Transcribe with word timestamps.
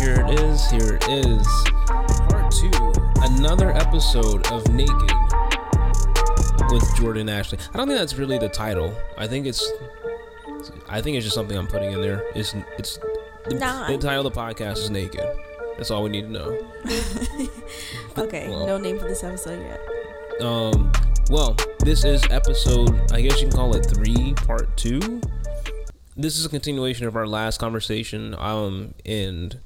here 0.00 0.24
it 0.26 0.40
is. 0.40 0.70
Here 0.70 0.98
it 1.00 1.08
is. 1.08 1.46
Part 1.86 2.52
two. 2.52 2.70
Another 3.22 3.70
episode 3.76 4.46
of 4.50 4.66
Naked 4.72 5.10
with 6.70 6.84
Jordan 6.96 7.28
Ashley. 7.28 7.58
I 7.72 7.76
don't 7.76 7.86
think 7.86 7.98
that's 7.98 8.14
really 8.14 8.38
the 8.38 8.48
title. 8.48 8.94
I 9.18 9.26
think 9.26 9.46
it's. 9.46 9.68
I 10.88 11.00
think 11.00 11.16
it's 11.16 11.24
just 11.24 11.34
something 11.34 11.56
I'm 11.56 11.66
putting 11.66 11.92
in 11.92 12.00
there. 12.00 12.24
It's 12.34 12.54
it's 12.78 12.98
the, 13.48 13.56
Nah. 13.56 13.86
the 13.88 13.98
title 13.98 14.26
of 14.26 14.32
the 14.34 14.38
podcast 14.40 14.78
is 14.78 14.90
Naked. 14.90 15.24
That's 15.76 15.90
all 15.90 16.02
we 16.02 16.10
need 16.10 16.22
to 16.22 16.30
know. 16.30 16.68
Okay, 18.18 18.48
Well. 18.50 18.66
no 18.66 18.76
name 18.76 18.98
for 18.98 19.06
this 19.06 19.22
episode 19.22 19.60
yet. 19.62 19.80
Um, 20.44 20.90
well, 21.30 21.56
this 21.78 22.04
is 22.04 22.22
episode, 22.28 23.12
I 23.12 23.20
guess 23.22 23.40
you 23.40 23.48
can 23.48 23.56
call 23.56 23.74
it 23.76 23.86
three, 23.86 24.34
part 24.34 24.76
two. 24.76 25.20
This 26.16 26.36
is 26.36 26.44
a 26.44 26.48
continuation 26.48 27.06
of 27.06 27.14
our 27.16 27.26
last 27.26 27.58
conversation. 27.60 28.34
Um, 28.36 28.94
and 29.06 29.58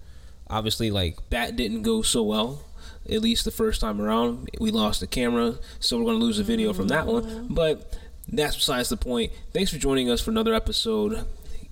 obviously, 0.49 0.91
like, 0.91 1.19
that 1.31 1.57
didn't 1.57 1.83
go 1.83 2.03
so 2.03 2.23
well. 2.23 2.65
At 3.09 3.21
least 3.21 3.45
the 3.45 3.51
first 3.51 3.81
time 3.81 4.01
around, 4.01 4.49
we 4.61 4.71
lost 4.71 5.01
the 5.01 5.07
camera, 5.07 5.57
so 5.79 5.99
we're 5.99 6.07
gonna 6.07 6.19
lose 6.19 6.39
the 6.39 6.43
video 6.43 6.73
from 6.73 6.89
that 6.89 7.07
one. 7.07 7.23
Mm-hmm. 7.25 7.55
But 7.55 7.99
that's 8.29 8.57
besides 8.57 8.89
the 8.89 8.97
point. 8.97 9.33
Thanks 9.53 9.71
for 9.71 9.79
joining 9.79 10.11
us 10.11 10.21
for 10.21 10.31
another 10.31 10.55
episode. 10.55 11.27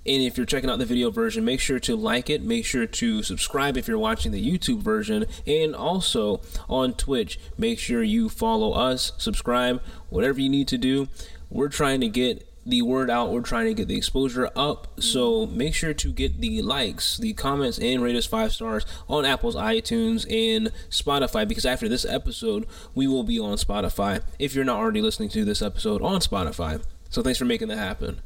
And 0.05 0.21
if 0.23 0.37
you're 0.37 0.47
checking 0.47 0.69
out 0.69 0.79
the 0.79 0.85
video 0.85 1.11
version, 1.11 1.45
make 1.45 1.61
sure 1.61 1.79
to 1.81 1.95
like 1.95 2.29
it. 2.29 2.43
Make 2.43 2.67
sure 2.67 2.87
to 2.87 3.23
subscribe 3.23 3.77
if 3.77 3.87
you're 3.87 3.99
watching 3.99 4.33
the 4.33 4.45
YouTube 4.45 4.81
version. 4.81 5.27
And 5.47 5.77
also 5.77 6.41
on 6.69 6.95
Twitch, 6.95 7.39
make 7.57 7.79
sure 7.79 8.03
you 8.03 8.29
follow 8.29 8.73
us, 8.73 9.13
subscribe, 9.17 9.81
whatever 10.11 10.41
you 10.41 10.49
need 10.49 10.67
to 10.69 10.79
do. 10.79 11.09
We're 11.51 11.69
trying 11.69 12.01
to 12.01 12.09
get 12.09 12.52
the 12.65 12.83
word 12.83 13.11
out. 13.11 13.33
We're 13.33 13.41
trying 13.41 13.67
to 13.67 13.75
get 13.75 13.89
the 13.89 13.97
exposure 13.97 14.51
up. 14.55 15.01
So 15.01 15.47
make 15.47 15.75
sure 15.75 15.95
to 15.95 16.13
get 16.13 16.41
the 16.41 16.63
likes, 16.63 17.17
the 17.17 17.33
comments, 17.33 17.79
and 17.79 18.03
rate 18.03 18.17
us 18.17 18.27
five 18.27 18.53
stars 18.53 18.85
on 19.09 19.25
Apple's 19.25 19.57
iTunes 19.57 20.25
and 20.31 20.73
Spotify. 20.91 21.47
Because 21.47 21.67
after 21.67 21.89
this 21.89 22.05
episode, 22.05 22.67
we 22.95 23.07
will 23.07 23.25
be 23.25 23.39
on 23.39 23.57
Spotify. 23.57 24.23
If 24.39 24.55
you're 24.55 24.65
not 24.65 24.79
already 24.79 25.03
listening 25.03 25.29
to 25.31 25.45
this 25.45 25.63
episode 25.63 26.03
on 26.03 26.21
Spotify. 26.21 26.83
So 27.11 27.23
thanks 27.23 27.39
for 27.39 27.45
making 27.45 27.69
that 27.69 27.79
happen 27.79 28.21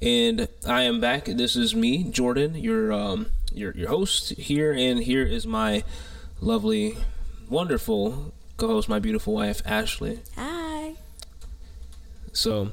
and 0.00 0.48
I 0.66 0.82
am 0.82 1.00
back. 1.00 1.24
This 1.24 1.56
is 1.56 1.74
me, 1.74 2.04
Jordan, 2.04 2.54
your 2.54 2.92
um 2.92 3.26
your 3.52 3.72
your 3.72 3.88
host 3.88 4.30
here, 4.30 4.72
and 4.72 5.00
here 5.00 5.24
is 5.24 5.46
my 5.46 5.82
lovely, 6.40 6.96
wonderful 7.48 8.32
co-host, 8.56 8.88
my 8.88 8.98
beautiful 8.98 9.34
wife, 9.34 9.62
Ashley. 9.64 10.20
Hi. 10.36 10.94
So 12.32 12.72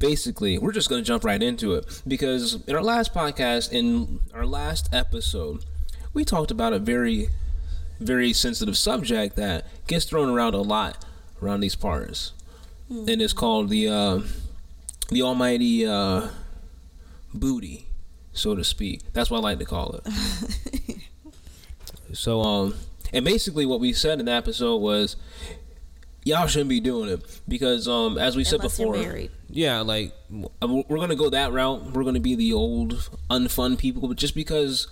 basically, 0.00 0.58
we're 0.58 0.72
just 0.72 0.88
gonna 0.88 1.02
jump 1.02 1.22
right 1.22 1.40
into 1.40 1.74
it 1.74 2.02
because 2.08 2.66
in 2.66 2.74
our 2.74 2.82
last 2.82 3.14
podcast, 3.14 3.70
in 3.70 4.18
our 4.34 4.46
last 4.46 4.92
episode, 4.92 5.64
we 6.12 6.24
talked 6.24 6.50
about 6.50 6.72
a 6.72 6.80
very, 6.80 7.28
very 8.00 8.32
sensitive 8.32 8.76
subject 8.76 9.36
that 9.36 9.66
gets 9.86 10.06
thrown 10.06 10.28
around 10.28 10.54
a 10.54 10.62
lot 10.62 11.04
around 11.40 11.60
these 11.60 11.76
parts, 11.76 12.32
and 12.88 13.22
it's 13.22 13.32
called 13.32 13.68
the 13.68 13.86
uh, 13.86 14.20
the 15.10 15.22
almighty 15.22 15.86
uh, 15.86 16.28
booty, 17.32 17.86
so 18.32 18.56
to 18.56 18.64
speak. 18.64 19.12
That's 19.12 19.30
what 19.30 19.38
I 19.38 19.42
like 19.42 19.58
to 19.60 19.64
call 19.64 20.00
it. 20.04 20.98
so, 22.12 22.40
um, 22.40 22.74
and 23.12 23.24
basically, 23.24 23.66
what 23.66 23.80
we 23.80 23.92
said 23.92 24.18
in 24.18 24.26
the 24.26 24.32
episode 24.32 24.78
was, 24.78 25.16
y'all 26.24 26.46
shouldn't 26.46 26.68
be 26.70 26.80
doing 26.80 27.08
it 27.10 27.40
because, 27.48 27.88
um, 27.88 28.18
as 28.18 28.36
we 28.36 28.44
said 28.44 28.60
before, 28.60 28.96
yeah, 29.48 29.80
like 29.80 30.12
we're 30.30 30.98
gonna 30.98 31.16
go 31.16 31.30
that 31.30 31.52
route. 31.52 31.92
We're 31.92 32.04
gonna 32.04 32.20
be 32.20 32.34
the 32.34 32.52
old, 32.52 33.10
unfun 33.30 33.78
people, 33.78 34.08
but 34.08 34.16
just 34.16 34.34
because 34.34 34.86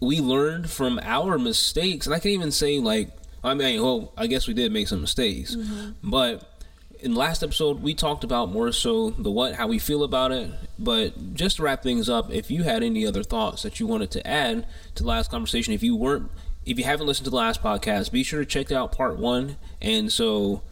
we 0.00 0.20
learned 0.20 0.70
from 0.70 0.98
our 1.02 1.38
mistakes, 1.38 2.06
and 2.06 2.14
I 2.14 2.18
can 2.18 2.30
even 2.32 2.50
say 2.50 2.78
like, 2.78 3.10
I 3.44 3.54
mean, 3.54 3.82
well, 3.82 4.12
I 4.16 4.26
guess 4.26 4.48
we 4.48 4.54
did 4.54 4.72
make 4.72 4.88
some 4.88 5.00
mistakes, 5.00 5.56
but 6.02 6.54
in 7.00 7.12
the 7.12 7.18
last 7.18 7.44
episode 7.44 7.80
we 7.80 7.94
talked 7.94 8.24
about 8.24 8.50
more 8.50 8.72
so 8.72 9.10
the 9.10 9.30
what, 9.30 9.54
how 9.54 9.68
we 9.68 9.78
feel 9.78 10.02
about 10.02 10.32
it. 10.32 10.50
But 10.78 11.34
just 11.34 11.56
to 11.56 11.62
wrap 11.62 11.82
things 11.82 12.08
up, 12.08 12.30
if 12.32 12.50
you 12.50 12.64
had 12.64 12.82
any 12.82 13.06
other 13.06 13.22
thoughts 13.22 13.62
that 13.62 13.78
you 13.78 13.86
wanted 13.86 14.10
to 14.12 14.26
add 14.26 14.66
to 14.96 15.02
the 15.04 15.08
last 15.08 15.30
conversation, 15.30 15.72
if 15.72 15.82
you 15.82 15.94
weren't, 15.94 16.30
if 16.68 16.78
you 16.78 16.84
haven't 16.84 17.06
listened 17.06 17.24
to 17.24 17.30
the 17.30 17.36
last 17.36 17.62
podcast, 17.62 18.12
be 18.12 18.22
sure 18.22 18.40
to 18.40 18.46
check 18.46 18.70
out 18.70 18.92
part 18.92 19.18
one. 19.18 19.56
And 19.80 20.12
so 20.12 20.62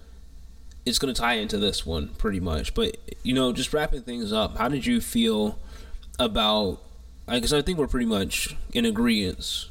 it's 0.85 0.99
going 0.99 1.13
to 1.13 1.19
tie 1.19 1.35
into 1.35 1.57
this 1.57 1.87
one 1.87 2.09
pretty 2.19 2.39
much. 2.39 2.75
But 2.75 2.99
you 3.23 3.33
know, 3.33 3.53
just 3.53 3.73
wrapping 3.73 4.03
things 4.03 4.31
up, 4.31 4.59
how 4.59 4.69
did 4.69 4.85
you 4.85 5.01
feel 5.01 5.59
about? 6.19 6.83
I 7.27 7.41
guess 7.41 7.53
I 7.53 7.63
think 7.63 7.79
we're 7.79 7.89
pretty 7.89 8.07
much 8.07 8.55
in 8.73 8.85
agreement 8.85 9.69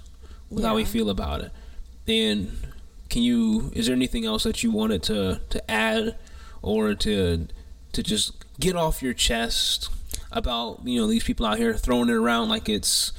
with 0.49 0.65
how 0.65 0.75
we 0.75 0.83
feel 0.83 1.09
about 1.09 1.41
it. 1.41 1.51
And 2.07 2.57
can 3.09 3.21
you? 3.21 3.71
Is 3.73 3.85
there 3.85 3.95
anything 3.95 4.25
else 4.25 4.43
that 4.43 4.63
you 4.63 4.71
wanted 4.71 5.03
to 5.03 5.41
to 5.51 5.71
add 5.71 6.15
or 6.63 6.95
to 6.95 7.47
to 7.93 8.03
just 8.03 8.43
get 8.59 8.75
off 8.75 9.03
your 9.03 9.13
chest 9.13 9.89
about 10.31 10.81
you 10.85 10.99
know 10.99 11.07
these 11.07 11.23
people 11.23 11.45
out 11.45 11.59
here 11.59 11.75
throwing 11.75 12.09
it 12.09 12.15
around 12.15 12.49
like 12.49 12.67
it's 12.67 13.11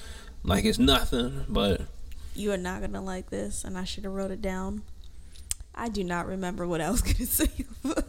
like 0.43 0.65
it's 0.65 0.79
nothing, 0.79 1.45
but 1.49 1.83
You 2.37 2.53
are 2.53 2.59
not 2.59 2.81
gonna 2.81 3.03
like 3.03 3.31
this, 3.31 3.65
and 3.65 3.77
I 3.79 3.85
should 3.85 4.05
have 4.05 4.13
wrote 4.13 4.31
it 4.31 4.43
down. 4.43 4.83
I 5.75 5.89
do 5.89 6.03
not 6.03 6.27
remember 6.27 6.67
what 6.67 6.81
I 6.81 6.91
was 6.91 7.03
gonna 7.03 7.27
say 7.27 7.51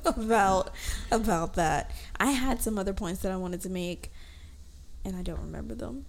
about 0.06 0.72
about 1.12 1.56
that. 1.56 1.92
I 2.20 2.32
had 2.32 2.62
some 2.62 2.78
other 2.78 2.94
points 2.94 3.22
that 3.22 3.32
I 3.32 3.38
wanted 3.38 3.62
to 3.62 3.70
make, 3.70 4.12
and 5.04 5.16
I 5.16 5.22
don't 5.22 5.42
remember 5.42 5.76
them. 5.76 6.06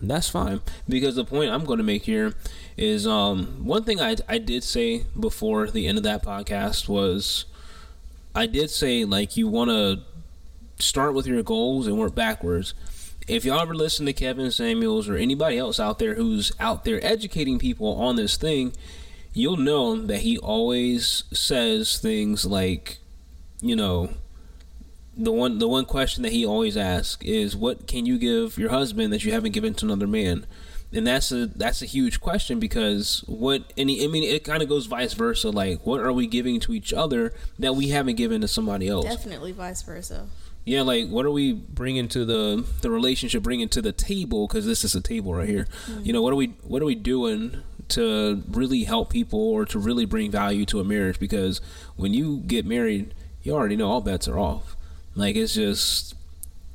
That's 0.00 0.28
fine 0.28 0.60
because 0.88 1.16
the 1.16 1.24
point 1.24 1.50
I'm 1.50 1.64
going 1.64 1.78
to 1.78 1.84
make 1.84 2.04
here 2.04 2.34
is 2.76 3.06
um, 3.06 3.64
one 3.64 3.82
thing 3.82 4.00
I 4.00 4.16
I 4.28 4.38
did 4.38 4.62
say 4.62 5.04
before 5.18 5.68
the 5.70 5.86
end 5.88 5.98
of 5.98 6.04
that 6.04 6.22
podcast 6.22 6.88
was 6.88 7.46
I 8.34 8.46
did 8.46 8.70
say 8.70 9.04
like 9.04 9.36
you 9.36 9.48
want 9.48 9.70
to 9.70 10.02
start 10.78 11.14
with 11.14 11.26
your 11.26 11.42
goals 11.42 11.88
and 11.88 11.98
work 11.98 12.14
backwards. 12.14 12.74
If 13.28 13.44
y'all 13.44 13.60
ever 13.60 13.74
listen 13.74 14.06
to 14.06 14.12
Kevin 14.12 14.50
Samuels 14.50 15.08
or 15.08 15.16
anybody 15.16 15.58
else 15.58 15.78
out 15.78 15.98
there 15.98 16.14
who's 16.14 16.50
out 16.58 16.84
there 16.84 17.04
educating 17.04 17.58
people 17.58 18.00
on 18.00 18.16
this 18.16 18.36
thing, 18.36 18.72
you'll 19.34 19.58
know 19.58 20.00
that 20.06 20.20
he 20.20 20.38
always 20.38 21.24
says 21.32 21.98
things 21.98 22.46
like, 22.46 22.98
you 23.60 23.76
know, 23.76 24.10
the 25.16 25.32
one 25.32 25.58
the 25.58 25.68
one 25.68 25.84
question 25.84 26.22
that 26.22 26.32
he 26.32 26.46
always 26.46 26.76
asks 26.76 27.22
is 27.24 27.56
what 27.56 27.86
can 27.86 28.06
you 28.06 28.18
give 28.18 28.56
your 28.56 28.70
husband 28.70 29.12
that 29.12 29.24
you 29.24 29.32
haven't 29.32 29.50
given 29.50 29.74
to 29.74 29.84
another 29.84 30.06
man 30.06 30.46
and 30.92 31.06
that's 31.06 31.32
a 31.32 31.46
that's 31.46 31.82
a 31.82 31.86
huge 31.86 32.20
question 32.20 32.60
because 32.60 33.24
what 33.26 33.72
any 33.76 34.04
I 34.04 34.06
mean 34.06 34.22
it 34.22 34.44
kind 34.44 34.62
of 34.62 34.68
goes 34.68 34.86
vice 34.86 35.14
versa 35.14 35.50
like 35.50 35.84
what 35.84 36.00
are 36.00 36.12
we 36.12 36.28
giving 36.28 36.60
to 36.60 36.72
each 36.72 36.92
other 36.92 37.34
that 37.58 37.74
we 37.74 37.88
haven't 37.88 38.14
given 38.14 38.40
to 38.42 38.48
somebody 38.48 38.86
else 38.88 39.04
Definitely 39.04 39.50
vice 39.50 39.82
versa. 39.82 40.28
Yeah 40.68 40.82
like 40.82 41.08
what 41.08 41.24
are 41.26 41.30
we 41.30 41.52
bringing 41.52 42.08
to 42.08 42.24
the 42.24 42.64
the 42.82 42.90
relationship 42.90 43.42
bringing 43.42 43.68
to 43.70 43.82
the 43.82 43.92
table? 43.92 44.46
Because 44.46 44.66
this 44.66 44.84
is 44.84 44.94
a 44.94 45.00
table 45.00 45.34
right 45.34 45.48
here. 45.48 45.66
You 46.02 46.12
know 46.12 46.22
what 46.22 46.32
are 46.32 46.36
we 46.36 46.48
what 46.62 46.82
are 46.82 46.86
we 46.86 46.94
doing 46.94 47.62
to 47.88 48.42
really 48.50 48.84
help 48.84 49.10
people 49.10 49.40
or 49.40 49.64
to 49.64 49.78
really 49.78 50.04
bring 50.04 50.30
value 50.30 50.66
to 50.66 50.80
a 50.80 50.84
marriage? 50.84 51.18
Because 51.18 51.60
when 51.96 52.12
you 52.12 52.38
get 52.46 52.66
married 52.66 53.14
you 53.42 53.54
already 53.54 53.76
know 53.76 53.90
all 53.90 54.00
bets 54.00 54.28
are 54.28 54.38
off. 54.38 54.76
Like 55.14 55.36
it's 55.36 55.54
just 55.54 56.14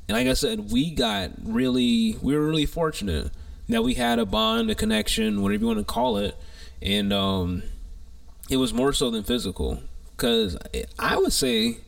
and 0.08 0.18
like 0.18 0.26
i 0.26 0.34
said 0.34 0.70
we 0.70 0.90
got 0.90 1.30
really 1.42 2.18
we 2.20 2.34
were 2.34 2.46
really 2.46 2.66
fortunate 2.66 3.30
that 3.68 3.82
we 3.82 3.94
had 3.94 4.18
a 4.18 4.26
bond 4.26 4.70
a 4.70 4.74
connection 4.74 5.40
whatever 5.40 5.62
you 5.62 5.66
want 5.66 5.78
to 5.78 5.84
call 5.84 6.16
it. 6.18 6.36
And 6.82 7.12
um 7.12 7.62
it 8.50 8.56
was 8.56 8.74
more 8.74 8.92
so 8.92 9.10
than 9.10 9.22
physical. 9.22 9.82
Because 10.16 10.56
i 10.98 11.16
would 11.16 11.32
say 11.32 11.78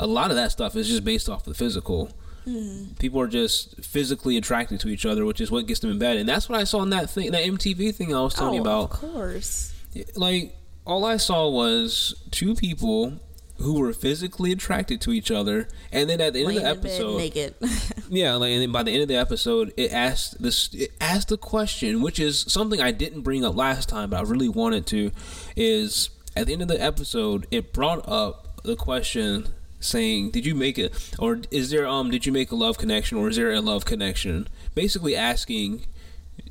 a 0.00 0.06
lot 0.06 0.30
of 0.30 0.36
that 0.36 0.50
stuff 0.50 0.74
is 0.76 0.88
just 0.88 1.04
based 1.04 1.28
off 1.28 1.44
the 1.44 1.54
physical. 1.54 2.10
Mm-hmm. 2.46 2.94
People 2.94 3.20
are 3.20 3.28
just 3.28 3.84
physically 3.84 4.36
attracted 4.38 4.80
to 4.80 4.88
each 4.88 5.04
other, 5.04 5.24
which 5.26 5.40
is 5.40 5.50
what 5.50 5.66
gets 5.66 5.80
them 5.80 5.90
in 5.90 5.98
bed, 5.98 6.16
and 6.16 6.28
that's 6.28 6.48
what 6.48 6.58
I 6.58 6.64
saw 6.64 6.82
in 6.82 6.90
that 6.90 7.10
thing, 7.10 7.30
that 7.32 7.44
MTV 7.44 7.94
thing 7.94 8.14
I 8.14 8.20
was 8.22 8.34
telling 8.34 8.54
you 8.54 8.60
Oh, 8.60 8.62
about. 8.62 8.84
Of 8.92 9.12
course. 9.12 9.74
Like 10.16 10.56
all 10.86 11.04
I 11.04 11.18
saw 11.18 11.48
was 11.48 12.14
two 12.30 12.54
people 12.54 13.20
who 13.58 13.78
were 13.78 13.92
physically 13.92 14.52
attracted 14.52 15.02
to 15.02 15.12
each 15.12 15.30
other, 15.30 15.68
and 15.92 16.08
then 16.08 16.18
at 16.22 16.32
the 16.32 16.38
end 16.38 16.48
Laying 16.48 16.66
of 16.66 16.82
the 16.82 16.88
episode, 16.88 17.18
naked. 17.18 17.54
yeah, 18.08 18.34
like 18.36 18.52
and 18.52 18.62
then 18.62 18.72
by 18.72 18.82
the 18.82 18.90
end 18.90 19.02
of 19.02 19.08
the 19.08 19.16
episode, 19.16 19.74
it 19.76 19.92
asked 19.92 20.42
this 20.42 20.72
it 20.72 20.92
asked 20.98 21.28
the 21.28 21.36
question, 21.36 22.00
which 22.00 22.18
is 22.18 22.46
something 22.48 22.80
I 22.80 22.90
didn't 22.90 23.20
bring 23.20 23.44
up 23.44 23.54
last 23.54 23.90
time, 23.90 24.08
but 24.10 24.18
I 24.18 24.22
really 24.22 24.48
wanted 24.48 24.86
to, 24.86 25.10
is 25.56 26.08
at 26.34 26.46
the 26.46 26.54
end 26.54 26.62
of 26.62 26.68
the 26.68 26.80
episode, 26.82 27.46
it 27.50 27.74
brought 27.74 28.08
up 28.08 28.62
the 28.62 28.76
question 28.76 29.48
saying, 29.80 30.30
"Did 30.30 30.46
you 30.46 30.54
make 30.54 30.78
it, 30.78 30.92
or 31.18 31.40
is 31.50 31.70
there 31.70 31.86
um, 31.86 32.10
did 32.10 32.26
you 32.26 32.32
make 32.32 32.50
a 32.52 32.56
love 32.56 32.78
connection, 32.78 33.18
or 33.18 33.28
is 33.28 33.36
there 33.36 33.52
a 33.52 33.60
love 33.60 33.84
connection?" 33.84 34.48
Basically 34.74 35.16
asking, 35.16 35.86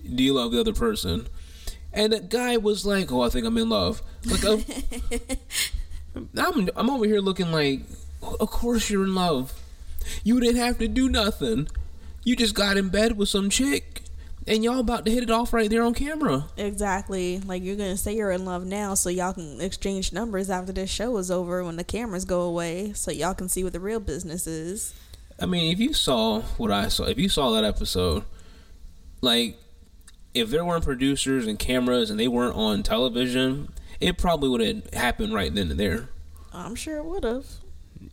"Do 0.04 0.24
you 0.24 0.34
love 0.34 0.52
the 0.52 0.60
other 0.60 0.74
person?" 0.74 1.28
And 1.94 2.14
the 2.14 2.20
guy 2.20 2.58
was 2.58 2.86
like, 2.86 3.12
"Oh, 3.12 3.22
I 3.22 3.30
think 3.30 3.46
I'm 3.46 3.58
in 3.58 3.70
love." 3.70 4.02
Like, 4.26 4.44
uh, 4.44 4.58
I'm 6.38 6.70
I'm 6.76 6.90
over 6.90 7.06
here 7.06 7.22
looking 7.22 7.52
like, 7.52 7.82
of 8.22 8.50
course 8.50 8.90
you're 8.90 9.04
in 9.04 9.16
love. 9.16 9.54
You 10.24 10.40
didn't 10.40 10.58
have 10.58 10.78
to 10.80 10.88
do 10.88 11.10
nothing. 11.10 11.68
You 12.24 12.36
just 12.36 12.56
got 12.56 12.78
in 12.78 12.90
bed 12.90 13.18
with 13.18 13.30
some 13.30 13.50
chick, 13.50 14.02
and 14.50 14.64
y'all 14.64 14.80
about 14.80 15.06
to 15.06 15.12
hit 15.12 15.22
it 15.22 15.30
off 15.30 15.54
right 15.54 15.70
there 15.70 15.84
on 15.84 15.94
camera. 15.94 16.46
Exactly. 16.58 17.40
Like 17.40 17.64
you're 17.64 17.76
gonna 17.76 17.96
say 17.96 18.16
you're 18.16 18.32
in 18.32 18.46
love 18.46 18.66
now, 18.66 18.96
so 18.96 19.10
y'all 19.10 19.34
can 19.34 19.62
exchange 19.62 20.12
numbers 20.12 20.50
after 20.50 20.74
this 20.74 20.90
show 20.90 21.16
is 21.18 21.30
over 21.30 21.64
when 21.64 21.76
the 21.76 21.84
cameras 21.84 22.26
go 22.26 22.42
away, 22.42 22.92
so 22.94 23.12
y'all 23.12 23.36
can 23.36 23.48
see 23.48 23.64
what 23.64 23.74
the 23.74 23.80
real 23.80 24.00
business 24.00 24.48
is. 24.48 24.94
I 25.40 25.46
mean, 25.46 25.72
if 25.72 25.80
you 25.80 25.94
saw 25.94 26.42
what 26.58 26.72
I 26.72 26.88
saw, 26.88 27.04
if 27.06 27.20
you 27.20 27.30
saw 27.30 27.52
that 27.52 27.64
episode, 27.64 28.24
like 29.22 29.58
if 30.34 30.50
there 30.50 30.66
weren't 30.66 30.84
producers 30.84 31.46
and 31.46 31.58
cameras 31.60 32.10
and 32.10 32.20
they 32.20 32.28
weren't 32.28 32.56
on 32.56 32.82
television, 32.82 33.70
it 34.00 34.18
probably 34.18 34.50
would 34.50 34.62
have 34.62 34.94
happened 34.94 35.34
right 35.34 35.54
then 35.54 35.70
and 35.70 35.80
there. 35.80 36.10
I'm 36.52 36.76
sure 36.76 36.98
it 36.98 37.06
would 37.06 37.24
have. 37.24 37.46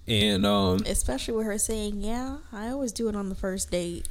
And 0.06 0.44
um 0.44 0.80
Especially 0.86 1.34
with 1.34 1.46
her 1.46 1.56
saying, 1.56 2.02
"Yeah, 2.02 2.38
I 2.52 2.68
always 2.68 2.92
do 2.92 3.08
it 3.08 3.16
on 3.16 3.30
the 3.30 3.34
first 3.34 3.70
date." 3.70 4.06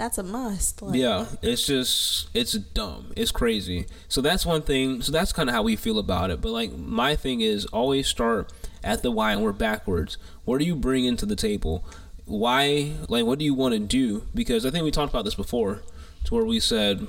That's 0.00 0.16
a 0.16 0.22
must. 0.22 0.80
Like, 0.80 0.98
yeah, 0.98 1.26
it's 1.42 1.66
just 1.66 2.30
it's 2.32 2.54
dumb. 2.54 3.12
It's 3.16 3.30
crazy. 3.30 3.84
So 4.08 4.22
that's 4.22 4.46
one 4.46 4.62
thing. 4.62 5.02
So 5.02 5.12
that's 5.12 5.30
kind 5.30 5.50
of 5.50 5.54
how 5.54 5.62
we 5.62 5.76
feel 5.76 5.98
about 5.98 6.30
it. 6.30 6.40
But 6.40 6.52
like 6.52 6.72
my 6.72 7.14
thing 7.16 7.42
is 7.42 7.66
always 7.66 8.08
start 8.08 8.50
at 8.82 9.02
the 9.02 9.10
why 9.10 9.32
and 9.32 9.42
work 9.42 9.58
backwards. 9.58 10.16
What 10.46 10.56
do 10.56 10.64
you 10.64 10.74
bring 10.74 11.04
into 11.04 11.26
the 11.26 11.36
table? 11.36 11.84
Why 12.24 12.92
like 13.08 13.26
what 13.26 13.38
do 13.38 13.44
you 13.44 13.52
want 13.52 13.74
to 13.74 13.78
do? 13.78 14.26
Because 14.34 14.64
I 14.64 14.70
think 14.70 14.84
we 14.84 14.90
talked 14.90 15.12
about 15.12 15.26
this 15.26 15.34
before 15.34 15.82
to 16.24 16.34
where 16.34 16.46
we 16.46 16.60
said, 16.60 17.06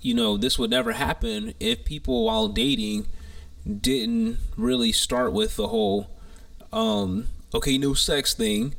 you 0.00 0.14
know, 0.14 0.38
this 0.38 0.58
would 0.58 0.70
never 0.70 0.92
happen 0.92 1.52
if 1.60 1.84
people 1.84 2.24
while 2.24 2.48
dating 2.48 3.08
didn't 3.70 4.38
really 4.56 4.90
start 4.90 5.34
with 5.34 5.56
the 5.56 5.68
whole 5.68 6.08
um 6.72 7.28
okay, 7.54 7.76
no 7.76 7.92
sex 7.92 8.32
thing. 8.32 8.74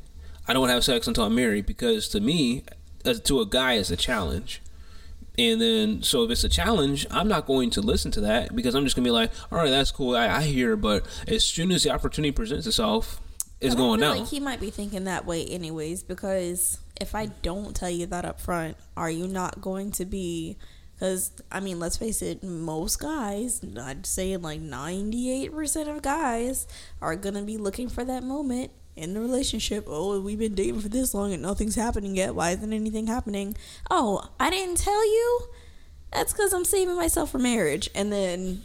I 0.47 0.53
don't 0.53 0.69
have 0.69 0.83
sex 0.83 1.07
until 1.07 1.25
I'm 1.25 1.35
married 1.35 1.67
because 1.67 2.07
to 2.09 2.19
me, 2.19 2.63
as 3.05 3.19
to 3.21 3.41
a 3.41 3.45
guy, 3.45 3.73
it's 3.73 3.91
a 3.91 3.97
challenge. 3.97 4.61
And 5.37 5.59
then, 5.59 6.03
so 6.03 6.23
if 6.23 6.31
it's 6.31 6.43
a 6.43 6.49
challenge, 6.49 7.07
I'm 7.09 7.27
not 7.27 7.47
going 7.47 7.71
to 7.71 7.81
listen 7.81 8.11
to 8.11 8.21
that 8.21 8.55
because 8.55 8.75
I'm 8.75 8.83
just 8.83 8.95
gonna 8.95 9.05
be 9.05 9.11
like, 9.11 9.31
all 9.51 9.57
right, 9.57 9.69
that's 9.71 9.89
cool, 9.89 10.15
I, 10.15 10.27
I 10.27 10.41
hear. 10.43 10.75
But 10.75 11.07
as 11.27 11.43
soon 11.43 11.71
as 11.71 11.83
the 11.83 11.89
opportunity 11.89 12.31
presents 12.31 12.67
itself, 12.67 13.19
it's 13.59 13.73
going 13.75 14.01
down. 14.01 14.19
Like 14.19 14.27
he 14.27 14.39
might 14.39 14.59
be 14.59 14.69
thinking 14.69 15.05
that 15.05 15.25
way 15.25 15.45
anyways, 15.45 16.03
because 16.03 16.79
if 17.01 17.15
I 17.15 17.27
don't 17.27 17.75
tell 17.75 17.89
you 17.89 18.05
that 18.07 18.25
up 18.25 18.39
front, 18.39 18.77
are 18.95 19.09
you 19.09 19.27
not 19.27 19.59
going 19.59 19.91
to 19.93 20.05
be? 20.05 20.57
Because 20.93 21.31
I 21.51 21.61
mean, 21.61 21.79
let's 21.79 21.97
face 21.97 22.21
it, 22.21 22.43
most 22.43 22.99
guys, 22.99 23.65
I'd 23.81 24.05
say 24.05 24.37
like 24.37 24.61
ninety-eight 24.61 25.51
percent 25.51 25.89
of 25.89 26.03
guys, 26.03 26.67
are 27.01 27.15
gonna 27.15 27.41
be 27.41 27.57
looking 27.57 27.89
for 27.89 28.05
that 28.05 28.21
moment 28.21 28.69
in 28.95 29.13
the 29.13 29.19
relationship. 29.19 29.85
Oh, 29.87 30.19
we've 30.19 30.39
been 30.39 30.55
dating 30.55 30.81
for 30.81 30.89
this 30.89 31.13
long 31.13 31.33
and 31.33 31.41
nothing's 31.41 31.75
happening 31.75 32.15
yet. 32.15 32.35
Why 32.35 32.51
isn't 32.51 32.73
anything 32.73 33.07
happening? 33.07 33.55
Oh, 33.89 34.29
I 34.39 34.49
didn't 34.49 34.77
tell 34.77 35.05
you. 35.05 35.39
That's 36.11 36.31
because 36.31 36.53
I'm 36.53 36.65
saving 36.65 36.95
myself 36.95 37.31
for 37.31 37.39
marriage, 37.39 37.89
and 37.95 38.11
then 38.13 38.61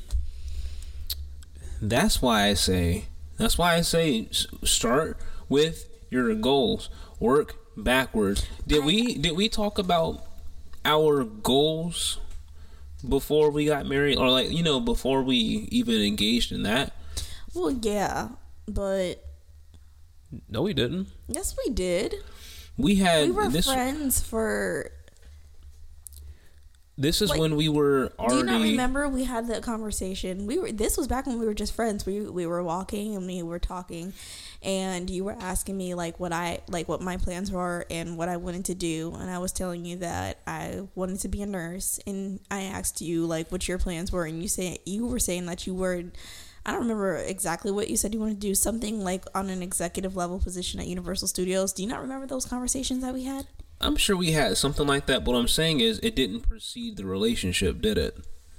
That's 1.80 2.20
why 2.20 2.48
I 2.48 2.54
say. 2.54 3.06
That's 3.38 3.56
why 3.56 3.74
I 3.76 3.80
say 3.80 4.28
start 4.64 5.16
with 5.48 5.86
your 6.10 6.34
goals. 6.34 6.90
Work 7.20 7.56
backwards. 7.76 8.46
Did 8.66 8.84
we 8.84 9.14
did 9.14 9.36
we 9.36 9.48
talk 9.48 9.78
about 9.78 10.24
our 10.84 11.24
goals 11.24 12.18
before 13.08 13.50
we 13.50 13.64
got 13.64 13.86
married, 13.86 14.18
or 14.18 14.28
like 14.28 14.50
you 14.50 14.62
know 14.62 14.80
before 14.80 15.22
we 15.22 15.36
even 15.36 16.02
engaged 16.02 16.52
in 16.52 16.64
that? 16.64 16.92
well, 17.54 17.70
yeah, 17.70 18.28
but 18.66 19.24
No, 20.48 20.62
we 20.62 20.74
didn't. 20.74 21.08
yes, 21.28 21.56
we 21.64 21.72
did. 21.72 22.14
We 22.76 22.96
had 22.96 23.26
We 23.28 23.30
were 23.32 23.48
this. 23.48 23.66
friends 23.66 24.20
for 24.20 24.90
This 26.96 27.22
is 27.22 27.30
like, 27.30 27.40
when 27.40 27.56
we 27.56 27.68
were 27.68 28.12
Do 28.28 28.36
you 28.36 28.42
not 28.44 28.60
remember 28.60 29.08
we 29.08 29.24
had 29.24 29.48
that 29.48 29.62
conversation? 29.62 30.46
We 30.46 30.58
were 30.58 30.70
this 30.72 30.96
was 30.96 31.06
back 31.08 31.26
when 31.26 31.38
we 31.38 31.46
were 31.46 31.54
just 31.54 31.74
friends. 31.74 32.04
We 32.04 32.20
we 32.22 32.46
were 32.46 32.62
walking 32.62 33.14
and 33.16 33.26
we 33.26 33.42
were 33.42 33.58
talking 33.58 34.12
and 34.62 35.08
you 35.08 35.22
were 35.24 35.36
asking 35.40 35.76
me 35.76 35.94
like 35.94 36.18
what 36.18 36.32
I 36.32 36.60
like 36.68 36.88
what 36.88 37.00
my 37.00 37.16
plans 37.16 37.50
were 37.52 37.86
and 37.90 38.16
what 38.18 38.28
I 38.28 38.36
wanted 38.36 38.64
to 38.66 38.74
do 38.74 39.14
and 39.18 39.30
I 39.30 39.38
was 39.38 39.52
telling 39.52 39.84
you 39.84 39.96
that 39.98 40.38
I 40.46 40.82
wanted 40.96 41.20
to 41.20 41.28
be 41.28 41.40
a 41.42 41.46
nurse 41.46 42.00
and 42.06 42.40
I 42.50 42.62
asked 42.62 43.00
you 43.00 43.24
like 43.26 43.50
what 43.52 43.68
your 43.68 43.78
plans 43.78 44.10
were 44.10 44.24
and 44.24 44.42
you 44.42 44.48
say 44.48 44.78
you 44.84 45.06
were 45.06 45.20
saying 45.20 45.46
that 45.46 45.66
you 45.66 45.74
were 45.74 46.02
I 46.68 46.72
don't 46.72 46.80
remember 46.82 47.16
exactly 47.16 47.70
what 47.70 47.88
you 47.88 47.96
said 47.96 48.12
you 48.12 48.20
want 48.20 48.34
to 48.34 48.38
do 48.38 48.54
something 48.54 49.02
like 49.02 49.24
on 49.34 49.48
an 49.48 49.62
executive 49.62 50.16
level 50.16 50.38
position 50.38 50.78
at 50.78 50.86
Universal 50.86 51.28
Studios. 51.28 51.72
Do 51.72 51.82
you 51.82 51.88
not 51.88 52.02
remember 52.02 52.26
those 52.26 52.44
conversations 52.44 53.00
that 53.02 53.14
we 53.14 53.24
had? 53.24 53.46
I'm 53.80 53.96
sure 53.96 54.14
we 54.18 54.32
had 54.32 54.54
something 54.58 54.86
like 54.86 55.06
that. 55.06 55.24
But 55.24 55.32
what 55.32 55.38
I'm 55.38 55.48
saying 55.48 55.80
is, 55.80 55.98
it 56.00 56.14
didn't 56.14 56.40
precede 56.42 56.98
the 56.98 57.06
relationship, 57.06 57.80
did 57.80 57.96
it? 57.96 58.18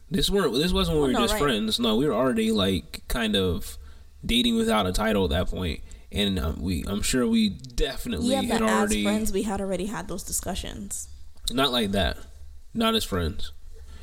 This 0.10 0.28
weren't. 0.28 0.54
This 0.56 0.74
wasn't 0.74 0.98
when 0.98 1.10
we 1.10 1.14
were 1.14 1.20
no, 1.20 1.24
just 1.26 1.34
right. 1.34 1.44
friends. 1.44 1.80
No, 1.80 1.98
we 1.98 2.08
were 2.08 2.16
already 2.16 2.52
like 2.52 3.04
kind 3.08 3.36
of 3.36 3.78
dating 4.26 4.56
without 4.58 4.88
a 4.88 4.92
title 4.92 5.26
at 5.26 5.30
that 5.30 5.48
point. 5.48 5.82
And 6.12 6.40
um, 6.40 6.64
we, 6.64 6.84
I'm 6.88 7.04
sure 7.04 7.28
we 7.28 7.50
definitely 7.50 8.30
Yeah, 8.30 8.42
had 8.42 8.62
but 8.62 8.70
as 8.92 9.04
friends 9.04 9.32
we 9.32 9.44
had 9.44 9.62
already 9.62 9.86
had 9.86 10.08
those 10.08 10.24
discussions. 10.24 11.10
not 11.52 11.72
like 11.72 11.92
that, 11.92 12.18
not 12.74 12.96
as 12.96 13.04
friends. 13.04 13.52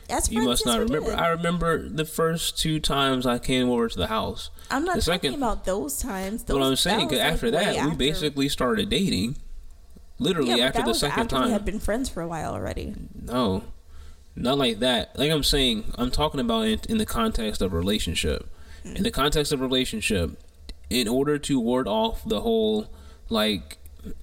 As 0.08 0.30
You 0.30 0.44
must 0.44 0.64
not 0.64 0.78
remember. 0.78 1.10
did. 1.10 1.18
I 1.18 1.28
remember 1.28 1.88
the 1.88 2.04
first 2.04 2.58
two 2.58 2.78
times 2.80 3.26
I 3.26 3.38
came 3.38 3.68
over 3.68 3.88
to 3.88 3.98
the 3.98 4.06
house. 4.06 4.50
I'm 4.70 4.84
not 4.84 4.96
the 4.96 5.02
talking 5.02 5.30
second- 5.30 5.34
about 5.42 5.64
those 5.64 5.98
times. 5.98 6.44
Those, 6.44 6.58
What 6.58 6.64
I'm 6.66 6.76
saying, 6.76 7.08
was, 7.08 7.10
'cause 7.10 7.18
like, 7.18 7.32
after 7.32 7.46
way 7.46 7.50
that, 7.52 7.84
we 7.90 7.96
basically 7.96 8.48
started 8.48 8.88
dating. 8.88 9.36
Literally 10.18 10.58
yeah, 10.58 10.66
after 10.66 10.82
the 10.82 10.94
second 10.94 11.22
after 11.22 11.36
time. 11.36 11.46
we 11.46 11.52
had 11.52 11.64
been 11.64 11.78
friends 11.80 12.08
for 12.08 12.22
a 12.22 12.28
while 12.28 12.52
already. 12.54 12.94
No, 13.20 13.64
not 14.34 14.56
like 14.58 14.78
that. 14.78 15.18
Like 15.18 15.30
I'm 15.30 15.42
saying, 15.42 15.92
I'm 15.98 16.10
talking 16.10 16.40
about 16.40 16.66
it 16.68 16.86
in 16.86 16.98
the 16.98 17.04
context 17.06 17.60
of 17.60 17.72
relationship. 17.72 18.48
In 18.84 19.02
the 19.02 19.10
context 19.10 19.52
of 19.52 19.60
relationship, 19.60 20.40
in 20.88 21.08
order 21.08 21.36
to 21.38 21.58
ward 21.60 21.88
off 21.88 22.22
the 22.24 22.40
whole 22.42 22.86
like 23.28 23.78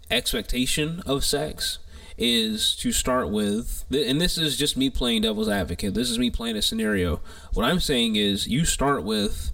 expectation 0.10 1.02
of 1.06 1.24
sex, 1.26 1.80
is 2.18 2.76
to 2.78 2.92
start 2.92 3.30
with, 3.30 3.86
and 3.92 4.22
this 4.22 4.38
is 4.38 4.58
just 4.58 4.78
me 4.78 4.90
playing 4.90 5.22
devil's 5.24 5.50
advocate. 5.50 5.94
This 5.94 6.10
is 6.10 6.20
me 6.20 6.30
playing 6.30 6.58
a 6.58 6.62
scenario. 6.62 7.20
What 7.54 7.66
I'm 7.66 7.80
saying 7.80 8.16
is, 8.16 8.48
you 8.48 8.66
start 8.66 9.04
with, 9.04 9.52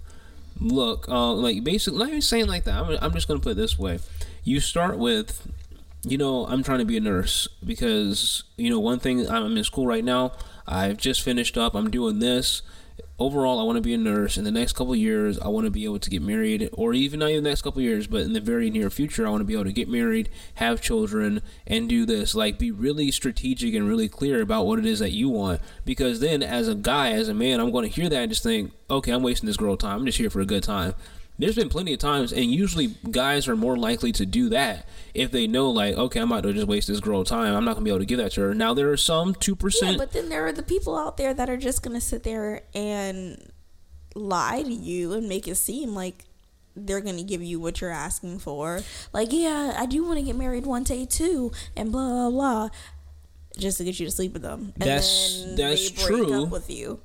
look, 0.60 1.08
uh, 1.08 1.32
like 1.32 1.64
basically, 1.64 1.98
not 1.98 2.08
even 2.08 2.22
saying 2.22 2.46
like 2.46 2.64
that. 2.64 2.74
I'm, 2.74 2.98
I'm 3.00 3.12
just 3.12 3.28
gonna 3.28 3.40
put 3.40 3.52
it 3.52 3.56
this 3.56 3.78
way. 3.78 4.00
You 4.44 4.60
start 4.60 4.98
with 4.98 5.46
you 6.02 6.16
know, 6.16 6.46
I'm 6.46 6.62
trying 6.62 6.78
to 6.78 6.84
be 6.84 6.96
a 6.96 7.00
nurse 7.00 7.48
because, 7.64 8.44
you 8.56 8.70
know, 8.70 8.80
one 8.80 8.98
thing 8.98 9.28
I'm 9.28 9.56
in 9.56 9.64
school 9.64 9.86
right 9.86 10.04
now. 10.04 10.32
I've 10.66 10.96
just 10.96 11.20
finished 11.22 11.58
up. 11.58 11.74
I'm 11.74 11.90
doing 11.90 12.20
this. 12.20 12.62
Overall, 13.20 13.60
I 13.60 13.64
want 13.64 13.76
to 13.76 13.82
be 13.82 13.92
a 13.92 13.98
nurse. 13.98 14.38
In 14.38 14.44
the 14.44 14.50
next 14.50 14.72
couple 14.72 14.96
years, 14.96 15.38
I 15.38 15.48
want 15.48 15.66
to 15.66 15.70
be 15.70 15.84
able 15.84 15.98
to 15.98 16.08
get 16.08 16.22
married, 16.22 16.70
or 16.72 16.94
even 16.94 17.20
not 17.20 17.28
even 17.28 17.44
the 17.44 17.50
next 17.50 17.60
couple 17.60 17.82
years, 17.82 18.06
but 18.06 18.22
in 18.22 18.32
the 18.32 18.40
very 18.40 18.70
near 18.70 18.88
future, 18.88 19.26
I 19.26 19.30
want 19.30 19.42
to 19.42 19.44
be 19.44 19.52
able 19.52 19.64
to 19.64 19.72
get 19.72 19.90
married, 19.90 20.30
have 20.54 20.80
children, 20.80 21.42
and 21.66 21.86
do 21.86 22.06
this. 22.06 22.34
Like, 22.34 22.58
be 22.58 22.70
really 22.70 23.10
strategic 23.10 23.74
and 23.74 23.86
really 23.86 24.08
clear 24.08 24.40
about 24.40 24.64
what 24.64 24.78
it 24.78 24.86
is 24.86 25.00
that 25.00 25.12
you 25.12 25.28
want. 25.28 25.60
Because 25.84 26.20
then, 26.20 26.42
as 26.42 26.66
a 26.66 26.74
guy, 26.74 27.10
as 27.10 27.28
a 27.28 27.34
man, 27.34 27.60
I'm 27.60 27.70
going 27.70 27.86
to 27.86 27.94
hear 27.94 28.08
that 28.08 28.22
and 28.22 28.32
just 28.32 28.42
think, 28.42 28.72
okay, 28.88 29.12
I'm 29.12 29.22
wasting 29.22 29.46
this 29.46 29.58
girl 29.58 29.76
time. 29.76 29.98
I'm 29.98 30.06
just 30.06 30.16
here 30.16 30.30
for 30.30 30.40
a 30.40 30.46
good 30.46 30.62
time 30.62 30.94
there's 31.40 31.56
been 31.56 31.68
plenty 31.68 31.92
of 31.92 31.98
times, 31.98 32.32
and 32.32 32.44
usually 32.44 32.88
guys 33.10 33.48
are 33.48 33.56
more 33.56 33.76
likely 33.76 34.12
to 34.12 34.26
do 34.26 34.48
that 34.50 34.86
if 35.14 35.30
they 35.32 35.46
know, 35.46 35.70
like, 35.70 35.96
okay, 35.96 36.20
I'm 36.20 36.30
about 36.30 36.42
to 36.44 36.52
just 36.52 36.66
waste 36.68 36.88
this 36.88 37.00
girl 37.00 37.24
time. 37.24 37.54
I'm 37.54 37.64
not 37.64 37.74
gonna 37.74 37.84
be 37.84 37.90
able 37.90 37.98
to 38.00 38.06
give 38.06 38.18
that 38.18 38.32
to 38.32 38.42
her. 38.42 38.54
Now 38.54 38.74
there 38.74 38.90
are 38.90 38.96
some 38.96 39.34
two 39.34 39.56
percent, 39.56 39.92
Yeah, 39.92 39.98
but 39.98 40.12
then 40.12 40.28
there 40.28 40.46
are 40.46 40.52
the 40.52 40.62
people 40.62 40.96
out 40.96 41.16
there 41.16 41.34
that 41.34 41.48
are 41.50 41.56
just 41.56 41.82
gonna 41.82 42.00
sit 42.00 42.22
there 42.22 42.62
and 42.74 43.50
lie 44.14 44.62
to 44.62 44.72
you 44.72 45.12
and 45.12 45.28
make 45.28 45.48
it 45.48 45.56
seem 45.56 45.94
like 45.94 46.24
they're 46.76 47.00
gonna 47.00 47.22
give 47.24 47.42
you 47.42 47.58
what 47.60 47.80
you're 47.80 47.90
asking 47.90 48.38
for. 48.38 48.80
Like, 49.12 49.28
yeah, 49.32 49.74
I 49.76 49.86
do 49.86 50.04
want 50.04 50.18
to 50.18 50.24
get 50.24 50.36
married 50.36 50.66
one 50.66 50.84
day 50.84 51.04
too, 51.06 51.50
and 51.76 51.90
blah 51.90 52.06
blah 52.08 52.30
blah, 52.30 52.68
just 53.58 53.78
to 53.78 53.84
get 53.84 53.98
you 53.98 54.06
to 54.06 54.12
sleep 54.12 54.32
with 54.32 54.42
them. 54.42 54.72
And 54.80 54.88
That's- 54.88 55.42
then 55.46 55.56
that's 55.56 55.90
they 55.90 55.96
break 56.06 56.26
true. 56.28 56.42
Up 56.44 56.50
with 56.50 56.70
you. 56.70 57.00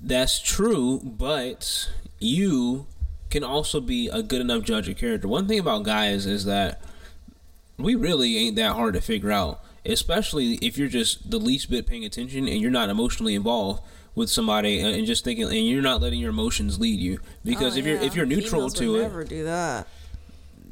That's 0.00 0.38
true, 0.40 1.00
but 1.04 1.88
you 2.18 2.86
can 3.34 3.42
also 3.42 3.80
be 3.80 4.08
a 4.08 4.22
good 4.22 4.40
enough 4.40 4.62
judge 4.62 4.88
of 4.88 4.96
character. 4.96 5.26
One 5.26 5.48
thing 5.48 5.58
about 5.58 5.82
guys 5.82 6.24
is 6.24 6.44
that 6.44 6.80
we 7.76 7.96
really 7.96 8.38
ain't 8.38 8.54
that 8.54 8.74
hard 8.74 8.94
to 8.94 9.00
figure 9.00 9.32
out, 9.32 9.60
especially 9.84 10.54
if 10.62 10.78
you're 10.78 10.88
just 10.88 11.28
the 11.32 11.38
least 11.38 11.68
bit 11.68 11.84
paying 11.84 12.04
attention 12.04 12.46
and 12.46 12.60
you're 12.60 12.70
not 12.70 12.90
emotionally 12.90 13.34
involved 13.34 13.82
with 14.14 14.30
somebody 14.30 14.78
and 14.78 15.04
just 15.04 15.24
thinking 15.24 15.46
and 15.46 15.66
you're 15.66 15.82
not 15.82 16.00
letting 16.00 16.20
your 16.20 16.30
emotions 16.30 16.78
lead 16.78 17.00
you. 17.00 17.18
Because 17.44 17.74
Oh, 17.74 17.80
if 17.80 17.86
you're 17.86 17.98
if 18.00 18.14
you're 18.14 18.24
neutral 18.24 18.70
Females 18.70 18.74
to 18.74 18.96
it, 18.96 19.02
never 19.02 19.24
do 19.24 19.42
that. 19.42 19.88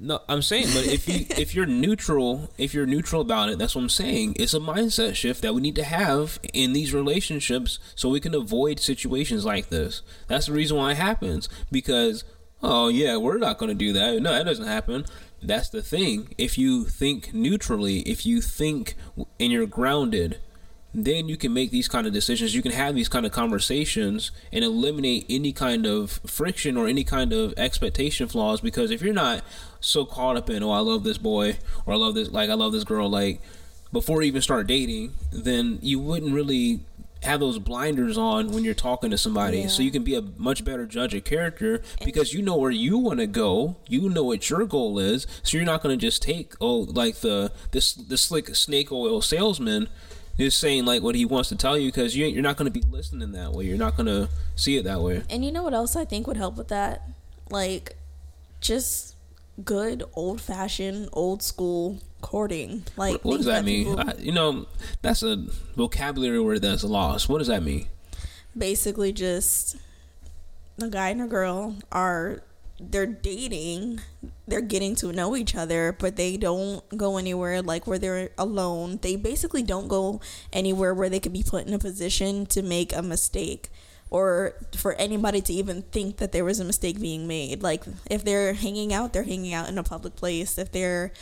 No, 0.01 0.21
I'm 0.29 0.43
saying, 0.43 0.67
but 0.73 0.87
if 0.87 1.09
you 1.09 1.27
if 1.31 1.57
you're 1.57 1.67
neutral, 1.67 2.49
if 2.59 2.75
you're 2.75 2.87
neutral 2.87 3.23
about 3.23 3.49
it, 3.49 3.59
that's 3.59 3.75
what 3.75 3.83
I'm 3.83 3.89
saying. 3.89 4.37
It's 4.39 4.55
a 4.55 4.61
mindset 4.61 5.17
shift 5.17 5.43
that 5.43 5.53
we 5.53 5.61
need 5.61 5.75
to 5.75 5.85
have 5.85 6.39
in 6.53 6.75
these 6.75 6.95
relationships 6.95 7.81
so 7.97 8.09
we 8.09 8.21
can 8.21 8.37
avoid 8.37 8.79
situations 8.79 9.45
like 9.45 9.69
this. 9.69 10.03
That's 10.29 10.47
the 10.47 10.53
reason 10.53 10.77
why 10.77 10.93
it 10.93 10.97
happens 10.99 11.49
because 11.73 12.23
oh 12.63 12.89
yeah, 12.89 13.17
we're 13.17 13.39
not 13.39 13.59
going 13.59 13.69
to 13.69 13.75
do 13.75 13.93
that. 13.93 14.21
No, 14.21 14.33
that 14.33 14.45
doesn't 14.45 14.67
happen. 14.67 15.05
That's 15.43 15.69
the 15.69 15.83
thing. 15.83 16.35
If 16.39 16.57
you 16.57 16.85
think 16.85 17.35
neutrally, 17.35 18.01
if 18.01 18.25
you 18.25 18.41
think 18.41 18.95
and 19.41 19.51
you're 19.51 19.67
grounded, 19.67 20.39
then 20.95 21.29
you 21.29 21.37
can 21.37 21.53
make 21.53 21.71
these 21.71 21.89
kind 21.89 22.07
of 22.07 22.13
decisions. 22.13 22.55
You 22.55 22.63
can 22.63 22.73
have 22.73 22.95
these 22.95 23.09
kind 23.09 23.25
of 23.25 23.33
conversations 23.33 24.31
and 24.53 24.63
eliminate 24.63 25.27
any 25.29 25.53
kind 25.53 25.87
of 25.87 26.21
friction 26.27 26.77
or 26.77 26.87
any 26.87 27.03
kind 27.03 27.33
of 27.33 27.55
expectation 27.57 28.29
flaws. 28.29 28.61
Because 28.61 28.91
if 28.91 29.03
you're 29.03 29.15
not 29.15 29.43
so 29.81 30.05
caught 30.05 30.37
up 30.37 30.51
in, 30.51 30.63
oh, 30.63 30.71
I 30.71 30.81
love 30.81 31.03
this 31.03 31.19
boy 31.19 31.57
or 31.87 31.95
I 31.95 31.97
love 31.97 32.15
this, 32.15 32.31
like, 32.31 32.51
I 32.51 32.55
love 32.55 32.73
this 32.73 32.85
girl, 32.85 33.09
like, 33.09 33.41
before 33.91 34.23
you 34.23 34.29
even 34.29 34.43
start 34.43 34.67
dating, 34.67 35.13
then 35.31 35.79
you 35.83 35.99
wouldn't 35.99 36.33
really 36.33 36.81
have 37.23 37.41
those 37.41 37.59
blinders 37.59 38.19
on 38.19 38.51
when 38.53 38.65
you're 38.65 38.75
talking 38.75 39.11
to 39.11 39.19
somebody 39.19 39.61
Yeah. 39.61 39.67
so 39.69 39.83
you 39.83 39.91
can 39.91 40.03
be 40.03 40.15
a 40.15 40.23
much 40.37 40.65
better 40.65 40.87
judge 40.87 41.15
of 41.15 41.25
character 41.25 41.83
because 42.05 42.33
you 42.35 42.43
know 42.43 42.57
where 42.57 42.71
you 42.71 42.99
want 42.99 43.21
to 43.21 43.27
go 43.27 43.77
you 43.89 44.09
know 44.09 44.25
what 44.25 44.49
your 44.51 44.65
goal 44.67 44.99
is 44.99 45.27
so 45.43 45.57
you're 45.57 45.65
not 45.67 45.83
going 45.83 45.97
to 45.99 46.05
just 46.07 46.23
take 46.23 46.55
oh 46.61 46.79
like 46.81 47.17
the 47.21 47.53
this 47.71 47.95
the 47.95 48.17
slick 48.17 48.55
snake 48.57 48.91
oil 48.91 49.21
salesman 49.23 49.89
is 50.39 50.55
saying 50.55 50.85
like 50.85 51.03
what 51.03 51.15
he 51.15 51.25
wants 51.25 51.49
to 51.51 51.57
tell 51.57 51.77
you 51.79 51.89
because 51.93 52.17
you, 52.17 52.27
you're 52.27 52.43
not 52.43 52.57
going 52.57 52.71
to 52.73 52.81
be 52.81 52.85
listening 52.91 53.33
that 53.33 53.53
way 53.53 53.65
you're 53.65 53.77
not 53.79 53.97
going 53.97 54.07
to 54.07 54.29
see 54.57 54.77
it 54.77 54.83
that 54.85 55.01
way 55.01 55.23
And 55.31 55.45
you 55.45 55.53
know 55.53 55.63
what 55.63 55.75
else 55.75 55.95
I 55.95 56.05
think 56.05 56.27
would 56.27 56.37
help 56.37 56.57
with 56.57 56.69
that? 56.69 57.03
Like, 57.51 57.97
just 58.61 59.15
good 59.65 60.03
old 60.15 60.41
fashioned, 60.41 61.09
old 61.13 61.43
school 61.43 61.99
courting. 62.23 62.85
Like, 62.97 63.23
what 63.25 63.37
does 63.37 63.47
things 63.47 63.47
that 63.47 63.65
mean? 63.65 63.99
I, 63.99 64.15
you 64.19 64.33
know 64.33 64.67
that's 65.03 65.23
a 65.23 65.45
vocabulary 65.77 66.41
word 66.41 66.63
that's 66.63 66.85
lost. 66.85 67.29
What 67.29 67.39
does 67.39 67.49
that 67.49 67.63
mean? 67.63 67.89
Basically 68.57 69.13
just 69.13 69.77
the 70.79 70.89
guy 70.89 71.11
and 71.11 71.23
a 71.23 71.27
girl 71.27 71.77
are 71.91 72.43
they're 72.81 73.07
dating 73.07 74.01
they're 74.49 74.61
getting 74.61 74.97
to 74.97 75.13
know 75.13 75.37
each 75.37 75.55
other 75.55 75.95
but 75.99 76.17
they 76.17 76.37
don't 76.37 76.83
go 76.97 77.17
anywhere 77.17 77.63
like 77.63 77.87
where 77.87 77.99
they're 77.99 78.31
alone. 78.39 78.99
They 79.03 79.17
basically 79.17 79.63
don't 79.63 79.89
go 79.89 80.21
anywhere 80.53 80.95
where 80.95 81.09
they 81.09 81.21
could 81.21 81.33
be 81.33 81.45
put 81.45 81.67
in 81.67 81.75
a 81.75 81.79
position 81.79 82.47
to 82.47 82.63
make 82.63 82.95
a 82.95 83.03
mistake 83.03 83.71
or 84.11 84.55
for 84.77 84.93
anybody 84.95 85.41
to 85.41 85.53
even 85.53 85.83
think 85.83 86.19
that 86.19 86.33
there 86.33 86.45
was 86.45 86.61
a 86.61 86.65
mistake 86.65 87.01
being 87.01 87.27
made. 87.27 87.63
Like 87.63 87.85
if 88.11 88.25
they're 88.25 88.55
hanging 88.55 88.93
out 88.93 89.13
they're 89.13 89.23
hanging 89.23 89.55
out 89.55 89.69
in 89.69 89.79
a 89.79 89.85
public 89.85 90.17
place. 90.17 90.59
If 90.59 90.73
they're 90.73 91.13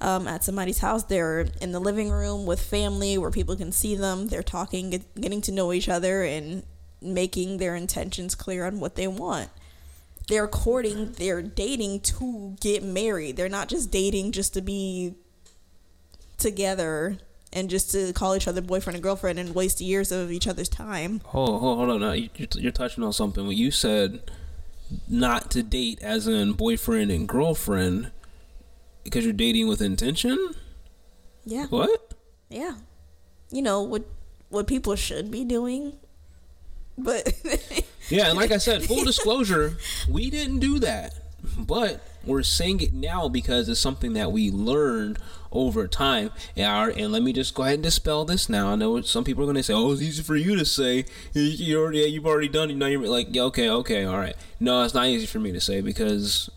um, 0.00 0.28
at 0.28 0.44
somebody's 0.44 0.78
house 0.78 1.04
they're 1.04 1.46
in 1.60 1.72
the 1.72 1.80
living 1.80 2.10
room 2.10 2.46
with 2.46 2.60
family 2.60 3.18
where 3.18 3.30
people 3.30 3.56
can 3.56 3.72
see 3.72 3.94
them 3.94 4.28
they're 4.28 4.42
talking 4.42 4.90
get, 4.90 5.20
getting 5.20 5.40
to 5.40 5.52
know 5.52 5.72
each 5.72 5.88
other 5.88 6.22
and 6.22 6.62
making 7.00 7.58
their 7.58 7.74
intentions 7.74 8.34
clear 8.34 8.66
on 8.66 8.80
what 8.80 8.96
they 8.96 9.06
want 9.08 9.48
they're 10.28 10.48
courting 10.48 11.12
they're 11.12 11.42
dating 11.42 12.00
to 12.00 12.56
get 12.60 12.82
married 12.82 13.36
they're 13.36 13.48
not 13.48 13.68
just 13.68 13.90
dating 13.90 14.32
just 14.32 14.54
to 14.54 14.60
be 14.60 15.14
together 16.36 17.18
and 17.52 17.70
just 17.70 17.90
to 17.90 18.12
call 18.12 18.36
each 18.36 18.46
other 18.46 18.60
boyfriend 18.60 18.94
and 18.96 19.02
girlfriend 19.02 19.38
and 19.38 19.54
waste 19.54 19.80
years 19.80 20.12
of 20.12 20.30
each 20.30 20.46
other's 20.46 20.68
time 20.68 21.20
Hold, 21.26 21.60
hold, 21.60 21.78
hold 21.78 21.90
on. 21.90 22.00
Now, 22.00 22.12
you, 22.12 22.28
you're, 22.36 22.72
touching 22.72 23.02
on 23.02 23.12
something. 23.12 23.46
When 23.46 23.56
you 23.56 23.70
said 23.70 24.30
not 25.08 25.50
to 25.52 25.62
date 25.62 25.98
as 26.02 26.26
in 26.26 26.52
boyfriend 26.52 27.10
and 27.10 27.28
girlfriend 27.28 28.10
because 29.10 29.24
you're 29.24 29.32
dating 29.32 29.68
with 29.68 29.80
intention? 29.80 30.54
yeah 31.44 31.66
What? 31.66 32.14
yeah 32.50 32.74
you 33.50 33.62
know 33.62 33.82
what 33.82 34.04
what 34.50 34.66
people 34.66 34.96
should 34.96 35.30
be 35.30 35.44
doing 35.44 35.94
but 36.96 37.32
Yeah, 38.10 38.28
and 38.28 38.38
like 38.38 38.50
I 38.50 38.56
said, 38.56 38.84
full 38.84 39.04
disclosure, 39.04 39.76
we 40.08 40.30
didn't 40.30 40.60
do 40.60 40.78
that. 40.78 41.14
But 41.58 42.00
we're 42.24 42.42
saying 42.42 42.80
it 42.80 42.92
now 42.94 43.28
because 43.28 43.68
it's 43.68 43.80
something 43.80 44.14
that 44.14 44.32
we 44.32 44.50
learned 44.50 45.18
over 45.52 45.86
time. 45.86 46.30
And, 46.56 46.66
our, 46.66 46.88
and 46.88 47.12
let 47.12 47.22
me 47.22 47.32
just 47.32 47.54
go 47.54 47.62
ahead 47.64 47.74
and 47.74 47.82
dispel 47.82 48.24
this 48.24 48.48
now. 48.48 48.68
I 48.72 48.76
know 48.76 49.00
some 49.02 49.24
people 49.24 49.42
are 49.42 49.46
going 49.46 49.56
to 49.56 49.62
say, 49.62 49.74
"Oh, 49.74 49.92
it's 49.92 50.00
easy 50.02 50.22
for 50.22 50.36
you 50.36 50.56
to 50.56 50.64
say. 50.64 51.04
You, 51.34 51.78
already, 51.78 51.98
you've 52.00 52.26
already 52.26 52.48
done 52.48 52.70
it. 52.70 52.76
Now 52.76 52.86
you're 52.86 53.06
like, 53.06 53.28
yeah, 53.30 53.42
okay, 53.42 53.68
okay, 53.68 54.04
all 54.04 54.18
right." 54.18 54.34
No, 54.58 54.82
it's 54.84 54.94
not 54.94 55.06
easy 55.06 55.26
for 55.26 55.38
me 55.38 55.52
to 55.52 55.60
say 55.60 55.80
because 55.80 56.50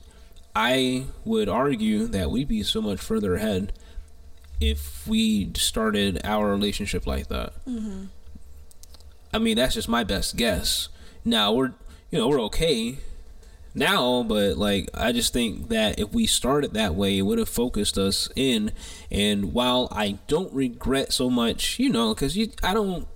I 0.56 1.06
would 1.26 1.50
argue 1.50 2.08
that 2.08 2.30
we'd 2.30 2.48
be 2.48 2.64
so 2.64 2.82
much 2.82 3.00
further 3.00 3.36
ahead 3.36 3.74
if 4.60 5.08
we 5.08 5.52
started 5.56 6.22
our 6.24 6.50
relationship 6.50 7.08
like 7.08 7.28
that. 7.28 7.54
Mm-hmm. 7.66 8.06
I 9.34 9.40
mean, 9.40 9.56
that's 9.58 9.76
just 9.76 9.90
my 9.90 10.04
best 10.04 10.36
guess. 10.36 10.90
Now 11.24 11.54
we're, 11.54 11.74
you 12.12 12.20
know, 12.20 12.28
we're 12.28 12.42
okay 12.44 12.98
now, 13.74 14.24
but 14.24 14.58
like 14.58 14.90
I 14.94 15.12
just 15.12 15.34
think 15.34 15.70
that 15.70 16.00
if 16.00 16.14
we 16.14 16.26
started 16.26 16.74
that 16.74 16.96
way, 16.96 17.18
it 17.18 17.22
would 17.22 17.40
have 17.40 17.50
focused 17.50 17.98
us 17.98 18.30
in. 18.36 18.72
And 19.10 19.54
while 19.54 19.88
I 19.92 20.20
don't 20.28 20.54
regret 20.54 21.14
so 21.14 21.30
much, 21.30 21.80
you 21.80 21.90
know, 21.90 22.14
because 22.14 22.36
you, 22.36 22.52
I 22.62 22.74
don't, 22.74 23.08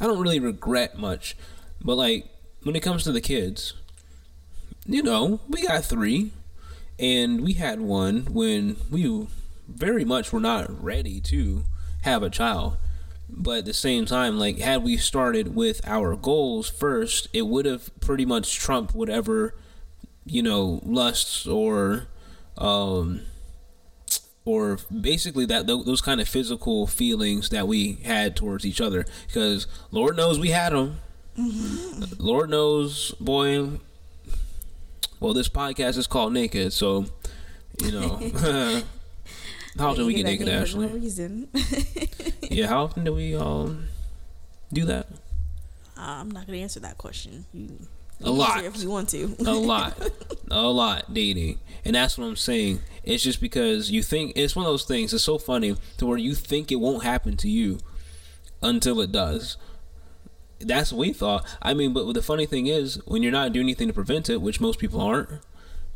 I 0.00 0.06
don't 0.06 0.20
really 0.20 0.40
regret 0.40 0.96
much, 0.96 1.36
but 1.82 1.96
like 1.96 2.28
when 2.62 2.76
it 2.76 2.82
comes 2.82 3.02
to 3.04 3.12
the 3.12 3.20
kids, 3.20 3.74
you 4.86 5.02
know, 5.02 5.40
we 5.48 5.66
got 5.66 5.84
three, 5.84 6.32
and 6.98 7.42
we 7.42 7.54
had 7.54 7.80
one 7.80 8.26
when 8.30 8.76
we 8.90 9.26
very 9.68 10.04
much 10.04 10.32
were 10.32 10.40
not 10.40 10.82
ready 10.82 11.20
to 11.20 11.64
have 12.02 12.22
a 12.22 12.30
child. 12.30 12.76
But 13.30 13.58
at 13.58 13.64
the 13.66 13.74
same 13.74 14.06
time, 14.06 14.38
like 14.38 14.58
had 14.58 14.82
we 14.82 14.96
started 14.96 15.54
with 15.54 15.86
our 15.86 16.16
goals 16.16 16.70
first, 16.70 17.28
it 17.32 17.46
would 17.46 17.66
have 17.66 17.90
pretty 18.00 18.24
much 18.24 18.56
trumped 18.58 18.94
whatever, 18.94 19.54
you 20.24 20.42
know, 20.42 20.80
lusts 20.84 21.46
or, 21.46 22.08
um, 22.56 23.20
or 24.46 24.78
basically 25.00 25.44
that 25.44 25.66
tho- 25.66 25.82
those 25.82 26.00
kind 26.00 26.22
of 26.22 26.28
physical 26.28 26.86
feelings 26.86 27.50
that 27.50 27.68
we 27.68 27.94
had 28.04 28.34
towards 28.34 28.64
each 28.64 28.80
other. 28.80 29.04
Because 29.26 29.66
Lord 29.90 30.16
knows 30.16 30.38
we 30.38 30.48
had 30.50 30.72
them. 30.72 31.00
Lord 32.18 32.48
knows, 32.48 33.12
boy. 33.20 33.78
Well, 35.20 35.34
this 35.34 35.48
podcast 35.48 35.96
is 35.98 36.06
called 36.06 36.32
Naked, 36.32 36.72
so 36.72 37.06
you 37.82 37.92
know. 37.92 38.16
how 39.78 39.90
often 39.90 40.02
do 40.02 40.06
we 40.06 40.14
get 40.14 40.24
naked, 40.24 40.48
Ashley? 40.48 40.86
no 40.86 40.92
reason 40.94 41.48
Yeah, 42.50 42.66
how 42.66 42.84
often 42.84 43.04
do 43.04 43.12
we 43.12 43.34
um 43.36 43.86
do 44.72 44.84
that? 44.86 45.06
i'm 45.96 46.30
not 46.30 46.46
gonna 46.46 46.58
answer 46.58 46.80
that 46.80 46.96
question 46.98 47.44
you 47.52 47.78
A 48.22 48.30
lot. 48.30 48.64
if 48.64 48.76
you 48.82 48.88
want 48.90 49.08
to 49.10 49.34
A 49.46 49.52
lot, 49.54 49.96
a 50.50 50.62
lot 50.68 51.12
dating, 51.14 51.58
and 51.84 51.94
that's 51.94 52.16
what 52.18 52.24
I'm 52.26 52.36
saying. 52.36 52.80
It's 53.04 53.22
just 53.22 53.40
because 53.40 53.90
you 53.90 54.02
think 54.02 54.32
it's 54.36 54.56
one 54.56 54.66
of 54.66 54.72
those 54.72 54.84
things. 54.84 55.12
It's 55.14 55.22
so 55.24 55.38
funny 55.38 55.76
to 55.98 56.06
where 56.06 56.18
you 56.18 56.34
think 56.34 56.72
it 56.72 56.76
won't 56.76 57.04
happen 57.04 57.36
to 57.38 57.48
you 57.48 57.78
until 58.62 59.00
it 59.00 59.12
does. 59.12 59.56
That's 60.60 60.92
what 60.92 60.98
we 60.98 61.12
thought. 61.12 61.46
I 61.62 61.74
mean, 61.74 61.92
but 61.92 62.12
the 62.12 62.22
funny 62.22 62.46
thing 62.46 62.66
is, 62.66 63.00
when 63.06 63.22
you're 63.22 63.32
not 63.32 63.52
doing 63.52 63.66
anything 63.66 63.88
to 63.88 63.94
prevent 63.94 64.28
it, 64.28 64.40
which 64.42 64.60
most 64.60 64.78
people 64.78 65.00
aren't, 65.00 65.30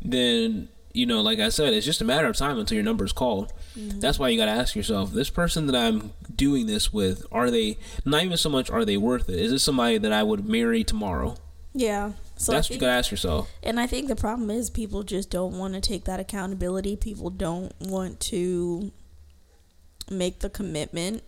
then 0.01 0.69
you 0.93 1.05
know, 1.05 1.21
like 1.21 1.39
I 1.39 1.49
said, 1.49 1.73
it's 1.73 1.85
just 1.85 2.01
a 2.01 2.05
matter 2.05 2.27
of 2.27 2.35
time 2.35 2.59
until 2.59 2.75
your 2.75 2.83
number 2.83 3.03
is 3.03 3.11
called. 3.11 3.51
Mm-hmm. 3.77 3.99
That's 3.99 4.19
why 4.19 4.29
you 4.29 4.37
got 4.37 4.45
to 4.45 4.51
ask 4.51 4.75
yourself: 4.75 5.11
this 5.11 5.29
person 5.29 5.67
that 5.67 5.75
I'm 5.75 6.13
doing 6.33 6.67
this 6.67 6.93
with, 6.93 7.25
are 7.31 7.49
they 7.51 7.77
not 8.05 8.23
even 8.23 8.37
so 8.37 8.49
much 8.49 8.69
are 8.69 8.85
they 8.85 8.97
worth 8.97 9.29
it? 9.29 9.39
Is 9.39 9.51
this 9.51 9.63
somebody 9.63 9.97
that 9.97 10.13
I 10.13 10.23
would 10.23 10.47
marry 10.47 10.83
tomorrow? 10.83 11.35
yeah 11.73 12.11
so 12.35 12.51
That's 12.51 12.69
what 12.69 12.75
you 12.75 12.81
got 12.81 12.87
to 12.87 12.93
ask 12.93 13.11
yourself. 13.11 13.49
And 13.61 13.79
I 13.79 13.87
think 13.87 14.07
the 14.07 14.15
problem 14.15 14.49
is 14.49 14.69
people 14.69 15.03
just 15.03 15.29
don't 15.29 15.57
want 15.57 15.75
to 15.75 15.81
take 15.81 16.05
that 16.05 16.19
accountability. 16.19 16.95
People 16.95 17.29
don't 17.29 17.71
want 17.79 18.19
to 18.21 18.91
make 20.09 20.39
the 20.39 20.49
commitment. 20.49 21.23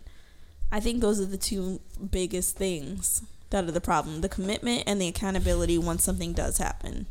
I 0.76 0.82
think 0.82 1.00
those 1.00 1.22
are 1.22 1.26
the 1.26 1.38
two 1.38 1.80
biggest 2.12 2.58
things 2.58 3.22
that 3.50 3.64
are 3.64 3.72
the 3.72 3.80
problem 3.80 4.20
the 4.20 4.28
commitment 4.28 4.84
and 4.86 5.00
the 5.02 5.08
accountability 5.08 5.78
once 5.78 6.04
something 6.04 6.34
does 6.34 6.58
happen. 6.58 7.06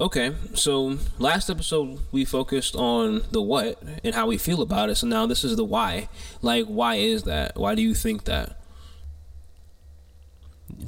Okay, 0.00 0.34
so 0.54 0.98
last 1.20 1.48
episode 1.50 2.00
we 2.10 2.24
focused 2.24 2.74
on 2.74 3.22
the 3.30 3.40
what 3.40 3.80
and 4.02 4.12
how 4.12 4.26
we 4.26 4.38
feel 4.38 4.60
about 4.60 4.90
it. 4.90 4.96
So 4.96 5.06
now 5.06 5.24
this 5.24 5.44
is 5.44 5.54
the 5.54 5.62
why. 5.62 6.08
Like, 6.40 6.66
why 6.66 6.96
is 6.96 7.22
that? 7.22 7.54
Why 7.56 7.76
do 7.76 7.82
you 7.82 7.94
think 7.94 8.24
that? 8.24 8.60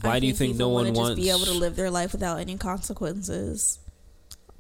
Why 0.01 0.17
I 0.17 0.19
do 0.19 0.27
you 0.27 0.35
think 0.35 0.57
no 0.57 0.65
people 0.65 0.75
one 0.75 0.85
wanna 0.87 0.99
wants? 0.99 1.21
just 1.21 1.25
be 1.25 1.31
able 1.31 1.53
to 1.53 1.57
live 1.57 1.77
their 1.77 1.93
life 1.93 2.11
without 2.11 2.41
any 2.41 2.57
consequences? 2.57 3.79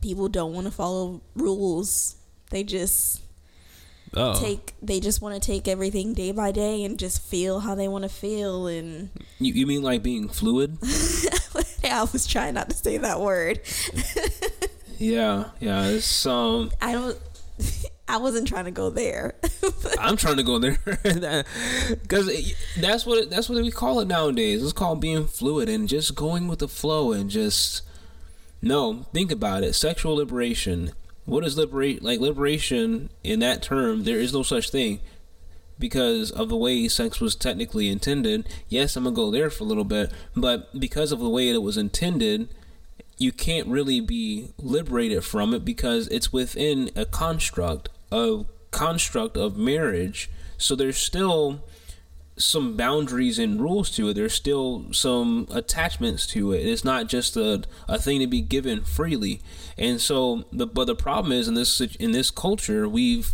People 0.00 0.28
don't 0.28 0.52
want 0.52 0.68
to 0.68 0.70
follow 0.70 1.22
rules. 1.34 2.14
They 2.50 2.62
just 2.62 3.23
oh, 4.16 4.40
take. 4.40 4.74
They 4.82 5.00
just 5.00 5.20
want 5.20 5.40
to 5.40 5.46
take 5.46 5.68
everything 5.68 6.14
day 6.14 6.32
by 6.32 6.52
day 6.52 6.84
and 6.84 6.98
just 6.98 7.22
feel 7.22 7.60
how 7.60 7.74
they 7.74 7.88
want 7.88 8.02
to 8.04 8.08
feel 8.08 8.66
and 8.66 9.10
you, 9.38 9.52
you 9.52 9.66
mean 9.66 9.82
like 9.82 10.02
being 10.02 10.28
fluid? 10.28 10.78
I 11.84 12.08
was 12.12 12.26
trying 12.26 12.54
not 12.54 12.70
to 12.70 12.76
say 12.76 12.98
that 12.98 13.20
word. 13.20 13.60
yeah, 14.98 15.50
yeah. 15.60 15.86
It's 15.88 16.26
um, 16.26 16.70
I 16.80 16.92
don't. 16.92 17.18
I 18.08 18.18
wasn't 18.18 18.46
trying 18.46 18.66
to 18.66 18.70
go 18.70 18.90
there. 18.90 19.34
I'm 19.98 20.16
trying 20.16 20.36
to 20.36 20.42
go 20.42 20.58
there 20.58 20.78
because 20.84 22.54
that's 22.78 23.06
what 23.06 23.18
it, 23.18 23.30
that's 23.30 23.48
what 23.48 23.62
we 23.62 23.70
call 23.70 24.00
it 24.00 24.08
nowadays. 24.08 24.62
It's 24.62 24.74
called 24.74 25.00
being 25.00 25.26
fluid 25.26 25.70
and 25.70 25.88
just 25.88 26.14
going 26.14 26.46
with 26.46 26.58
the 26.58 26.68
flow 26.68 27.12
and 27.12 27.30
just 27.30 27.82
no. 28.60 29.06
Think 29.12 29.32
about 29.32 29.62
it. 29.62 29.74
Sexual 29.74 30.16
liberation. 30.16 30.92
What 31.24 31.44
is 31.44 31.56
liberate? 31.56 32.02
Like 32.02 32.20
liberation 32.20 33.10
in 33.22 33.40
that 33.40 33.62
term, 33.62 34.04
there 34.04 34.18
is 34.20 34.32
no 34.32 34.42
such 34.42 34.70
thing. 34.70 35.00
because 35.78 36.30
of 36.30 36.48
the 36.48 36.56
way 36.56 36.86
sex 36.88 37.20
was 37.20 37.34
technically 37.34 37.88
intended. 37.88 38.46
Yes, 38.68 38.96
I'm 38.96 39.04
gonna 39.04 39.16
go 39.16 39.30
there 39.30 39.50
for 39.50 39.64
a 39.64 39.66
little 39.66 39.84
bit, 39.84 40.12
but 40.36 40.78
because 40.78 41.10
of 41.12 41.18
the 41.18 41.28
way 41.28 41.48
it 41.48 41.62
was 41.62 41.76
intended, 41.76 42.48
you 43.18 43.32
can't 43.32 43.66
really 43.68 44.00
be 44.00 44.50
liberated 44.58 45.24
from 45.24 45.52
it 45.54 45.64
because 45.64 46.06
it's 46.08 46.32
within 46.32 46.90
a 46.94 47.04
construct, 47.04 47.88
a 48.12 48.44
construct 48.70 49.36
of 49.36 49.56
marriage. 49.56 50.30
So 50.58 50.74
there's 50.76 50.96
still 50.96 51.64
some 52.36 52.76
boundaries 52.76 53.38
and 53.38 53.60
rules 53.60 53.90
to 53.90 54.08
it. 54.08 54.14
There's 54.14 54.34
still 54.34 54.86
some 54.92 55.46
attachments 55.50 56.26
to 56.28 56.52
it. 56.52 56.66
It's 56.66 56.84
not 56.84 57.08
just 57.08 57.36
a, 57.36 57.62
a 57.88 57.98
thing 57.98 58.20
to 58.20 58.26
be 58.26 58.40
given 58.40 58.82
freely. 58.82 59.40
And 59.78 60.00
so 60.00 60.44
the 60.52 60.66
but 60.66 60.86
the 60.86 60.96
problem 60.96 61.32
is 61.32 61.48
in 61.48 61.54
this 61.54 61.80
in 61.80 62.12
this 62.12 62.30
culture 62.30 62.88
we've 62.88 63.32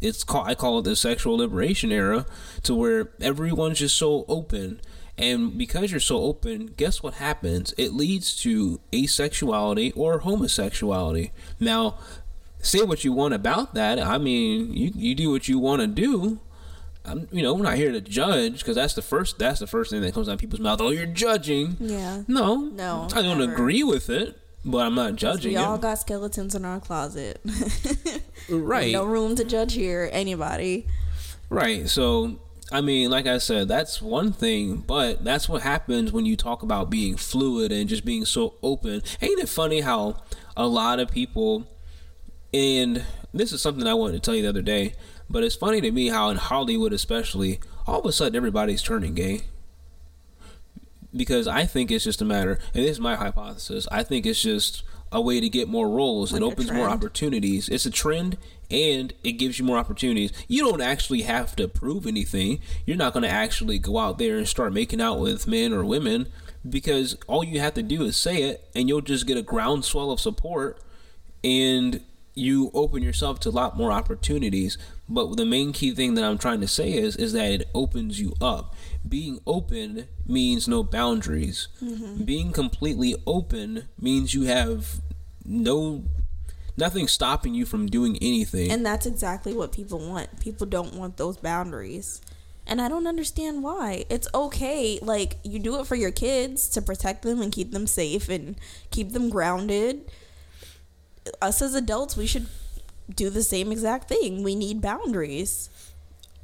it's 0.00 0.24
called 0.24 0.48
I 0.48 0.54
call 0.54 0.78
it 0.80 0.82
the 0.82 0.96
sexual 0.96 1.38
liberation 1.38 1.90
era 1.90 2.26
to 2.64 2.74
where 2.74 3.10
everyone's 3.20 3.78
just 3.78 3.96
so 3.96 4.24
open 4.28 4.80
and 5.18 5.56
because 5.56 5.90
you're 5.90 6.00
so 6.00 6.18
open, 6.22 6.74
guess 6.76 7.02
what 7.02 7.14
happens? 7.14 7.72
It 7.78 7.94
leads 7.94 8.36
to 8.42 8.80
asexuality 8.92 9.92
or 9.96 10.18
homosexuality. 10.18 11.30
Now, 11.58 11.98
say 12.60 12.82
what 12.82 13.04
you 13.04 13.12
want 13.12 13.32
about 13.32 13.74
that. 13.74 13.98
I 13.98 14.18
mean, 14.18 14.74
you, 14.74 14.92
you 14.94 15.14
do 15.14 15.30
what 15.30 15.48
you 15.48 15.58
want 15.58 15.80
to 15.80 15.86
do. 15.86 16.40
I'm, 17.06 17.28
you 17.30 17.42
know, 17.42 17.54
we're 17.54 17.62
not 17.62 17.76
here 17.76 17.92
to 17.92 18.00
judge 18.00 18.58
because 18.58 18.76
that's 18.76 18.94
the 18.94 19.02
first 19.02 19.38
that's 19.38 19.60
the 19.60 19.66
first 19.66 19.90
thing 19.90 20.00
that 20.02 20.12
comes 20.14 20.28
out 20.28 20.32
of 20.34 20.38
people's 20.40 20.60
mouth. 20.60 20.80
Oh, 20.80 20.90
you're 20.90 21.06
judging. 21.06 21.76
Yeah. 21.80 22.22
No. 22.28 22.56
No, 22.56 23.08
I 23.14 23.22
don't 23.22 23.38
never. 23.38 23.52
agree 23.52 23.82
with 23.82 24.10
it, 24.10 24.38
but 24.64 24.78
I'm 24.78 24.94
not 24.94 25.16
judging 25.16 25.52
We 25.52 25.56
all 25.56 25.76
it. 25.76 25.80
got 25.82 25.98
skeletons 25.98 26.54
in 26.54 26.64
our 26.64 26.80
closet. 26.80 27.40
right. 28.48 28.92
no 28.92 29.04
room 29.04 29.36
to 29.36 29.44
judge 29.44 29.74
here. 29.74 30.08
Anybody. 30.12 30.86
Right. 31.48 31.88
So, 31.88 32.38
I 32.72 32.80
mean, 32.80 33.10
like 33.10 33.26
I 33.26 33.38
said, 33.38 33.68
that's 33.68 34.02
one 34.02 34.32
thing, 34.32 34.78
but 34.78 35.22
that's 35.22 35.48
what 35.48 35.62
happens 35.62 36.12
when 36.12 36.26
you 36.26 36.36
talk 36.36 36.62
about 36.62 36.90
being 36.90 37.16
fluid 37.16 37.70
and 37.70 37.88
just 37.88 38.04
being 38.04 38.24
so 38.24 38.54
open. 38.62 39.02
Ain't 39.22 39.40
it 39.40 39.48
funny 39.48 39.80
how 39.82 40.16
a 40.56 40.66
lot 40.66 40.98
of 40.98 41.10
people, 41.10 41.68
and 42.52 43.04
this 43.32 43.52
is 43.52 43.62
something 43.62 43.86
I 43.86 43.94
wanted 43.94 44.14
to 44.14 44.20
tell 44.20 44.34
you 44.34 44.42
the 44.42 44.48
other 44.48 44.62
day, 44.62 44.94
but 45.28 45.44
it's 45.44 45.56
funny 45.56 45.80
to 45.80 45.90
me 45.90 46.08
how 46.08 46.30
in 46.30 46.36
Hollywood, 46.36 46.92
especially, 46.92 47.60
all 47.86 48.00
of 48.00 48.06
a 48.06 48.12
sudden 48.12 48.36
everybody's 48.36 48.82
turning 48.82 49.14
gay. 49.14 49.42
Because 51.14 51.48
I 51.48 51.64
think 51.64 51.90
it's 51.90 52.04
just 52.04 52.20
a 52.20 52.24
matter, 52.24 52.58
and 52.74 52.84
this 52.84 52.92
is 52.92 53.00
my 53.00 53.16
hypothesis, 53.16 53.88
I 53.90 54.02
think 54.02 54.26
it's 54.26 54.42
just 54.42 54.82
a 55.12 55.20
way 55.20 55.40
to 55.40 55.48
get 55.48 55.68
more 55.68 55.88
roles. 55.88 56.32
Like 56.32 56.42
it 56.42 56.44
opens 56.44 56.70
more 56.72 56.88
opportunities. 56.88 57.68
It's 57.68 57.86
a 57.86 57.90
trend 57.90 58.36
and 58.70 59.12
it 59.22 59.32
gives 59.32 59.58
you 59.58 59.64
more 59.64 59.78
opportunities. 59.78 60.32
You 60.48 60.68
don't 60.68 60.80
actually 60.80 61.22
have 61.22 61.54
to 61.56 61.68
prove 61.68 62.06
anything. 62.06 62.60
You're 62.84 62.96
not 62.96 63.12
going 63.12 63.22
to 63.22 63.28
actually 63.28 63.78
go 63.78 63.98
out 63.98 64.18
there 64.18 64.36
and 64.36 64.48
start 64.48 64.72
making 64.72 65.00
out 65.00 65.20
with 65.20 65.46
men 65.46 65.72
or 65.72 65.84
women 65.84 66.26
because 66.68 67.16
all 67.28 67.44
you 67.44 67.60
have 67.60 67.74
to 67.74 67.82
do 67.82 68.02
is 68.02 68.16
say 68.16 68.42
it 68.42 68.68
and 68.74 68.88
you'll 68.88 69.00
just 69.00 69.26
get 69.26 69.38
a 69.38 69.42
groundswell 69.42 70.10
of 70.10 70.20
support 70.20 70.80
and 71.44 72.02
you 72.36 72.70
open 72.74 73.02
yourself 73.02 73.40
to 73.40 73.48
a 73.48 73.50
lot 73.50 73.76
more 73.76 73.90
opportunities. 73.90 74.78
But 75.08 75.36
the 75.36 75.46
main 75.46 75.72
key 75.72 75.92
thing 75.92 76.14
that 76.14 76.24
I'm 76.24 76.38
trying 76.38 76.60
to 76.60 76.68
say 76.68 76.92
is 76.92 77.16
is 77.16 77.32
that 77.32 77.50
it 77.50 77.68
opens 77.74 78.20
you 78.20 78.34
up. 78.40 78.74
Being 79.08 79.40
open 79.46 80.06
means 80.26 80.68
no 80.68 80.84
boundaries. 80.84 81.68
Mm-hmm. 81.82 82.24
Being 82.24 82.52
completely 82.52 83.16
open 83.26 83.88
means 83.98 84.34
you 84.34 84.44
have 84.44 85.00
no 85.44 86.04
nothing 86.76 87.08
stopping 87.08 87.54
you 87.54 87.64
from 87.64 87.86
doing 87.86 88.18
anything. 88.20 88.70
And 88.70 88.84
that's 88.84 89.06
exactly 89.06 89.54
what 89.54 89.72
people 89.72 89.98
want. 89.98 90.40
People 90.40 90.66
don't 90.66 90.94
want 90.94 91.16
those 91.16 91.38
boundaries. 91.38 92.20
And 92.66 92.80
I 92.82 92.88
don't 92.88 93.06
understand 93.06 93.62
why. 93.62 94.04
It's 94.10 94.26
okay. 94.34 94.98
Like, 95.00 95.38
you 95.44 95.60
do 95.60 95.80
it 95.80 95.86
for 95.86 95.94
your 95.94 96.10
kids 96.10 96.68
to 96.70 96.82
protect 96.82 97.22
them 97.22 97.40
and 97.40 97.52
keep 97.52 97.70
them 97.70 97.86
safe 97.86 98.28
and 98.28 98.56
keep 98.90 99.12
them 99.12 99.30
grounded. 99.30 100.10
Us 101.40 101.62
as 101.62 101.74
adults, 101.74 102.16
we 102.16 102.26
should 102.26 102.46
do 103.14 103.30
the 103.30 103.42
same 103.42 103.72
exact 103.72 104.08
thing. 104.08 104.42
We 104.42 104.54
need 104.54 104.80
boundaries. 104.80 105.70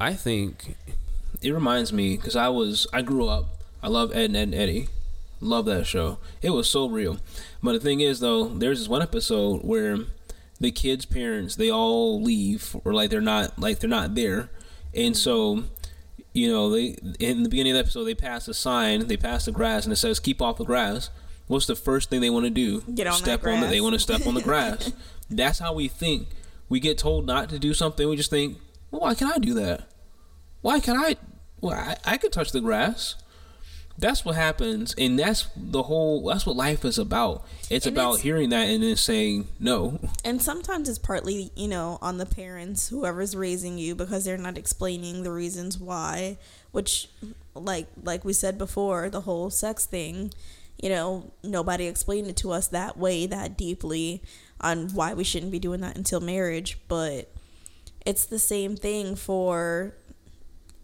I 0.00 0.14
think 0.14 0.76
it 1.40 1.52
reminds 1.52 1.92
me 1.92 2.16
because 2.16 2.36
I 2.36 2.48
was 2.48 2.86
I 2.92 3.02
grew 3.02 3.28
up. 3.28 3.46
I 3.82 3.88
love 3.88 4.12
Ed, 4.12 4.26
and 4.26 4.36
Ed 4.36 4.42
and 4.42 4.54
Eddy. 4.54 4.88
Love 5.40 5.64
that 5.66 5.86
show. 5.86 6.18
It 6.40 6.50
was 6.50 6.70
so 6.70 6.88
real. 6.88 7.18
But 7.62 7.72
the 7.72 7.80
thing 7.80 8.00
is, 8.00 8.20
though, 8.20 8.46
there's 8.46 8.78
this 8.78 8.88
one 8.88 9.02
episode 9.02 9.62
where 9.62 9.98
the 10.60 10.70
kids' 10.70 11.04
parents 11.04 11.56
they 11.56 11.70
all 11.70 12.22
leave 12.22 12.76
or 12.84 12.94
like 12.94 13.10
they're 13.10 13.20
not 13.20 13.58
like 13.58 13.80
they're 13.80 13.90
not 13.90 14.14
there, 14.14 14.50
and 14.94 15.16
so 15.16 15.64
you 16.32 16.48
know 16.48 16.70
they 16.70 16.96
in 17.18 17.42
the 17.42 17.48
beginning 17.48 17.72
of 17.72 17.76
the 17.76 17.80
episode 17.80 18.04
they 18.04 18.14
pass 18.14 18.46
a 18.46 18.54
sign, 18.54 19.08
they 19.08 19.16
pass 19.16 19.44
the 19.44 19.52
grass, 19.52 19.84
and 19.84 19.92
it 19.92 19.96
says 19.96 20.20
"keep 20.20 20.40
off 20.40 20.58
the 20.58 20.64
grass." 20.64 21.10
What's 21.52 21.66
the 21.66 21.76
first 21.76 22.08
thing 22.08 22.22
they 22.22 22.30
want 22.30 22.46
to 22.46 22.50
do? 22.50 22.80
Get 22.94 23.06
on 23.06 23.12
step 23.12 23.46
on 23.46 23.60
the, 23.60 23.66
They 23.66 23.82
want 23.82 23.92
to 23.92 23.98
step 23.98 24.26
on 24.26 24.32
the 24.32 24.40
grass. 24.40 24.90
That's 25.30 25.58
how 25.58 25.74
we 25.74 25.86
think. 25.86 26.28
We 26.70 26.80
get 26.80 26.96
told 26.96 27.26
not 27.26 27.50
to 27.50 27.58
do 27.58 27.74
something. 27.74 28.08
We 28.08 28.16
just 28.16 28.30
think, 28.30 28.56
well, 28.90 29.02
why 29.02 29.14
can 29.14 29.30
I 29.30 29.36
do 29.36 29.52
that? 29.54 29.82
Why 30.62 30.80
can 30.80 30.96
I? 30.96 31.16
Well, 31.60 31.74
I, 31.78 31.96
I 32.06 32.16
could 32.16 32.32
touch 32.32 32.52
the 32.52 32.62
grass. 32.62 33.16
That's 33.98 34.24
what 34.24 34.34
happens, 34.34 34.94
and 34.96 35.18
that's 35.18 35.46
the 35.54 35.82
whole. 35.82 36.24
That's 36.24 36.46
what 36.46 36.56
life 36.56 36.86
is 36.86 36.98
about. 36.98 37.44
It's 37.68 37.84
And 37.84 37.94
about 37.94 38.12
it's- 38.12 38.22
hearing 38.22 38.48
that 38.48 38.70
and 38.70 38.82
then 38.82 38.96
saying 38.96 39.48
no. 39.60 40.00
And 40.24 40.40
sometimes 40.40 40.88
it's 40.88 40.98
partly, 40.98 41.50
you 41.54 41.68
know, 41.68 41.98
on 42.00 42.16
the 42.16 42.24
parents, 42.24 42.88
whoever's 42.88 43.36
raising 43.36 43.76
you, 43.76 43.94
because 43.94 44.24
they're 44.24 44.38
not 44.38 44.56
explaining 44.56 45.22
the 45.22 45.30
reasons 45.32 45.76
why. 45.76 46.38
Which, 46.70 47.10
like, 47.54 47.88
like 48.02 48.24
we 48.24 48.32
said 48.32 48.56
before, 48.56 49.10
the 49.10 49.20
whole 49.20 49.50
sex 49.50 49.84
thing, 49.84 50.32
you 50.80 50.88
know, 50.88 51.32
nobody 51.42 51.86
explained 51.86 52.28
it 52.28 52.36
to 52.38 52.52
us 52.52 52.68
that 52.68 52.96
way, 52.96 53.26
that 53.26 53.56
deeply, 53.56 54.22
on 54.60 54.88
why 54.90 55.14
we 55.14 55.24
shouldn't 55.24 55.52
be 55.52 55.58
doing 55.58 55.80
that 55.80 55.96
until 55.96 56.20
marriage. 56.20 56.78
But 56.88 57.32
it's 58.04 58.26
the 58.26 58.38
same 58.38 58.76
thing 58.76 59.16
for 59.16 59.94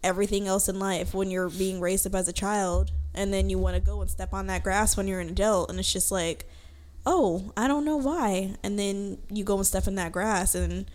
everything 0.03 0.47
else 0.47 0.69
in 0.69 0.79
life 0.79 1.13
when 1.13 1.29
you're 1.29 1.49
being 1.49 1.81
raised 1.81 2.07
up 2.07 2.15
as 2.15 2.27
a 2.27 2.33
child, 2.33 2.91
and 3.13 3.33
then 3.33 3.49
you 3.49 3.57
want 3.57 3.75
to 3.75 3.81
go 3.81 4.01
and 4.01 4.09
step 4.09 4.33
on 4.33 4.47
that 4.47 4.63
grass 4.63 4.95
when 4.95 5.07
you're 5.07 5.19
an 5.19 5.29
adult, 5.29 5.69
and 5.69 5.79
it's 5.79 5.91
just 5.91 6.11
like 6.11 6.45
oh, 7.05 7.51
I 7.57 7.67
don't 7.67 7.85
know 7.85 7.97
why. 7.97 8.55
And 8.63 8.77
then 8.77 9.17
you 9.31 9.43
go 9.43 9.57
and 9.57 9.65
step 9.65 9.87
in 9.87 9.95
that 9.95 10.11
grass 10.11 10.55
and 10.55 10.85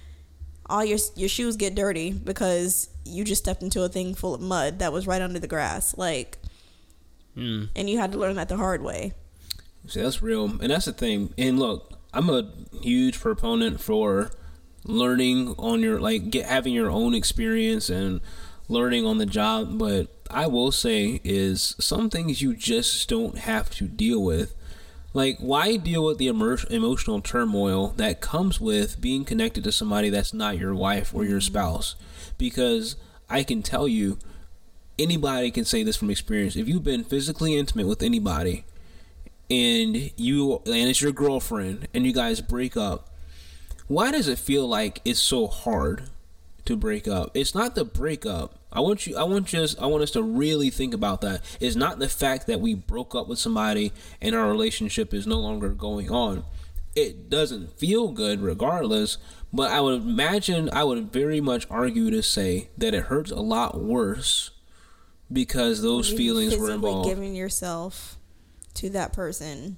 all 0.67 0.85
your 0.85 0.99
your 1.15 1.29
shoes 1.29 1.57
get 1.57 1.75
dirty 1.75 2.13
because 2.13 2.89
you 3.05 3.23
just 3.25 3.43
stepped 3.43 3.63
into 3.63 3.83
a 3.83 3.89
thing 3.89 4.15
full 4.15 4.35
of 4.35 4.41
mud 4.41 4.79
that 4.79 4.93
was 4.93 5.07
right 5.07 5.21
under 5.21 5.39
the 5.39 5.47
grass. 5.47 5.97
Like 5.97 6.39
Mm. 7.37 7.69
and 7.75 7.91
you 7.91 7.99
had 7.99 8.13
to 8.13 8.19
learn 8.19 8.37
that 8.37 8.49
the 8.49 8.57
hard 8.57 8.83
way. 8.83 9.13
See, 9.87 10.01
that's 10.01 10.23
real, 10.23 10.45
and 10.45 10.71
that's 10.71 10.87
the 10.87 10.93
thing. 10.93 11.35
And 11.37 11.59
look, 11.59 11.99
I'm 12.13 12.31
a 12.31 12.51
huge 12.81 13.21
proponent 13.21 13.81
for 13.81 14.31
learning 14.85 15.55
on 15.59 15.81
your 15.81 16.01
like 16.01 16.31
get 16.31 16.47
having 16.47 16.73
your 16.73 16.91
own 16.91 17.15
experience 17.15 17.91
and 17.91 18.21
learning 18.69 19.05
on 19.05 19.19
the 19.19 19.27
job. 19.27 19.79
But 19.79 20.09
I 20.31 20.47
will 20.47 20.73
say 20.73 21.21
is 21.25 21.77
some 21.79 22.09
things 22.09 22.41
you 22.41 22.55
just 22.55 23.09
don't 23.09 23.39
have 23.39 23.71
to 23.71 23.87
deal 23.87 24.23
with. 24.23 24.55
Like, 25.13 25.39
why 25.39 25.77
deal 25.77 26.05
with 26.05 26.19
the 26.19 26.27
emer- 26.27 26.67
emotional 26.71 27.21
turmoil 27.21 27.89
that 27.99 28.21
comes 28.21 28.61
with 28.61 29.01
being 29.01 29.25
connected 29.25 29.63
to 29.63 29.71
somebody 29.71 30.11
that's 30.11 30.35
not 30.35 30.59
your 30.59 30.75
wife 30.75 31.15
or 31.15 31.25
your 31.25 31.41
spouse? 31.41 31.95
Because 32.37 32.97
I 33.31 33.45
can 33.45 33.63
tell 33.63 33.87
you, 33.87 34.19
anybody 34.99 35.51
can 35.51 35.65
say 35.65 35.83
this 35.83 35.97
from 35.97 36.11
experience. 36.11 36.57
If 36.57 36.69
you've 36.69 36.85
been 36.85 37.05
physically 37.05 37.57
intimate 37.57 37.87
with 37.87 38.03
anybody, 38.03 38.65
and 39.51 40.11
you 40.17 40.63
and 40.65 40.89
it's 40.89 41.03
your 41.03 41.13
girlfriend 41.13 41.87
and 41.93 42.07
you 42.07 42.13
guys 42.13 42.41
break 42.41 42.79
up 42.79 43.11
why 43.87 44.11
does 44.11 44.29
it 44.29 44.39
feel 44.39 44.67
like 44.67 45.01
it's 45.05 45.21
so 45.21 45.47
hard 45.47 46.09
to 46.65 46.77
break 46.77 47.07
up? 47.07 47.31
It's 47.35 47.55
not 47.55 47.75
the 47.75 47.85
breakup. 47.85 48.59
I 48.73 48.81
want 48.81 49.07
you 49.07 49.17
i 49.17 49.23
want 49.23 49.47
just 49.47 49.79
i 49.79 49.87
want 49.87 50.03
us 50.03 50.11
to 50.13 50.23
really 50.23 50.71
think 50.71 50.95
about 50.95 51.21
that. 51.21 51.43
It's 51.61 51.77
not 51.77 51.99
the 51.99 52.09
fact 52.09 52.47
that 52.47 52.61
we 52.61 52.75
broke 52.75 53.15
up 53.15 53.29
with 53.29 53.39
somebody 53.39 53.93
and 54.21 54.35
our 54.35 54.49
relationship 54.49 55.13
is 55.15 55.27
no 55.27 55.39
longer 55.39 55.69
going 55.69 56.11
on. 56.11 56.45
It 56.97 57.29
doesn't 57.29 57.79
feel 57.79 58.09
good 58.09 58.41
regardless 58.41 59.19
but 59.53 59.71
i 59.71 59.81
would 59.81 60.03
imagine 60.03 60.69
i 60.73 60.83
would 60.83 61.13
very 61.13 61.41
much 61.41 61.67
argue 61.71 62.11
to 62.11 62.23
say 62.23 62.69
that 62.77 62.93
it 62.93 63.05
hurts 63.05 63.31
a 63.31 63.41
lot 63.41 63.81
worse 63.81 64.51
because 65.35 65.83
those 65.83 66.11
feelings 66.11 66.57
were 66.57 66.71
involved 66.71 67.09
giving 67.09 67.35
yourself 67.35 68.17
to 68.75 68.89
that 68.91 69.13
person. 69.13 69.77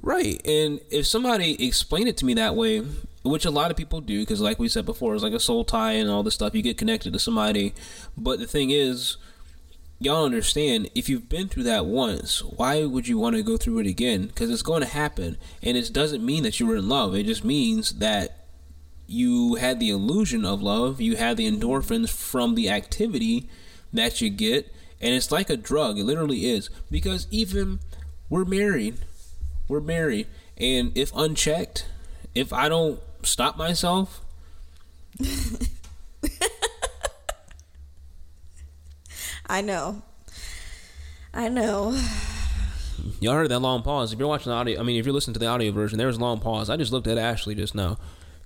Right. 0.00 0.40
And 0.46 0.80
if 0.90 1.06
somebody 1.06 1.64
explained 1.64 2.08
it 2.08 2.16
to 2.18 2.24
me 2.24 2.34
that 2.34 2.56
way, 2.56 2.82
which 3.22 3.44
a 3.44 3.50
lot 3.50 3.70
of 3.70 3.76
people 3.76 4.00
do, 4.00 4.20
because 4.20 4.40
like 4.40 4.58
we 4.58 4.68
said 4.68 4.84
before, 4.84 5.14
it's 5.14 5.22
like 5.22 5.32
a 5.32 5.40
soul 5.40 5.64
tie 5.64 5.92
and 5.92 6.10
all 6.10 6.22
this 6.22 6.34
stuff, 6.34 6.54
you 6.54 6.62
get 6.62 6.76
connected 6.76 7.12
to 7.12 7.18
somebody. 7.18 7.72
But 8.16 8.40
the 8.40 8.46
thing 8.46 8.70
is, 8.70 9.16
y'all 10.00 10.24
understand, 10.24 10.90
if 10.94 11.08
you've 11.08 11.28
been 11.28 11.48
through 11.48 11.62
that 11.64 11.86
once, 11.86 12.42
why 12.42 12.84
would 12.84 13.06
you 13.06 13.18
want 13.18 13.36
to 13.36 13.42
go 13.44 13.56
through 13.56 13.78
it 13.78 13.86
again? 13.86 14.26
Because 14.26 14.50
it's 14.50 14.62
going 14.62 14.82
to 14.82 14.88
happen. 14.88 15.38
And 15.62 15.76
it 15.76 15.92
doesn't 15.92 16.24
mean 16.24 16.42
that 16.42 16.58
you 16.58 16.66
were 16.66 16.76
in 16.76 16.88
love, 16.88 17.14
it 17.14 17.26
just 17.26 17.44
means 17.44 17.98
that 17.98 18.38
you 19.06 19.56
had 19.56 19.78
the 19.78 19.90
illusion 19.90 20.44
of 20.44 20.62
love, 20.62 21.00
you 21.00 21.16
had 21.16 21.36
the 21.36 21.48
endorphins 21.48 22.08
from 22.10 22.54
the 22.54 22.70
activity 22.70 23.48
that 23.92 24.20
you 24.20 24.30
get, 24.30 24.72
and 25.00 25.14
it's 25.14 25.30
like 25.30 25.50
a 25.50 25.56
drug. 25.56 25.98
It 25.98 26.04
literally 26.04 26.46
is 26.46 26.70
because 26.90 27.26
even 27.30 27.80
we're 28.28 28.44
married, 28.44 28.98
we're 29.68 29.80
married, 29.80 30.26
and 30.56 30.92
if 30.96 31.14
unchecked, 31.14 31.86
if 32.34 32.52
I 32.52 32.68
don't 32.68 33.00
stop 33.22 33.56
myself. 33.56 34.20
I 39.46 39.60
know. 39.60 40.02
I 41.34 41.48
know. 41.48 41.98
Y'all 43.20 43.34
heard 43.34 43.50
that 43.50 43.58
long 43.58 43.82
pause. 43.82 44.12
If 44.12 44.18
you're 44.18 44.28
watching 44.28 44.50
the 44.50 44.56
audio, 44.56 44.80
I 44.80 44.82
mean, 44.82 44.98
if 44.98 45.04
you're 45.04 45.14
listening 45.14 45.34
to 45.34 45.40
the 45.40 45.46
audio 45.46 45.72
version, 45.72 45.98
there 45.98 46.06
was 46.06 46.16
a 46.16 46.20
long 46.20 46.40
pause. 46.40 46.70
I 46.70 46.76
just 46.76 46.92
looked 46.92 47.06
at 47.06 47.18
Ashley 47.18 47.54
just 47.54 47.74
now 47.74 47.98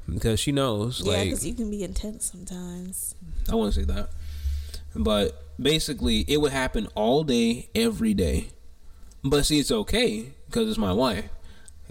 because 0.09 0.40
she 0.40 0.52
knows. 0.52 1.00
Yeah, 1.04 1.12
like, 1.12 1.24
because 1.24 1.46
you 1.46 1.54
can 1.54 1.70
be 1.70 1.82
intense 1.82 2.26
sometimes. 2.26 3.14
I 3.50 3.54
wouldn't 3.54 3.74
say 3.74 3.85
that, 3.85 4.11
but 4.96 5.42
basically, 5.61 6.24
it 6.28 6.40
would 6.40 6.52
happen 6.52 6.88
all 6.94 7.24
day, 7.24 7.68
every 7.74 8.14
day. 8.14 8.48
But 9.22 9.46
see, 9.46 9.59
it's 9.59 9.70
okay 9.70 10.32
because 10.46 10.68
it's 10.68 10.78
my 10.78 10.92
wife. 10.92 11.28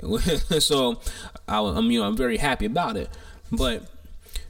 so, 0.60 1.00
I, 1.48 1.60
I'm 1.60 1.90
you 1.92 2.00
know 2.00 2.08
I'm 2.08 2.18
very 2.18 2.38
happy 2.38 2.66
about 2.66 2.98
it. 2.98 3.10
But 3.52 3.86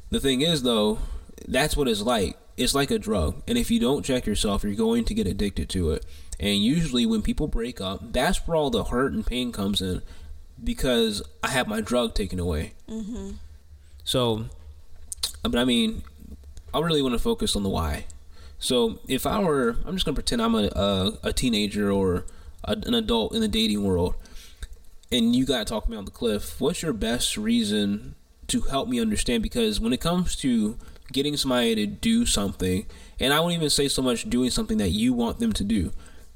the 0.09 0.19
thing 0.19 0.41
is, 0.41 0.63
though, 0.63 0.99
that's 1.47 1.77
what 1.77 1.87
it's 1.87 2.01
like. 2.01 2.37
It's 2.57 2.73
like 2.73 2.89
a 2.89 2.97
drug, 2.97 3.43
and 3.47 3.57
if 3.57 3.69
you 3.69 3.81
don't 3.81 4.05
check 4.05 4.25
yourself, 4.25 4.63
you're 4.63 4.75
going 4.75 5.03
to 5.05 5.13
get 5.13 5.27
addicted 5.27 5.69
to 5.71 5.91
it. 5.91 6.05
And 6.39 6.57
usually, 6.57 7.05
when 7.05 7.21
people 7.21 7.47
break 7.47 7.81
up, 7.81 8.13
that's 8.13 8.47
where 8.47 8.55
all 8.55 8.69
the 8.69 8.85
hurt 8.85 9.11
and 9.13 9.25
pain 9.25 9.51
comes 9.51 9.81
in 9.81 10.01
because 10.63 11.21
I 11.43 11.49
have 11.49 11.67
my 11.67 11.81
drug 11.81 12.13
taken 12.13 12.39
away. 12.39 12.73
Mm-hmm. 12.89 13.31
So, 14.05 14.45
but 15.43 15.55
I 15.55 15.65
mean, 15.65 16.03
I 16.73 16.79
really 16.79 17.01
want 17.01 17.13
to 17.13 17.19
focus 17.19 17.55
on 17.55 17.63
the 17.63 17.69
why. 17.69 18.05
So, 18.57 18.99
if 19.07 19.25
I 19.25 19.39
were, 19.39 19.77
I'm 19.85 19.95
just 19.95 20.05
gonna 20.05 20.15
pretend 20.15 20.41
I'm 20.41 20.55
a 20.55 20.69
a, 20.75 21.19
a 21.23 21.33
teenager 21.33 21.91
or 21.91 22.25
a, 22.63 22.71
an 22.71 22.93
adult 22.93 23.33
in 23.33 23.41
the 23.41 23.47
dating 23.47 23.83
world, 23.83 24.15
and 25.11 25.35
you 25.35 25.45
got 25.45 25.59
to 25.59 25.65
talk 25.65 25.87
me 25.87 25.97
on 25.97 26.05
the 26.05 26.11
cliff. 26.11 26.59
What's 26.59 26.81
your 26.81 26.93
best 26.93 27.37
reason 27.37 28.15
to 28.47 28.61
help 28.61 28.87
me 28.87 28.99
understand? 28.99 29.43
Because 29.43 29.79
when 29.79 29.93
it 29.93 30.01
comes 30.01 30.35
to 30.37 30.77
getting 31.11 31.37
somebody 31.37 31.75
to 31.75 31.85
do 31.85 32.25
something, 32.25 32.85
and 33.19 33.33
I 33.33 33.39
won't 33.39 33.53
even 33.53 33.69
say 33.69 33.87
so 33.87 34.01
much 34.01 34.29
doing 34.29 34.49
something 34.49 34.77
that 34.77 34.89
you 34.89 35.13
want 35.13 35.39
them 35.39 35.53
to 35.53 35.63
do, 35.63 35.91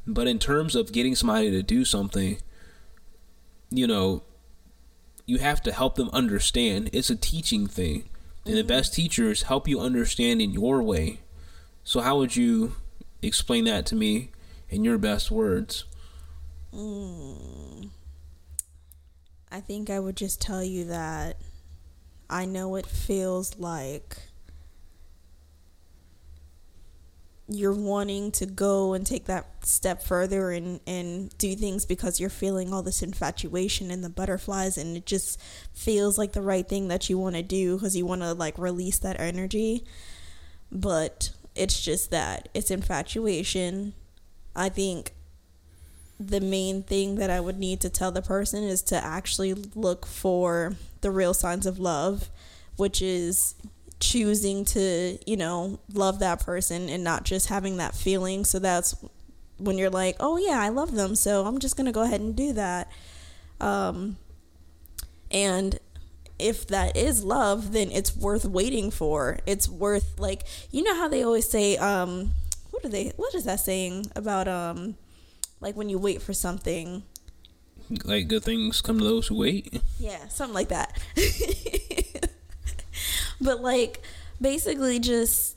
but 0.06 0.28
in 0.28 0.40
terms 0.40 0.76
of 0.76 0.92
getting 0.92 1.16
somebody 1.16 1.52
to 1.52 1.64
do 1.64 1.86
something, 1.86 2.38
you 3.70 3.88
know, 3.88 4.24
you 5.26 5.38
have 5.38 5.62
to 5.64 5.72
help 5.72 5.96
them 5.96 6.10
understand. 6.12 6.90
It's 6.92 7.10
a 7.10 7.16
teaching 7.16 7.68
thing. 7.68 8.10
And 8.46 8.56
the 8.56 8.62
mm-hmm. 8.62 8.68
best 8.68 8.94
teachers 8.94 9.44
help 9.44 9.68
you 9.68 9.80
understand 9.80 10.42
in 10.42 10.52
your 10.52 10.82
way. 10.82 11.20
So, 11.84 12.02
how 12.02 12.18
would 12.18 12.36
you 12.36 12.76
explain 13.22 13.66
that 13.66 13.86
to 13.88 13.96
me 13.96 14.32
in 14.70 14.84
your 14.84 14.98
best 14.98 15.32
words? 15.32 15.86
Mm. 16.74 17.90
I 19.52 19.60
think 19.62 19.90
I 19.90 20.00
would 20.00 20.16
just 20.16 20.40
tell 20.40 20.64
you 20.64 20.86
that 20.86 21.38
I 22.30 22.46
know 22.46 22.76
it 22.76 22.86
feels 22.86 23.58
like 23.58 24.18
you're 27.52 27.74
wanting 27.74 28.32
to 28.32 28.46
go 28.46 28.94
and 28.94 29.08
take 29.08 29.26
that 29.26 29.66
step 29.66 30.04
further 30.04 30.52
and, 30.52 30.80
and 30.86 31.36
do 31.40 31.56
things 31.56 31.84
because 31.84 32.20
you're 32.20 32.30
feeling 32.30 32.72
all 32.72 32.84
this 32.84 33.02
infatuation 33.02 33.90
and 33.90 34.04
the 34.04 34.10
butterflies 34.10 34.78
and 34.78 34.96
it 34.96 35.08
just 35.08 35.42
feels 35.74 36.16
like 36.16 36.34
the 36.34 36.44
right 36.44 36.70
thing 36.70 36.90
that 36.90 37.10
you 37.10 37.18
want 37.18 37.36
to 37.36 37.42
do 37.42 37.76
because 37.76 37.96
you 37.96 38.06
want 38.06 38.22
to 38.22 38.34
like 38.34 38.56
release 38.60 39.00
that 39.00 39.20
energy 39.20 39.84
but 40.72 41.32
it's 41.60 41.82
just 41.82 42.12
that 42.12 42.50
it's 42.54 42.72
infatuation 42.72 43.94
i 44.56 44.70
think 44.70 45.14
the 46.20 46.42
main 46.42 46.84
thing 46.84 47.16
that 47.16 47.30
i 47.30 47.40
would 47.40 47.58
need 47.58 47.80
to 47.80 47.90
tell 47.90 48.12
the 48.12 48.22
person 48.22 48.64
is 48.64 48.82
to 48.82 48.96
actually 49.04 49.54
look 49.54 50.06
for 50.06 50.74
the 51.02 51.12
real 51.12 51.34
signs 51.34 51.66
of 51.66 51.80
love 51.80 52.30
which 52.76 53.02
is 53.02 53.56
choosing 54.00 54.64
to, 54.64 55.20
you 55.26 55.36
know, 55.36 55.80
love 55.94 56.20
that 56.20 56.40
person 56.40 56.90
and 56.90 57.04
not 57.04 57.26
just 57.26 57.50
having 57.50 57.78
that 57.78 57.94
feeling. 57.94 58.46
So 58.46 58.60
that's 58.60 58.96
when 59.58 59.78
you're 59.78 59.90
like, 59.90 60.16
oh 60.20 60.38
yeah, 60.38 60.60
I 60.62 60.70
love 60.70 60.94
them, 60.94 61.16
so 61.16 61.46
I'm 61.46 61.60
just 61.60 61.76
gonna 61.76 61.92
go 61.92 62.04
ahead 62.04 62.22
and 62.22 62.36
do 62.36 62.54
that. 62.54 62.90
Um, 63.60 64.18
and 65.32 65.78
if 66.40 66.68
that 66.68 66.96
is 66.96 67.24
love, 67.24 67.74
then 67.74 67.92
it's 67.92 68.16
worth 68.16 68.46
waiting 68.46 68.92
for. 68.92 69.40
It's 69.46 69.68
worth 69.70 70.20
like 70.20 70.44
you 70.72 70.84
know 70.84 70.96
how 70.96 71.08
they 71.08 71.24
always 71.24 71.50
say, 71.50 71.78
um, 71.78 72.32
what 72.72 72.84
do 72.84 72.90
they? 72.90 73.14
What 73.16 73.36
is 73.36 73.46
that 73.46 73.60
saying 73.60 74.12
about 74.16 74.48
um, 74.48 74.96
like 75.60 75.76
when 75.76 75.90
you 75.90 76.00
wait 76.00 76.22
for 76.22 76.34
something? 76.34 77.04
Like 78.04 78.28
good 78.28 78.44
things 78.44 78.82
come 78.82 79.00
to 79.00 79.04
those 79.04 79.28
who 79.28 79.36
wait. 79.36 79.82
Yeah, 80.00 80.28
something 80.28 80.54
like 80.54 80.70
that. 80.70 80.98
but 83.42 83.62
like 83.62 84.02
basically 84.40 85.00
just 85.00 85.56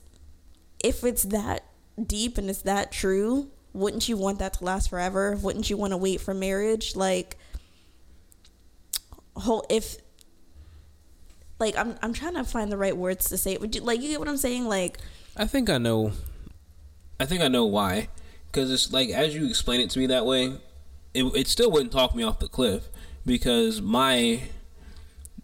if 0.82 1.04
it's 1.04 1.24
that 1.24 1.64
deep 2.04 2.38
and 2.38 2.48
it's 2.50 2.62
that 2.62 2.90
true 2.90 3.50
wouldn't 3.72 4.08
you 4.08 4.16
want 4.16 4.38
that 4.38 4.54
to 4.54 4.64
last 4.64 4.90
forever 4.90 5.36
wouldn't 5.36 5.70
you 5.70 5.76
want 5.76 5.92
to 5.92 5.96
wait 5.96 6.20
for 6.20 6.34
marriage 6.34 6.96
like 6.96 7.36
whole 9.36 9.64
if 9.70 9.96
like 11.62 11.76
I'm 11.76 11.94
I'm 12.02 12.12
trying 12.12 12.34
to 12.34 12.44
find 12.44 12.70
the 12.70 12.76
right 12.76 12.96
words 12.96 13.28
to 13.28 13.38
say 13.38 13.52
it. 13.52 13.60
Would 13.60 13.74
you 13.74 13.80
like 13.82 14.02
you 14.02 14.08
get 14.08 14.18
what 14.18 14.28
I'm 14.28 14.36
saying? 14.36 14.66
Like 14.66 14.98
I 15.36 15.46
think 15.46 15.70
I 15.70 15.78
know 15.78 16.12
I 17.20 17.24
think 17.24 17.40
I 17.40 17.48
know 17.48 17.64
why 17.64 18.08
cuz 18.50 18.70
it's 18.70 18.92
like 18.92 19.08
as 19.10 19.34
you 19.34 19.48
explain 19.48 19.80
it 19.80 19.88
to 19.90 19.98
me 19.98 20.06
that 20.08 20.26
way 20.26 20.58
it 21.14 21.24
it 21.34 21.46
still 21.46 21.70
wouldn't 21.70 21.92
talk 21.92 22.14
me 22.14 22.24
off 22.24 22.40
the 22.40 22.48
cliff 22.48 22.88
because 23.24 23.80
my 23.80 24.42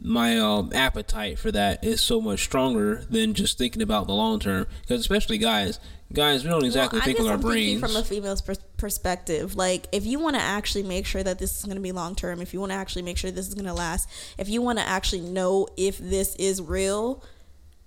my 0.01 0.39
um, 0.39 0.71
appetite 0.73 1.39
for 1.39 1.51
that 1.53 1.83
is 1.83 2.01
so 2.01 2.21
much 2.21 2.45
stronger 2.45 3.05
than 3.11 3.35
just 3.35 3.59
thinking 3.59 3.83
about 3.83 4.07
the 4.07 4.15
long 4.15 4.39
term. 4.39 4.67
Because 4.83 5.01
especially 5.01 5.39
guys, 5.39 5.81
guys, 6.13 6.45
we 6.45 6.51
don't 6.51 6.65
exactly 6.65 6.99
well, 6.99 7.05
think 7.05 7.19
with 7.19 7.27
our 7.27 7.35
I'm 7.35 7.41
brains. 7.41 7.81
From 7.81 7.97
a 7.97 8.05
female's 8.05 8.43
pers- 8.43 8.59
perspective, 8.77 9.57
like 9.57 9.87
if 9.93 10.07
you 10.07 10.21
want 10.21 10.37
to 10.37 10.43
actually 10.43 10.85
make 10.85 11.07
sure 11.07 11.23
that 11.23 11.39
this 11.39 11.59
is 11.59 11.65
going 11.65 11.77
to 11.77 11.83
be 11.83 11.93
long 11.93 12.15
term, 12.15 12.41
if 12.41 12.55
you 12.55 12.61
want 12.61 12.71
to 12.71 12.77
actually 12.77 13.03
make 13.03 13.19
sure 13.19 13.31
this 13.31 13.49
is 13.49 13.55
going 13.55 13.67
to 13.67 13.75
last, 13.75 14.09
if 14.39 14.49
you 14.49 14.63
want 14.63 14.79
to 14.79 14.87
actually 14.87 15.23
know 15.23 15.67
if 15.77 15.99
this 15.99 16.37
is 16.37 16.63
real, 16.63 17.25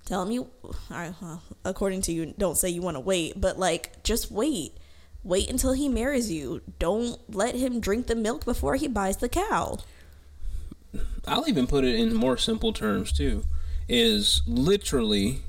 tell 0.06 0.26
me. 0.26 0.40
well, 0.90 1.44
according 1.64 2.02
to 2.04 2.12
you, 2.12 2.34
don't 2.38 2.58
say 2.58 2.70
you 2.70 2.82
want 2.82 2.96
to 2.96 3.02
wait, 3.02 3.40
but 3.40 3.58
like 3.58 4.04
just 4.04 4.32
wait. 4.32 4.74
Wait 5.24 5.48
until 5.52 5.74
he 5.74 5.88
marries 5.88 6.32
you. 6.32 6.62
Don't 6.80 7.20
let 7.30 7.54
him 7.54 7.80
drink 7.80 8.08
the 8.08 8.16
milk 8.16 8.44
before 8.44 8.76
he 8.76 8.88
buys 8.88 9.18
the 9.18 9.30
cow. 9.30 9.78
I'll 11.28 11.48
even 11.48 11.68
put 11.68 11.84
it 11.84 11.96
in 11.96 12.14
more 12.14 12.38
simple 12.38 12.74
terms 12.74 13.12
too. 13.12 13.44
Is 13.88 14.42
literally, 14.48 15.42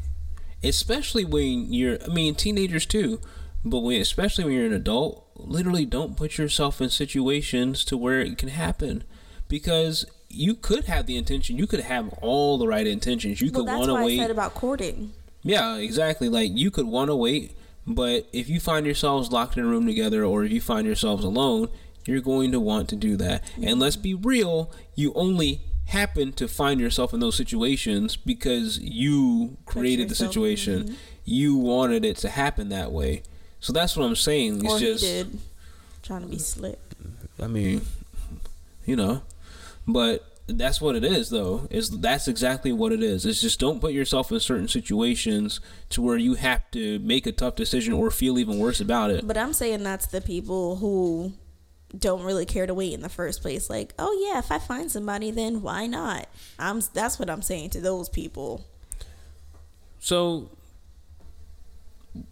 especially 0.62 1.24
when 1.24 1.72
you're, 1.72 1.98
I 2.02 2.08
mean, 2.08 2.34
teenagers 2.34 2.86
too, 2.86 3.20
but 3.64 3.80
when, 3.80 4.00
especially 4.00 4.44
when 4.44 4.54
you're 4.54 4.66
an 4.66 4.72
adult, 4.72 5.28
literally 5.36 5.84
don't 5.84 6.16
put 6.16 6.38
yourself 6.38 6.80
in 6.80 6.90
situations 6.90 7.84
to 7.84 7.96
where 7.96 8.20
it 8.20 8.38
can 8.38 8.48
happen 8.48 9.04
because 9.48 10.06
you 10.28 10.54
could 10.54 10.84
have 10.84 11.06
the 11.06 11.16
intention, 11.16 11.56
you 11.56 11.66
could 11.66 11.80
have 11.80 12.12
all 12.20 12.58
the 12.58 12.66
right 12.66 12.86
intentions. 12.86 13.40
You 13.40 13.50
well, 13.52 13.64
could 13.64 13.72
want 13.72 13.88
to 13.88 13.94
wait. 13.94 14.18
I 14.18 14.22
said 14.22 14.30
about 14.30 14.54
courting. 14.54 15.12
Yeah, 15.42 15.76
exactly. 15.76 16.28
Like 16.28 16.52
you 16.54 16.70
could 16.70 16.86
want 16.86 17.10
to 17.10 17.16
wait, 17.16 17.56
but 17.86 18.26
if 18.32 18.48
you 18.48 18.60
find 18.60 18.86
yourselves 18.86 19.30
locked 19.30 19.56
in 19.56 19.64
a 19.64 19.66
room 19.66 19.86
together 19.86 20.24
or 20.24 20.44
if 20.44 20.52
you 20.52 20.60
find 20.60 20.86
yourselves 20.86 21.24
alone, 21.24 21.68
you're 22.04 22.20
going 22.20 22.52
to 22.52 22.60
want 22.60 22.88
to 22.90 22.96
do 22.96 23.16
that. 23.16 23.44
And 23.62 23.78
let's 23.78 23.96
be 23.96 24.14
real, 24.14 24.70
you 24.94 25.12
only 25.14 25.62
happen 25.86 26.32
to 26.32 26.48
find 26.48 26.80
yourself 26.80 27.12
in 27.12 27.20
those 27.20 27.36
situations 27.36 28.16
because 28.16 28.78
you 28.78 29.56
created 29.66 30.08
the 30.08 30.14
situation. 30.14 30.84
Mm-hmm. 30.84 30.94
You 31.24 31.56
wanted 31.56 32.04
it 32.04 32.16
to 32.18 32.30
happen 32.30 32.68
that 32.70 32.92
way. 32.92 33.22
So 33.60 33.72
that's 33.72 33.96
what 33.96 34.04
I'm 34.04 34.16
saying. 34.16 34.64
It's 34.64 34.74
or 34.74 34.78
just 34.78 35.04
did. 35.04 35.38
trying 36.02 36.22
to 36.22 36.28
be 36.28 36.38
slick. 36.38 36.80
I 37.40 37.46
mean, 37.46 37.82
you 38.84 38.96
know, 38.96 39.22
but 39.86 40.26
that's 40.46 40.80
what 40.80 40.96
it 40.96 41.04
is 41.04 41.30
though. 41.30 41.66
Is 41.70 42.00
that's 42.00 42.26
exactly 42.26 42.72
what 42.72 42.92
it 42.92 43.02
is. 43.02 43.24
It's 43.24 43.40
just 43.40 43.60
don't 43.60 43.80
put 43.80 43.92
yourself 43.92 44.32
in 44.32 44.40
certain 44.40 44.68
situations 44.68 45.60
to 45.90 46.02
where 46.02 46.16
you 46.16 46.34
have 46.34 46.68
to 46.72 46.98
make 47.00 47.26
a 47.26 47.32
tough 47.32 47.54
decision 47.54 47.92
or 47.92 48.10
feel 48.10 48.38
even 48.38 48.58
worse 48.58 48.80
about 48.80 49.10
it. 49.10 49.26
But 49.26 49.36
I'm 49.36 49.52
saying 49.52 49.82
that's 49.82 50.06
the 50.06 50.20
people 50.20 50.76
who 50.76 51.32
don't 51.96 52.22
really 52.22 52.46
care 52.46 52.66
to 52.66 52.74
wait 52.74 52.92
in 52.92 53.02
the 53.02 53.08
first 53.08 53.42
place. 53.42 53.68
Like, 53.68 53.94
oh 53.98 54.26
yeah, 54.26 54.38
if 54.38 54.50
I 54.50 54.58
find 54.58 54.90
somebody, 54.90 55.30
then 55.30 55.62
why 55.62 55.86
not? 55.86 56.26
I'm 56.58 56.80
that's 56.94 57.18
what 57.18 57.28
I'm 57.28 57.42
saying 57.42 57.70
to 57.70 57.80
those 57.80 58.08
people. 58.08 58.64
So, 60.00 60.50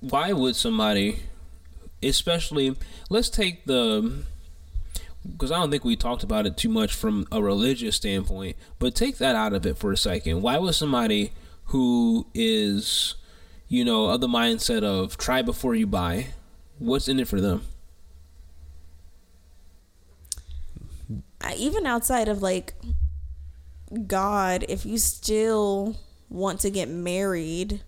why 0.00 0.32
would 0.32 0.56
somebody, 0.56 1.20
especially, 2.02 2.76
let's 3.08 3.30
take 3.30 3.64
the, 3.64 4.24
because 5.30 5.52
I 5.52 5.56
don't 5.56 5.70
think 5.70 5.84
we 5.84 5.94
talked 5.94 6.24
about 6.24 6.46
it 6.46 6.56
too 6.56 6.68
much 6.68 6.94
from 6.94 7.26
a 7.30 7.40
religious 7.40 7.96
standpoint, 7.96 8.56
but 8.78 8.94
take 8.94 9.18
that 9.18 9.36
out 9.36 9.52
of 9.52 9.66
it 9.66 9.78
for 9.78 9.92
a 9.92 9.96
second. 9.96 10.42
Why 10.42 10.58
would 10.58 10.74
somebody 10.74 11.32
who 11.66 12.26
is, 12.34 13.14
you 13.68 13.84
know, 13.84 14.06
of 14.06 14.20
the 14.20 14.26
mindset 14.26 14.82
of 14.82 15.16
try 15.16 15.40
before 15.42 15.74
you 15.76 15.86
buy, 15.86 16.28
what's 16.78 17.06
in 17.06 17.20
it 17.20 17.28
for 17.28 17.40
them? 17.40 17.62
Even 21.56 21.86
outside 21.86 22.28
of 22.28 22.42
like 22.42 22.74
God, 24.06 24.64
if 24.68 24.86
you 24.86 24.98
still 24.98 25.96
want 26.28 26.60
to 26.60 26.70
get 26.70 26.88
married, 26.88 27.82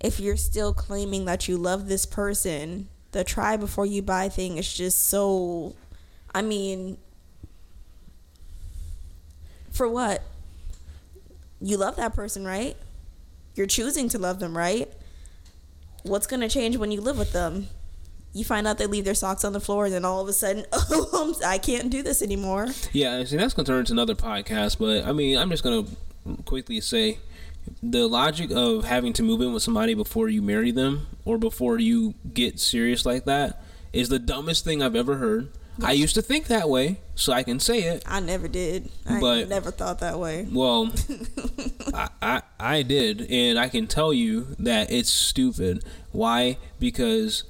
if 0.00 0.20
you're 0.20 0.36
still 0.36 0.72
claiming 0.72 1.24
that 1.24 1.48
you 1.48 1.56
love 1.56 1.88
this 1.88 2.06
person, 2.06 2.88
the 3.12 3.24
try 3.24 3.56
before 3.56 3.86
you 3.86 4.02
buy 4.02 4.28
thing 4.28 4.58
is 4.58 4.72
just 4.72 5.06
so 5.06 5.74
I 6.34 6.42
mean 6.42 6.98
for 9.70 9.88
what? 9.88 10.22
You 11.60 11.76
love 11.76 11.96
that 11.96 12.14
person, 12.14 12.44
right? 12.44 12.76
You're 13.54 13.66
choosing 13.66 14.08
to 14.10 14.18
love 14.18 14.38
them, 14.38 14.56
right? 14.56 14.92
What's 16.02 16.26
going 16.26 16.40
to 16.40 16.48
change 16.48 16.76
when 16.76 16.92
you 16.92 17.00
live 17.00 17.18
with 17.18 17.32
them? 17.32 17.68
You 18.32 18.44
find 18.44 18.66
out 18.66 18.78
they 18.78 18.86
leave 18.86 19.04
their 19.04 19.14
socks 19.14 19.44
on 19.44 19.52
the 19.52 19.60
floor, 19.60 19.86
and 19.86 19.94
then 19.94 20.04
all 20.04 20.20
of 20.20 20.28
a 20.28 20.32
sudden, 20.32 20.64
oh, 20.72 21.34
I 21.44 21.58
can't 21.58 21.90
do 21.90 22.02
this 22.02 22.22
anymore. 22.22 22.68
Yeah, 22.92 23.24
see, 23.24 23.36
that's 23.36 23.54
going 23.54 23.64
to 23.66 23.72
turn 23.72 23.80
into 23.80 23.92
another 23.92 24.14
podcast. 24.14 24.78
But 24.78 25.08
I 25.08 25.12
mean, 25.12 25.38
I'm 25.38 25.50
just 25.50 25.62
going 25.62 25.84
to 25.86 26.42
quickly 26.44 26.80
say 26.80 27.18
the 27.82 28.06
logic 28.06 28.50
of 28.50 28.84
having 28.84 29.12
to 29.14 29.22
move 29.22 29.40
in 29.40 29.52
with 29.52 29.62
somebody 29.62 29.94
before 29.94 30.28
you 30.28 30.42
marry 30.42 30.70
them 30.70 31.06
or 31.24 31.38
before 31.38 31.78
you 31.78 32.14
get 32.32 32.58
serious 32.58 33.04
like 33.04 33.24
that 33.24 33.62
is 33.92 34.08
the 34.08 34.18
dumbest 34.18 34.64
thing 34.64 34.82
I've 34.82 34.96
ever 34.96 35.16
heard. 35.16 35.48
I 35.82 35.92
used 35.92 36.16
to 36.16 36.22
think 36.22 36.46
that 36.48 36.68
way, 36.68 36.98
so 37.14 37.32
I 37.32 37.44
can 37.44 37.60
say 37.60 37.82
it. 37.82 38.02
I 38.04 38.18
never 38.18 38.48
did. 38.48 38.90
I 39.08 39.20
but, 39.20 39.48
never 39.48 39.70
thought 39.70 40.00
that 40.00 40.18
way. 40.18 40.46
Well, 40.50 40.92
I, 41.94 42.08
I 42.20 42.42
I 42.58 42.82
did, 42.82 43.30
and 43.30 43.58
I 43.58 43.68
can 43.68 43.86
tell 43.86 44.12
you 44.12 44.56
that 44.58 44.90
it's 44.90 45.10
stupid. 45.10 45.84
Why? 46.10 46.58
Because 46.80 47.44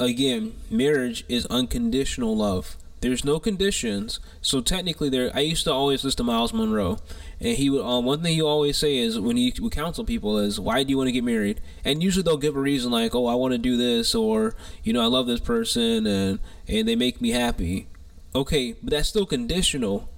again, 0.00 0.54
marriage 0.70 1.24
is 1.28 1.46
unconditional 1.46 2.36
love. 2.36 2.76
There's 3.00 3.24
no 3.24 3.38
conditions. 3.38 4.20
So 4.42 4.60
technically, 4.60 5.08
there. 5.08 5.30
I 5.34 5.40
used 5.40 5.64
to 5.64 5.72
always 5.72 6.04
listen 6.04 6.18
to 6.18 6.24
Myles 6.24 6.52
Munroe, 6.52 6.98
and 7.40 7.56
he 7.56 7.70
would. 7.70 7.82
Um, 7.82 8.04
one 8.04 8.22
thing 8.22 8.34
he 8.34 8.42
always 8.42 8.76
say 8.76 8.98
is 8.98 9.18
when 9.18 9.36
he 9.36 9.54
would 9.60 9.72
counsel 9.72 10.04
people 10.04 10.38
is, 10.38 10.60
"Why 10.60 10.82
do 10.82 10.90
you 10.90 10.98
want 10.98 11.08
to 11.08 11.12
get 11.12 11.24
married?" 11.24 11.60
And 11.82 12.02
usually 12.02 12.22
they'll 12.22 12.36
give 12.36 12.56
a 12.56 12.60
reason 12.60 12.90
like, 12.90 13.14
"Oh, 13.14 13.26
I 13.26 13.34
want 13.34 13.52
to 13.52 13.58
do 13.58 13.76
this," 13.76 14.14
or 14.14 14.54
you 14.84 14.92
know, 14.92 15.00
"I 15.00 15.06
love 15.06 15.26
this 15.26 15.40
person," 15.40 16.06
and 16.06 16.40
and 16.68 16.86
they 16.86 16.96
make 16.96 17.22
me 17.22 17.30
happy. 17.30 17.86
Okay, 18.34 18.74
but 18.82 18.90
that's 18.90 19.08
still 19.08 19.26
conditional. 19.26 20.10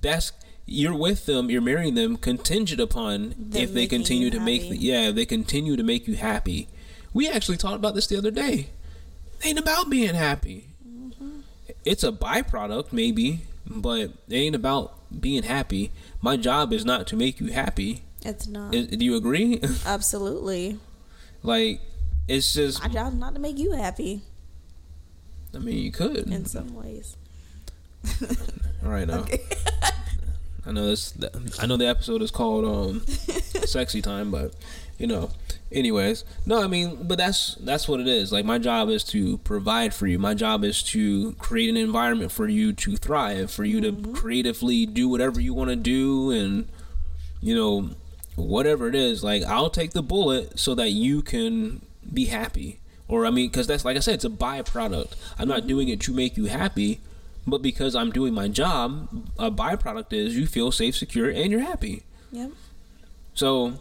That's 0.00 0.32
you're 0.66 0.96
with 0.96 1.26
them, 1.26 1.50
you're 1.50 1.60
marrying 1.60 1.94
them, 1.94 2.16
contingent 2.16 2.80
upon 2.80 3.34
them 3.36 3.62
if 3.62 3.74
they 3.74 3.86
continue 3.86 4.30
to 4.30 4.40
make, 4.40 4.62
yeah, 4.70 5.08
if 5.08 5.14
they 5.14 5.26
continue 5.26 5.76
to 5.76 5.82
make 5.82 6.08
you 6.08 6.14
happy. 6.14 6.68
We 7.12 7.28
actually 7.28 7.58
talked 7.58 7.76
about 7.76 7.94
this 7.94 8.06
the 8.06 8.16
other 8.16 8.30
day 8.30 8.70
ain't 9.42 9.58
about 9.58 9.90
being 9.90 10.14
happy. 10.14 10.68
Mm-hmm. 10.86 11.40
It's 11.84 12.04
a 12.04 12.12
byproduct, 12.12 12.92
maybe, 12.92 13.40
but 13.66 14.00
it 14.00 14.12
ain't 14.30 14.54
about 14.54 14.98
being 15.20 15.42
happy. 15.42 15.92
My 16.20 16.36
job 16.36 16.72
is 16.72 16.84
not 16.84 17.06
to 17.08 17.16
make 17.16 17.40
you 17.40 17.52
happy. 17.52 18.02
It's 18.22 18.46
not. 18.46 18.72
do 18.72 19.04
you 19.04 19.16
agree? 19.16 19.60
Absolutely. 19.86 20.78
like, 21.42 21.80
it's 22.26 22.54
just 22.54 22.82
my 22.82 22.88
job 22.88 23.14
not 23.14 23.34
to 23.34 23.40
make 23.40 23.58
you 23.58 23.72
happy. 23.72 24.22
I 25.54 25.58
mean, 25.58 25.78
you 25.78 25.92
could 25.92 26.16
in 26.16 26.46
some 26.46 26.74
ways. 26.74 27.16
All 28.22 28.28
right 28.90 29.06
now. 29.06 29.20
Okay. 29.20 29.40
I 30.66 30.72
know 30.72 30.86
this. 30.86 31.14
I 31.60 31.66
know 31.66 31.76
the 31.76 31.86
episode 31.86 32.22
is 32.22 32.30
called 32.30 32.64
um, 32.64 33.04
"Sexy 33.06 34.00
Time," 34.00 34.30
but 34.30 34.54
you 34.98 35.06
know, 35.06 35.30
anyways 35.74 36.24
no 36.46 36.62
i 36.62 36.66
mean 36.66 36.96
but 37.02 37.18
that's 37.18 37.56
that's 37.56 37.88
what 37.88 38.00
it 38.00 38.06
is. 38.06 38.32
Like 38.32 38.44
my 38.44 38.58
job 38.58 38.88
is 38.88 39.04
to 39.04 39.38
provide 39.38 39.92
for 39.92 40.06
you. 40.06 40.18
My 40.18 40.34
job 40.34 40.64
is 40.64 40.82
to 40.84 41.32
create 41.32 41.68
an 41.68 41.76
environment 41.76 42.32
for 42.32 42.48
you 42.48 42.72
to 42.72 42.96
thrive 42.96 43.50
for 43.50 43.64
you 43.64 43.80
mm-hmm. 43.80 44.12
to 44.12 44.20
creatively 44.20 44.86
do 44.86 45.08
whatever 45.08 45.40
you 45.40 45.52
want 45.52 45.70
to 45.70 45.76
do 45.76 46.30
and 46.30 46.68
you 47.40 47.54
know 47.54 47.90
whatever 48.36 48.88
it 48.88 48.94
is. 48.94 49.24
Like 49.24 49.42
i'll 49.44 49.70
take 49.70 49.92
the 49.92 50.02
bullet 50.02 50.58
so 50.58 50.74
that 50.74 50.90
you 50.90 51.22
can 51.22 51.82
be 52.12 52.26
happy. 52.26 52.80
Or 53.08 53.26
i 53.26 53.30
mean 53.30 53.50
because 53.50 53.66
that's 53.66 53.84
like 53.84 53.96
i 53.96 54.00
said 54.00 54.14
it's 54.14 54.24
a 54.24 54.30
byproduct. 54.30 55.14
I'm 55.38 55.48
not 55.48 55.66
doing 55.66 55.88
it 55.88 56.00
to 56.02 56.14
make 56.14 56.36
you 56.36 56.46
happy 56.46 57.00
but 57.46 57.60
because 57.60 57.94
i'm 57.94 58.10
doing 58.10 58.32
my 58.32 58.48
job 58.48 59.06
a 59.38 59.50
byproduct 59.50 60.14
is 60.14 60.34
you 60.34 60.46
feel 60.46 60.72
safe 60.72 60.96
secure 60.96 61.28
and 61.28 61.50
you're 61.50 61.60
happy. 61.60 62.04
Yep. 62.32 62.52
So 63.34 63.74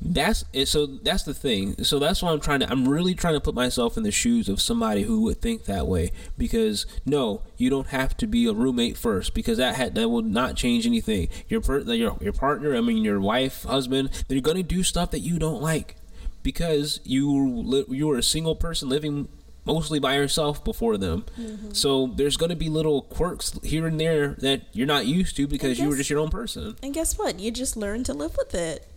that's 0.00 0.44
it 0.52 0.66
so 0.66 0.86
that's 0.86 1.24
the 1.24 1.34
thing 1.34 1.82
so 1.82 1.98
that's 1.98 2.22
why 2.22 2.30
i'm 2.30 2.40
trying 2.40 2.60
to 2.60 2.70
i'm 2.70 2.88
really 2.88 3.14
trying 3.14 3.34
to 3.34 3.40
put 3.40 3.54
myself 3.54 3.96
in 3.96 4.04
the 4.04 4.12
shoes 4.12 4.48
of 4.48 4.60
somebody 4.60 5.02
who 5.02 5.22
would 5.22 5.40
think 5.40 5.64
that 5.64 5.86
way 5.86 6.12
because 6.36 6.86
no 7.04 7.42
you 7.56 7.68
don't 7.68 7.88
have 7.88 8.16
to 8.16 8.26
be 8.26 8.46
a 8.46 8.52
roommate 8.52 8.96
first 8.96 9.34
because 9.34 9.58
that 9.58 9.74
ha- 9.76 9.88
that 9.88 10.08
will 10.08 10.22
not 10.22 10.54
change 10.54 10.86
anything 10.86 11.28
your 11.48 11.60
per- 11.60 11.80
your 11.80 12.16
your 12.20 12.32
partner 12.32 12.76
i 12.76 12.80
mean 12.80 13.02
your 13.02 13.20
wife 13.20 13.64
husband 13.64 14.08
they're 14.28 14.40
going 14.40 14.56
to 14.56 14.62
do 14.62 14.82
stuff 14.84 15.10
that 15.10 15.20
you 15.20 15.38
don't 15.38 15.60
like 15.60 15.96
because 16.42 17.00
you 17.04 17.28
li- 17.64 17.84
you 17.88 18.06
were 18.06 18.18
a 18.18 18.22
single 18.22 18.54
person 18.54 18.88
living 18.88 19.28
mostly 19.68 19.98
by 19.98 20.16
yourself 20.16 20.64
before 20.64 20.96
them. 20.96 21.26
Mm-hmm. 21.38 21.72
So 21.72 22.06
there's 22.16 22.38
going 22.38 22.48
to 22.50 22.56
be 22.56 22.70
little 22.70 23.02
quirks 23.02 23.58
here 23.62 23.86
and 23.86 24.00
there 24.00 24.28
that 24.38 24.62
you're 24.72 24.86
not 24.86 25.06
used 25.06 25.36
to 25.36 25.46
because 25.46 25.76
guess, 25.76 25.84
you 25.84 25.90
were 25.90 25.96
just 25.96 26.08
your 26.08 26.20
own 26.20 26.30
person. 26.30 26.76
And 26.82 26.94
guess 26.94 27.18
what? 27.18 27.38
You 27.38 27.50
just 27.50 27.76
learn 27.76 28.02
to 28.04 28.14
live 28.14 28.36
with 28.38 28.54
it. 28.54 28.87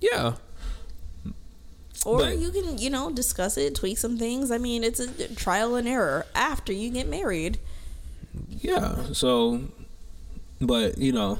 Yeah. 0.00 0.34
Or 2.04 2.18
but, 2.18 2.38
you 2.38 2.50
can, 2.50 2.78
you 2.78 2.90
know, 2.90 3.10
discuss 3.10 3.56
it, 3.56 3.74
tweak 3.74 3.98
some 3.98 4.18
things. 4.18 4.50
I 4.50 4.58
mean, 4.58 4.82
it's 4.82 5.00
a 5.00 5.34
trial 5.34 5.76
and 5.76 5.86
error 5.86 6.26
after 6.34 6.72
you 6.72 6.90
get 6.90 7.06
married. 7.06 7.58
Yeah. 8.48 9.12
So, 9.12 9.62
but, 10.60 10.98
you 10.98 11.12
know, 11.12 11.38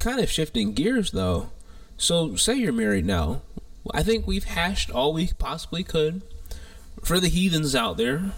kind 0.00 0.20
of 0.20 0.30
shifting 0.30 0.72
gears 0.72 1.12
though. 1.12 1.50
So, 1.96 2.34
say 2.36 2.54
you're 2.54 2.72
married 2.72 3.06
now. 3.06 3.42
I 3.94 4.02
think 4.02 4.26
we've 4.26 4.44
hashed 4.44 4.90
all 4.90 5.12
we 5.12 5.30
possibly 5.38 5.84
could 5.84 6.22
for 7.04 7.20
the 7.20 7.28
heathens 7.28 7.76
out 7.76 7.96
there. 7.96 8.32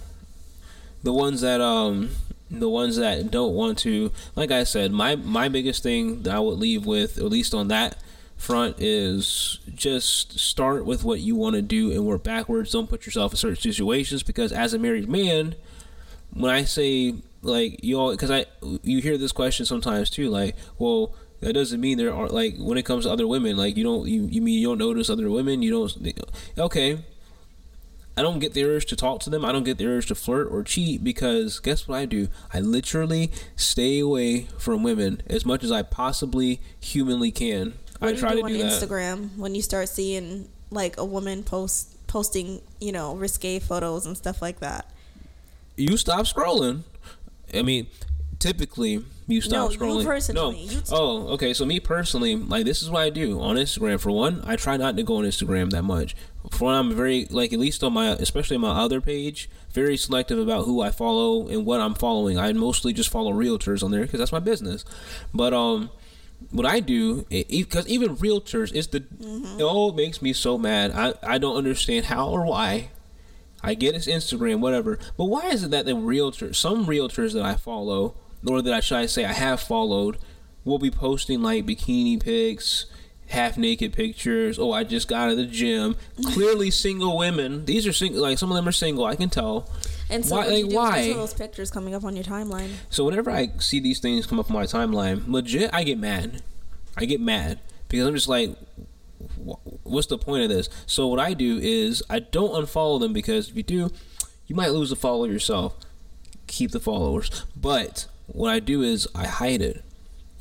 The 1.02 1.12
ones 1.12 1.40
that, 1.40 1.60
um, 1.60 2.10
the 2.50 2.68
ones 2.68 2.96
that 2.96 3.30
don't 3.30 3.54
want 3.54 3.78
to, 3.78 4.12
like 4.36 4.50
I 4.50 4.64
said, 4.64 4.92
my 4.92 5.16
my 5.16 5.48
biggest 5.48 5.82
thing 5.82 6.22
that 6.22 6.34
I 6.34 6.38
would 6.40 6.58
leave 6.58 6.86
with, 6.86 7.18
at 7.18 7.24
least 7.24 7.54
on 7.54 7.68
that 7.68 7.98
front 8.38 8.76
is 8.78 9.58
just 9.74 10.38
start 10.38 10.86
with 10.86 11.04
what 11.04 11.20
you 11.20 11.34
want 11.36 11.56
to 11.56 11.62
do 11.62 11.90
and 11.90 12.06
work 12.06 12.22
backwards. 12.22 12.72
Don't 12.72 12.88
put 12.88 13.04
yourself 13.04 13.32
in 13.32 13.36
certain 13.36 13.56
situations 13.56 14.22
because 14.22 14.52
as 14.52 14.72
a 14.72 14.78
married 14.78 15.08
man, 15.08 15.56
when 16.32 16.50
I 16.50 16.64
say 16.64 17.16
like 17.42 17.82
you 17.84 17.98
all, 17.98 18.12
because 18.12 18.30
I 18.30 18.46
you 18.82 19.02
hear 19.02 19.18
this 19.18 19.32
question 19.32 19.66
sometimes 19.66 20.08
too, 20.08 20.30
like, 20.30 20.56
well, 20.78 21.14
that 21.40 21.52
doesn't 21.52 21.80
mean 21.80 21.98
there 21.98 22.14
are 22.14 22.28
like 22.28 22.56
when 22.58 22.78
it 22.78 22.84
comes 22.84 23.04
to 23.04 23.10
other 23.10 23.26
women, 23.26 23.56
like 23.56 23.76
you 23.76 23.84
don't 23.84 24.06
you 24.08 24.26
you 24.30 24.40
mean 24.40 24.60
you 24.60 24.68
don't 24.68 24.78
notice 24.78 25.10
other 25.10 25.28
women, 25.30 25.60
you 25.60 25.70
don't 25.70 26.14
okay. 26.56 27.04
I 28.16 28.22
don't 28.22 28.40
get 28.40 28.52
the 28.52 28.64
urge 28.64 28.86
to 28.86 28.96
talk 28.96 29.20
to 29.20 29.30
them. 29.30 29.44
I 29.44 29.52
don't 29.52 29.62
get 29.62 29.78
the 29.78 29.86
urge 29.86 30.06
to 30.06 30.16
flirt 30.16 30.48
or 30.50 30.64
cheat 30.64 31.04
because 31.04 31.60
guess 31.60 31.86
what 31.86 31.98
I 31.98 32.04
do? 32.04 32.26
I 32.52 32.58
literally 32.58 33.30
stay 33.54 34.00
away 34.00 34.48
from 34.58 34.82
women 34.82 35.22
as 35.28 35.46
much 35.46 35.62
as 35.62 35.70
I 35.70 35.82
possibly 35.82 36.60
humanly 36.80 37.30
can 37.30 37.74
I 38.00 38.12
do 38.12 38.18
try 38.18 38.30
do 38.34 38.42
to 38.42 38.48
do 38.48 38.62
on 38.62 38.68
Instagram 38.68 39.36
when 39.36 39.54
you 39.54 39.62
start 39.62 39.88
seeing 39.88 40.48
like 40.70 40.96
a 40.96 41.04
woman 41.04 41.42
post 41.42 41.94
posting, 42.06 42.60
you 42.80 42.92
know, 42.92 43.14
risque 43.14 43.58
photos 43.58 44.06
and 44.06 44.16
stuff 44.16 44.42
like 44.42 44.60
that? 44.60 44.90
You 45.76 45.96
stop 45.96 46.26
scrolling. 46.26 46.82
I 47.54 47.62
mean, 47.62 47.86
typically 48.38 49.04
you 49.26 49.40
stop 49.40 49.70
no, 49.70 49.76
scrolling. 49.76 50.00
You 50.00 50.06
personally. 50.06 50.66
No. 50.66 50.72
You 50.72 50.80
t- 50.80 50.86
oh, 50.90 51.28
okay. 51.28 51.54
So 51.54 51.64
me 51.64 51.80
personally, 51.80 52.34
like 52.34 52.64
this 52.64 52.82
is 52.82 52.90
what 52.90 53.02
I 53.02 53.10
do 53.10 53.40
on 53.40 53.56
Instagram. 53.56 54.00
For 54.00 54.10
one, 54.10 54.42
I 54.44 54.56
try 54.56 54.76
not 54.76 54.96
to 54.96 55.02
go 55.02 55.16
on 55.16 55.24
Instagram 55.24 55.70
that 55.70 55.82
much. 55.82 56.16
For 56.50 56.64
one, 56.64 56.74
I'm 56.74 56.94
very 56.94 57.26
like 57.30 57.52
at 57.52 57.58
least 57.58 57.84
on 57.84 57.92
my, 57.92 58.08
especially 58.08 58.58
my 58.58 58.70
other 58.70 59.00
page, 59.00 59.48
very 59.72 59.96
selective 59.96 60.38
about 60.38 60.64
who 60.64 60.80
I 60.80 60.90
follow 60.90 61.46
and 61.48 61.64
what 61.64 61.80
I'm 61.80 61.94
following. 61.94 62.38
I 62.38 62.52
mostly 62.52 62.92
just 62.92 63.10
follow 63.10 63.32
realtors 63.32 63.82
on 63.82 63.90
there 63.90 64.02
because 64.02 64.18
that's 64.18 64.32
my 64.32 64.40
business. 64.40 64.84
But 65.34 65.52
um, 65.52 65.90
what 66.50 66.66
I 66.66 66.80
do, 66.80 67.26
because 67.30 67.86
even 67.88 68.16
realtors, 68.16 68.72
is 68.72 68.88
the 68.88 69.00
mm-hmm. 69.00 69.60
it 69.60 69.62
all 69.62 69.92
makes 69.92 70.22
me 70.22 70.32
so 70.32 70.56
mad. 70.58 70.92
I 70.92 71.14
I 71.22 71.38
don't 71.38 71.56
understand 71.56 72.06
how 72.06 72.28
or 72.28 72.44
why. 72.44 72.90
I 73.62 73.74
get 73.74 73.94
it's 73.94 74.06
Instagram, 74.06 74.60
whatever, 74.60 74.98
but 75.16 75.24
why 75.24 75.48
is 75.48 75.64
it 75.64 75.70
that 75.72 75.84
the 75.84 75.92
realtors, 75.92 76.54
some 76.54 76.86
realtors 76.86 77.32
that 77.32 77.42
I 77.42 77.56
follow, 77.56 78.14
or 78.46 78.62
that 78.62 78.72
I 78.72 78.80
should 78.80 78.98
I 78.98 79.06
say 79.06 79.24
I 79.24 79.32
have 79.32 79.60
followed, 79.60 80.18
will 80.64 80.78
be 80.78 80.90
posting 80.90 81.42
like 81.42 81.66
bikini 81.66 82.22
pics, 82.22 82.86
half 83.28 83.56
naked 83.56 83.92
pictures. 83.92 84.58
Oh, 84.58 84.72
I 84.72 84.84
just 84.84 85.08
got 85.08 85.24
out 85.24 85.30
of 85.32 85.36
the 85.36 85.46
gym. 85.46 85.96
Clearly 86.24 86.70
single 86.70 87.16
women. 87.18 87.64
These 87.64 87.86
are 87.86 87.92
single. 87.92 88.22
Like 88.22 88.38
some 88.38 88.50
of 88.50 88.56
them 88.56 88.68
are 88.68 88.72
single. 88.72 89.04
I 89.04 89.16
can 89.16 89.28
tell. 89.28 89.68
And 90.10 90.24
so 90.24 90.36
Why- 90.36 90.46
what 90.46 90.56
you 90.56 90.62
like, 90.68 90.70
do 90.70 90.76
why? 90.76 91.12
those 91.12 91.34
pictures 91.34 91.70
coming 91.70 91.94
up 91.94 92.04
on 92.04 92.14
your 92.16 92.24
timeline. 92.24 92.70
So 92.90 93.04
whenever 93.04 93.30
I 93.30 93.50
see 93.58 93.78
these 93.80 94.00
things 94.00 94.26
come 94.26 94.40
up 94.40 94.50
on 94.50 94.54
my 94.54 94.64
timeline, 94.64 95.28
legit, 95.28 95.70
I 95.72 95.84
get 95.84 95.98
mad. 95.98 96.42
I 96.96 97.04
get 97.04 97.20
mad 97.20 97.60
because 97.88 98.06
I'm 98.06 98.14
just 98.14 98.28
like, 98.28 98.56
what's 99.82 100.06
the 100.06 100.18
point 100.18 100.42
of 100.44 100.48
this? 100.48 100.68
So 100.86 101.06
what 101.06 101.18
I 101.20 101.34
do 101.34 101.58
is 101.60 102.02
I 102.08 102.18
don't 102.20 102.52
unfollow 102.52 103.00
them 103.00 103.12
because 103.12 103.50
if 103.50 103.56
you 103.56 103.62
do, 103.62 103.90
you 104.46 104.56
might 104.56 104.72
lose 104.72 104.90
a 104.92 104.96
follower 104.96 105.26
yourself. 105.28 105.74
Keep 106.46 106.70
the 106.70 106.80
followers, 106.80 107.44
but 107.54 108.06
what 108.26 108.50
I 108.50 108.58
do 108.60 108.82
is 108.82 109.06
I 109.14 109.26
hide 109.26 109.60
it, 109.60 109.84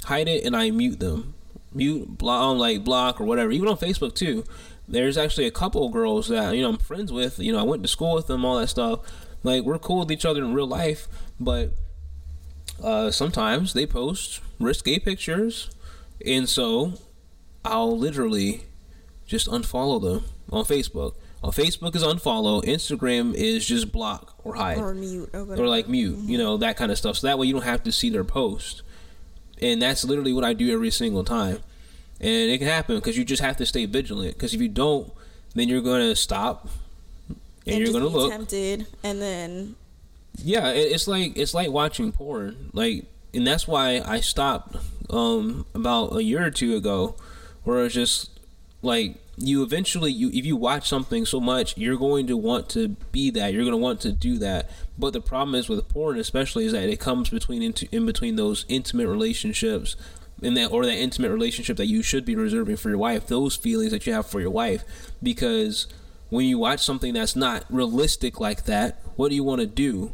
hide 0.05 0.29
it, 0.29 0.45
and 0.45 0.55
I 0.55 0.71
mute 0.71 1.01
them, 1.01 1.33
mute, 1.73 2.17
block, 2.17 2.57
like 2.57 2.85
block 2.85 3.19
or 3.19 3.25
whatever. 3.25 3.51
Even 3.51 3.67
on 3.67 3.77
Facebook 3.77 4.15
too. 4.15 4.45
There's 4.87 5.17
actually 5.17 5.47
a 5.47 5.51
couple 5.51 5.85
of 5.85 5.91
girls 5.91 6.29
that 6.29 6.55
you 6.55 6.61
know 6.61 6.69
I'm 6.69 6.77
friends 6.77 7.11
with. 7.11 7.39
You 7.39 7.51
know 7.51 7.59
I 7.59 7.63
went 7.63 7.81
to 7.83 7.89
school 7.89 8.15
with 8.15 8.27
them, 8.27 8.45
all 8.45 8.57
that 8.57 8.69
stuff. 8.69 9.01
Like 9.47 9.63
we're 9.63 9.79
cool 9.79 9.99
with 9.99 10.11
each 10.11 10.25
other 10.25 10.43
in 10.43 10.53
real 10.53 10.67
life, 10.67 11.07
but 11.39 11.71
uh, 12.83 13.11
sometimes 13.11 13.71
they 13.71 13.85
post 13.85 14.41
risque 14.59 14.99
pictures, 14.99 15.71
and 16.25 16.49
so 16.49 16.93
I'll 17.63 17.97
literally 17.97 18.63
just 19.25 19.47
unfollow 19.47 20.01
them 20.01 20.25
on 20.51 20.65
Facebook. 20.65 21.15
On 21.41 21.51
Facebook 21.51 21.95
is 21.95 22.03
unfollow. 22.03 22.61
Instagram 22.63 23.33
is 23.33 23.65
just 23.65 23.91
block 23.91 24.35
or 24.43 24.55
hide 24.55 24.79
Or 24.79 24.93
mute 24.93 25.29
or 25.33 25.41
or 25.53 25.67
like 25.67 25.87
mute, 25.87 26.17
you 26.19 26.37
know, 26.37 26.57
that 26.57 26.75
kind 26.75 26.91
of 26.91 26.97
stuff. 26.97 27.17
So 27.17 27.27
that 27.27 27.39
way 27.39 27.47
you 27.47 27.53
don't 27.53 27.63
have 27.63 27.83
to 27.83 27.91
see 27.91 28.09
their 28.09 28.25
post. 28.25 28.81
And 29.61 29.81
that's 29.81 30.03
literally 30.03 30.33
what 30.33 30.43
I 30.43 30.53
do 30.53 30.73
every 30.73 30.91
single 30.91 31.23
time. 31.23 31.59
And 32.19 32.51
it 32.51 32.57
can 32.57 32.67
happen 32.67 32.95
because 32.95 33.17
you 33.17 33.23
just 33.23 33.41
have 33.41 33.55
to 33.57 33.65
stay 33.65 33.85
vigilant. 33.85 34.33
Because 34.33 34.53
if 34.53 34.61
you 34.61 34.67
don't, 34.67 35.11
then 35.55 35.69
you're 35.69 35.81
going 35.81 36.01
to 36.09 36.15
stop 36.15 36.67
and, 37.69 37.79
you're 37.79 37.91
going 37.91 38.03
to 38.03 38.09
look. 38.09 38.31
tempted, 38.31 38.87
and 39.03 39.21
then 39.21 39.75
Yeah, 40.43 40.69
it's 40.69 41.07
like 41.07 41.37
it's 41.37 41.53
like 41.53 41.69
watching 41.69 42.11
porn. 42.11 42.69
Like, 42.73 43.05
and 43.33 43.45
that's 43.45 43.67
why 43.67 44.01
I 44.05 44.19
stopped 44.19 44.77
um 45.09 45.65
about 45.73 46.15
a 46.15 46.23
year 46.23 46.45
or 46.45 46.51
two 46.51 46.75
ago, 46.75 47.15
where 47.63 47.85
it's 47.85 47.95
just 47.95 48.29
like 48.81 49.15
you 49.37 49.61
eventually 49.63 50.11
you 50.11 50.29
if 50.29 50.45
you 50.45 50.55
watch 50.55 50.87
something 50.87 51.25
so 51.25 51.39
much, 51.39 51.77
you're 51.77 51.97
going 51.97 52.27
to 52.27 52.37
want 52.37 52.69
to 52.69 52.89
be 53.11 53.29
that. 53.31 53.53
You're 53.53 53.63
going 53.63 53.71
to 53.71 53.77
want 53.77 54.01
to 54.01 54.11
do 54.11 54.37
that. 54.39 54.69
But 54.97 55.13
the 55.13 55.21
problem 55.21 55.55
is 55.55 55.69
with 55.69 55.87
porn, 55.89 56.17
especially, 56.17 56.65
is 56.65 56.71
that 56.71 56.89
it 56.89 56.99
comes 56.99 57.29
between 57.29 57.61
into, 57.61 57.87
in 57.91 58.05
between 58.05 58.35
those 58.35 58.65
intimate 58.67 59.07
relationships. 59.07 59.95
In 60.39 60.53
that 60.53 60.71
or 60.71 60.85
that 60.85 60.93
intimate 60.93 61.31
relationship 61.31 61.77
that 61.77 61.87
you 61.87 62.03
should 62.03 62.23
be 62.23 62.35
reserving 62.35 62.77
for 62.77 62.89
your 62.89 62.99
wife, 62.99 63.25
those 63.25 63.55
feelings 63.55 63.91
that 63.91 64.05
you 64.05 64.13
have 64.13 64.27
for 64.27 64.39
your 64.39 64.51
wife, 64.51 64.83
because 65.23 65.87
when 66.29 66.45
you 66.45 66.57
watch 66.57 66.83
something 66.83 67.13
that's 67.13 67.35
not 67.35 67.65
realistic 67.69 68.39
like 68.39 68.65
that, 68.65 69.01
what 69.15 69.29
do 69.29 69.35
you 69.35 69.43
want 69.43 69.61
to 69.61 69.67
do? 69.67 70.11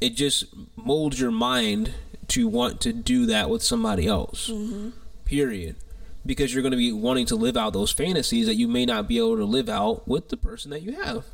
it 0.00 0.14
just 0.14 0.44
molds 0.76 1.20
your 1.20 1.30
mind 1.30 1.94
to 2.28 2.48
want 2.48 2.80
to 2.82 2.92
do 2.92 3.26
that 3.26 3.48
with 3.48 3.62
somebody 3.62 4.06
else. 4.06 4.48
Mm-hmm. 4.48 4.90
Period. 5.24 5.76
Because 6.24 6.52
you're 6.52 6.62
going 6.62 6.72
to 6.72 6.78
be 6.78 6.92
wanting 6.92 7.26
to 7.26 7.36
live 7.36 7.56
out 7.56 7.72
those 7.72 7.92
fantasies 7.92 8.46
that 8.46 8.56
you 8.56 8.66
may 8.66 8.84
not 8.84 9.06
be 9.06 9.18
able 9.18 9.36
to 9.36 9.44
live 9.44 9.68
out 9.68 10.06
with 10.08 10.28
the 10.28 10.36
person 10.36 10.70
that 10.72 10.82
you 10.82 10.92
have. 11.00 11.24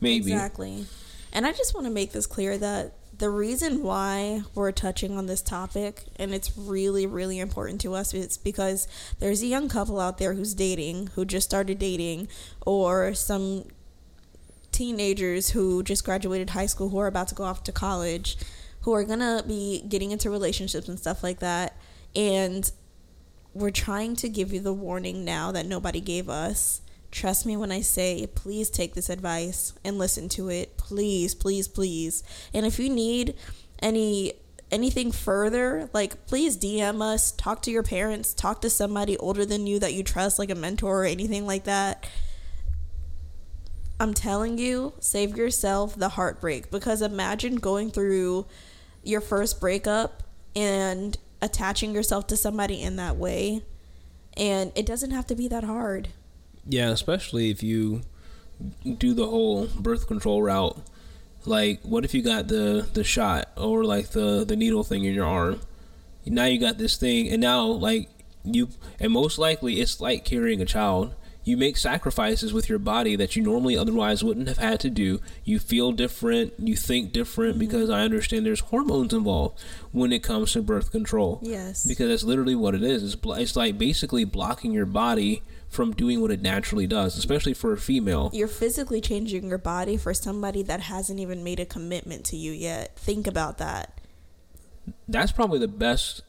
Maybe. 0.00 0.32
Exactly. 0.32 0.86
And 1.32 1.46
I 1.46 1.52
just 1.52 1.74
want 1.74 1.86
to 1.86 1.92
make 1.92 2.12
this 2.12 2.26
clear 2.26 2.56
that 2.58 2.92
the 3.18 3.30
reason 3.30 3.82
why 3.82 4.42
we're 4.54 4.72
touching 4.72 5.16
on 5.16 5.26
this 5.26 5.40
topic 5.42 6.04
and 6.16 6.34
it's 6.34 6.56
really 6.56 7.06
really 7.06 7.38
important 7.38 7.80
to 7.80 7.94
us 7.94 8.12
is 8.12 8.36
because 8.36 8.86
there's 9.20 9.42
a 9.42 9.46
young 9.46 9.68
couple 9.68 10.00
out 10.00 10.18
there 10.18 10.34
who's 10.34 10.54
dating, 10.54 11.08
who 11.14 11.24
just 11.24 11.48
started 11.48 11.78
dating 11.78 12.28
or 12.64 13.14
some 13.14 13.64
teenagers 14.72 15.50
who 15.50 15.82
just 15.82 16.04
graduated 16.04 16.50
high 16.50 16.66
school 16.66 16.90
who 16.90 16.98
are 16.98 17.06
about 17.06 17.28
to 17.28 17.34
go 17.34 17.44
off 17.44 17.62
to 17.64 17.72
college 17.72 18.36
who 18.82 18.92
are 18.92 19.04
going 19.04 19.20
to 19.20 19.42
be 19.48 19.82
getting 19.88 20.10
into 20.10 20.28
relationships 20.28 20.88
and 20.88 20.98
stuff 20.98 21.22
like 21.22 21.38
that 21.38 21.76
and 22.14 22.72
we're 23.56 23.70
trying 23.70 24.14
to 24.16 24.28
give 24.28 24.52
you 24.52 24.60
the 24.60 24.72
warning 24.72 25.24
now 25.24 25.50
that 25.50 25.64
nobody 25.64 26.00
gave 26.00 26.28
us. 26.28 26.82
Trust 27.10 27.46
me 27.46 27.56
when 27.56 27.72
I 27.72 27.80
say, 27.80 28.26
please 28.26 28.68
take 28.68 28.92
this 28.92 29.08
advice 29.08 29.72
and 29.82 29.96
listen 29.96 30.28
to 30.30 30.50
it. 30.50 30.75
Please, 30.86 31.34
please, 31.34 31.66
please. 31.66 32.22
And 32.54 32.64
if 32.64 32.78
you 32.78 32.88
need 32.88 33.34
any 33.80 34.34
anything 34.70 35.10
further, 35.10 35.90
like 35.92 36.26
please 36.26 36.56
DM 36.56 37.02
us, 37.02 37.32
talk 37.32 37.60
to 37.62 37.72
your 37.72 37.82
parents, 37.82 38.32
talk 38.32 38.60
to 38.60 38.70
somebody 38.70 39.16
older 39.18 39.44
than 39.44 39.66
you 39.66 39.80
that 39.80 39.94
you 39.94 40.04
trust, 40.04 40.38
like 40.38 40.50
a 40.50 40.54
mentor 40.54 41.02
or 41.02 41.04
anything 41.04 41.44
like 41.44 41.64
that. 41.64 42.08
I'm 43.98 44.14
telling 44.14 44.58
you, 44.58 44.92
save 45.00 45.36
yourself 45.36 45.96
the 45.96 46.10
heartbreak 46.10 46.70
because 46.70 47.02
imagine 47.02 47.56
going 47.56 47.90
through 47.90 48.46
your 49.02 49.20
first 49.20 49.60
breakup 49.60 50.22
and 50.54 51.16
attaching 51.42 51.94
yourself 51.94 52.28
to 52.28 52.36
somebody 52.36 52.80
in 52.80 52.96
that 52.96 53.16
way. 53.16 53.62
And 54.36 54.70
it 54.76 54.86
doesn't 54.86 55.10
have 55.10 55.26
to 55.28 55.34
be 55.34 55.48
that 55.48 55.64
hard. 55.64 56.10
Yeah, 56.68 56.90
especially 56.90 57.50
if 57.50 57.62
you 57.62 58.02
do 58.98 59.14
the 59.14 59.26
whole 59.26 59.66
birth 59.66 60.06
control 60.06 60.42
route. 60.42 60.78
Like, 61.44 61.80
what 61.82 62.04
if 62.04 62.14
you 62.14 62.22
got 62.22 62.48
the 62.48 62.88
the 62.92 63.04
shot 63.04 63.50
or 63.56 63.84
like 63.84 64.10
the 64.10 64.44
the 64.44 64.56
needle 64.56 64.82
thing 64.82 65.04
in 65.04 65.14
your 65.14 65.26
arm? 65.26 65.60
Now 66.24 66.46
you 66.46 66.58
got 66.58 66.78
this 66.78 66.96
thing, 66.96 67.28
and 67.28 67.40
now 67.40 67.66
like 67.66 68.08
you, 68.44 68.68
and 68.98 69.12
most 69.12 69.38
likely 69.38 69.80
it's 69.80 70.00
like 70.00 70.24
carrying 70.24 70.60
a 70.60 70.66
child. 70.66 71.14
You 71.44 71.56
make 71.56 71.76
sacrifices 71.76 72.52
with 72.52 72.68
your 72.68 72.80
body 72.80 73.14
that 73.14 73.36
you 73.36 73.42
normally 73.42 73.76
otherwise 73.76 74.24
wouldn't 74.24 74.48
have 74.48 74.58
had 74.58 74.80
to 74.80 74.90
do. 74.90 75.20
You 75.44 75.60
feel 75.60 75.92
different, 75.92 76.54
you 76.58 76.74
think 76.74 77.12
different 77.12 77.52
mm-hmm. 77.52 77.60
because 77.60 77.88
I 77.88 78.00
understand 78.00 78.44
there's 78.44 78.58
hormones 78.58 79.14
involved 79.14 79.62
when 79.92 80.12
it 80.12 80.24
comes 80.24 80.54
to 80.54 80.62
birth 80.62 80.90
control 80.90 81.38
Yes. 81.42 81.86
because 81.86 82.08
that's 82.08 82.24
literally 82.24 82.56
what 82.56 82.74
it 82.74 82.82
is. 82.82 83.04
It's, 83.04 83.16
it's 83.24 83.54
like 83.54 83.78
basically 83.78 84.24
blocking 84.24 84.72
your 84.72 84.86
body 84.86 85.42
from 85.68 85.92
doing 85.92 86.20
what 86.20 86.30
it 86.30 86.40
naturally 86.40 86.86
does, 86.86 87.16
especially 87.16 87.54
for 87.54 87.72
a 87.72 87.76
female. 87.76 88.30
You're 88.32 88.48
physically 88.48 89.00
changing 89.00 89.48
your 89.48 89.58
body 89.58 89.96
for 89.96 90.14
somebody 90.14 90.62
that 90.62 90.80
hasn't 90.80 91.20
even 91.20 91.44
made 91.44 91.60
a 91.60 91.66
commitment 91.66 92.24
to 92.26 92.36
you 92.36 92.52
yet. 92.52 92.96
Think 92.96 93.26
about 93.26 93.58
that. 93.58 94.00
That's 95.08 95.32
probably 95.32 95.58
the 95.58 95.68
best. 95.68 96.22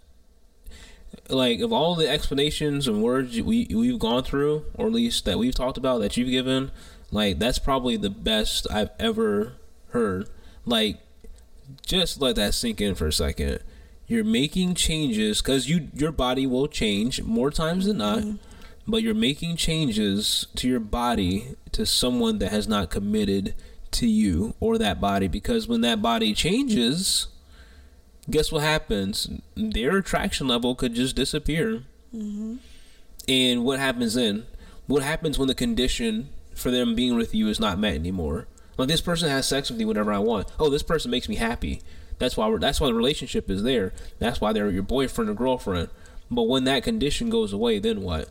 Like 1.30 1.62
of 1.62 1.72
all 1.72 1.96
the 1.96 2.10
explanations 2.10 2.88
and 2.88 3.02
words 3.02 3.42
we 3.42 3.68
we've 3.70 4.00
gone 4.00 4.24
through, 4.24 4.66
or 4.74 4.88
at 4.88 4.94
least 4.94 5.26
that 5.26 5.40
we've 5.40 5.56
talked 5.56 5.78
about 5.78 6.00
that 6.00 6.18
you've 6.18 6.30
given, 6.30 6.72
like 7.12 7.40
that's 7.40 7.60
probably 7.60 7.96
the 7.98 8.10
best 8.10 8.68
I've 8.70 8.90
ever 9.00 9.54
heard. 9.90 10.30
Like, 10.66 10.98
just 11.86 12.22
let 12.22 12.36
that 12.36 12.54
sink 12.54 12.82
in 12.82 12.96
for 12.96 13.08
a 13.08 13.14
second. 13.14 13.60
You're 14.06 14.24
making 14.24 14.76
changes 14.76 15.42
because 15.42 15.70
you 15.70 15.90
your 15.94 16.12
body 16.12 16.46
will 16.46 16.68
change 16.68 17.22
more 17.24 17.52
times 17.52 17.86
than 17.86 17.98
not. 17.98 18.20
Mm-hmm. 18.20 18.36
But 18.88 19.04
you're 19.04 19.14
making 19.14 19.58
changes 19.58 20.48
to 20.56 20.68
your 20.68 20.80
body 20.80 21.56
to 21.74 21.86
someone 21.86 22.40
that 22.40 22.52
has 22.52 22.68
not 22.68 22.90
committed 22.90 23.54
to 23.92 24.08
you 24.08 24.56
or 24.60 24.78
that 24.78 25.02
body 25.02 25.28
because 25.28 25.68
when 25.68 25.82
that 25.82 26.02
body 26.02 26.34
changes 26.34 27.28
guess 28.30 28.52
what 28.52 28.64
happens? 28.64 29.30
Their 29.56 29.98
attraction 29.98 30.48
level 30.48 30.76
could 30.76 30.94
just 30.94 31.16
disappear. 31.16 31.84
Mm-hmm. 32.16 32.56
And 33.28 33.64
what 33.66 33.80
happens 33.80 34.14
then? 34.16 34.46
What 34.88 35.04
happens 35.04 35.38
when 35.38 35.48
the 35.48 35.56
condition 35.56 36.30
for 36.56 36.72
them 36.72 36.96
being 36.96 37.16
with 37.16 37.34
you 37.36 37.48
is 37.50 37.60
not 37.60 37.80
met 37.80 37.96
anymore? 37.96 38.48
Like 38.78 38.88
this 38.88 39.02
person 39.02 39.30
has 39.30 39.48
sex 39.48 39.70
with 39.70 39.80
me 39.80 39.86
whenever 39.86 40.12
i 40.12 40.20
want. 40.20 40.48
Oh 40.60 40.70
this 40.70 40.84
person 40.84 41.12
makes 41.12 41.28
me 41.28 41.36
happy. 41.36 41.82
That's 42.20 42.36
why 42.36 42.48
we're, 42.48 42.60
that's 42.60 42.82
why 42.82 42.88
the 42.88 42.94
relationship 42.94 43.50
is 43.50 43.64
there. 43.64 43.94
That's 44.20 44.42
why 44.42 44.54
they're 44.54 44.70
your 44.70 44.84
boyfriend 44.84 45.30
or 45.30 45.34
girlfriend. 45.34 45.90
But 46.30 46.44
when 46.44 46.64
that 46.66 46.84
condition 46.84 47.30
goes 47.30 47.54
away 47.54 47.80
then 47.80 48.02
what 48.02 48.30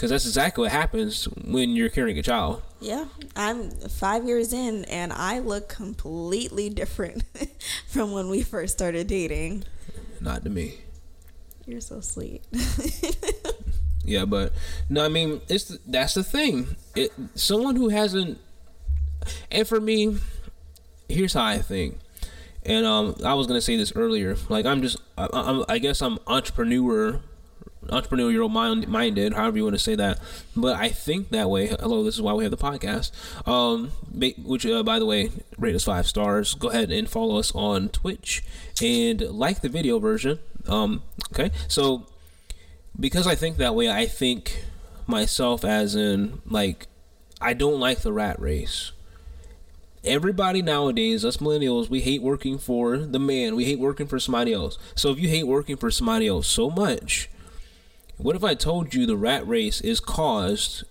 because 0.00 0.10
that's 0.10 0.24
exactly 0.24 0.62
what 0.62 0.72
happens 0.72 1.24
when 1.24 1.76
you're 1.76 1.90
carrying 1.90 2.18
a 2.18 2.22
child. 2.22 2.62
Yeah, 2.80 3.04
I'm 3.36 3.70
five 3.70 4.24
years 4.24 4.54
in 4.54 4.86
and 4.86 5.12
I 5.12 5.40
look 5.40 5.68
completely 5.68 6.70
different 6.70 7.22
from 7.86 8.12
when 8.12 8.30
we 8.30 8.40
first 8.42 8.72
started 8.72 9.08
dating. 9.08 9.64
Not 10.18 10.42
to 10.44 10.48
me. 10.48 10.78
You're 11.66 11.82
so 11.82 12.00
sweet. 12.00 12.42
Yeah, 14.02 14.24
but 14.24 14.54
no, 14.88 15.04
I 15.04 15.08
mean 15.08 15.40
it's 15.48 15.76
that's 15.86 16.14
the 16.14 16.24
thing. 16.24 16.74
It 16.96 17.12
someone 17.34 17.76
who 17.76 17.90
hasn't, 17.90 18.38
and 19.52 19.68
for 19.68 19.80
me, 19.80 20.16
here's 21.08 21.34
how 21.34 21.44
I 21.44 21.58
think. 21.58 21.98
And 22.64 22.86
um, 22.86 23.14
I 23.24 23.34
was 23.34 23.46
gonna 23.46 23.60
say 23.60 23.76
this 23.76 23.92
earlier. 23.94 24.36
Like 24.48 24.66
I'm 24.66 24.82
just, 24.82 24.96
I, 25.16 25.28
I'm, 25.32 25.64
I 25.68 25.78
guess 25.78 26.02
I'm 26.02 26.18
entrepreneur, 26.26 27.20
entrepreneurial 27.86 28.50
mind, 28.50 28.88
minded, 28.88 29.32
however 29.34 29.56
you 29.56 29.64
want 29.64 29.74
to 29.74 29.82
say 29.82 29.94
that. 29.94 30.18
But 30.56 30.76
I 30.76 30.88
think 30.88 31.30
that 31.30 31.48
way. 31.48 31.68
Hello, 31.68 32.04
this 32.04 32.14
is 32.14 32.22
why 32.22 32.32
we 32.34 32.44
have 32.44 32.50
the 32.50 32.56
podcast. 32.56 33.10
Um, 33.48 33.92
which 34.44 34.66
uh, 34.66 34.82
by 34.82 34.98
the 34.98 35.06
way, 35.06 35.30
rate 35.58 35.74
us 35.74 35.84
five 35.84 36.06
stars. 36.06 36.54
Go 36.54 36.68
ahead 36.68 36.90
and 36.90 37.08
follow 37.08 37.38
us 37.38 37.52
on 37.54 37.88
Twitch 37.88 38.42
and 38.82 39.20
like 39.20 39.60
the 39.60 39.68
video 39.68 39.98
version. 39.98 40.38
Um, 40.68 41.02
okay, 41.32 41.50
so 41.68 42.06
because 42.98 43.26
I 43.26 43.34
think 43.34 43.56
that 43.56 43.74
way, 43.74 43.90
I 43.90 44.06
think 44.06 44.64
myself 45.06 45.64
as 45.64 45.94
in 45.94 46.42
like 46.46 46.86
I 47.40 47.54
don't 47.54 47.80
like 47.80 48.00
the 48.00 48.12
rat 48.12 48.38
race. 48.40 48.92
Everybody 50.04 50.62
nowadays, 50.62 51.24
us 51.24 51.38
millennials, 51.38 51.90
we 51.90 52.00
hate 52.00 52.22
working 52.22 52.58
for 52.58 52.96
the 52.98 53.18
man. 53.18 53.54
We 53.54 53.66
hate 53.66 53.78
working 53.78 54.06
for 54.06 54.18
somebody 54.18 54.52
else. 54.52 54.78
So 54.94 55.10
if 55.10 55.18
you 55.18 55.28
hate 55.28 55.46
working 55.46 55.76
for 55.76 55.90
somebody 55.90 56.26
else 56.26 56.46
so 56.46 56.70
much, 56.70 57.29
what 58.22 58.36
if 58.36 58.44
I 58.44 58.54
told 58.54 58.94
you 58.94 59.06
the 59.06 59.16
rat 59.16 59.46
race 59.46 59.80
is 59.80 59.98
caused 59.98 60.84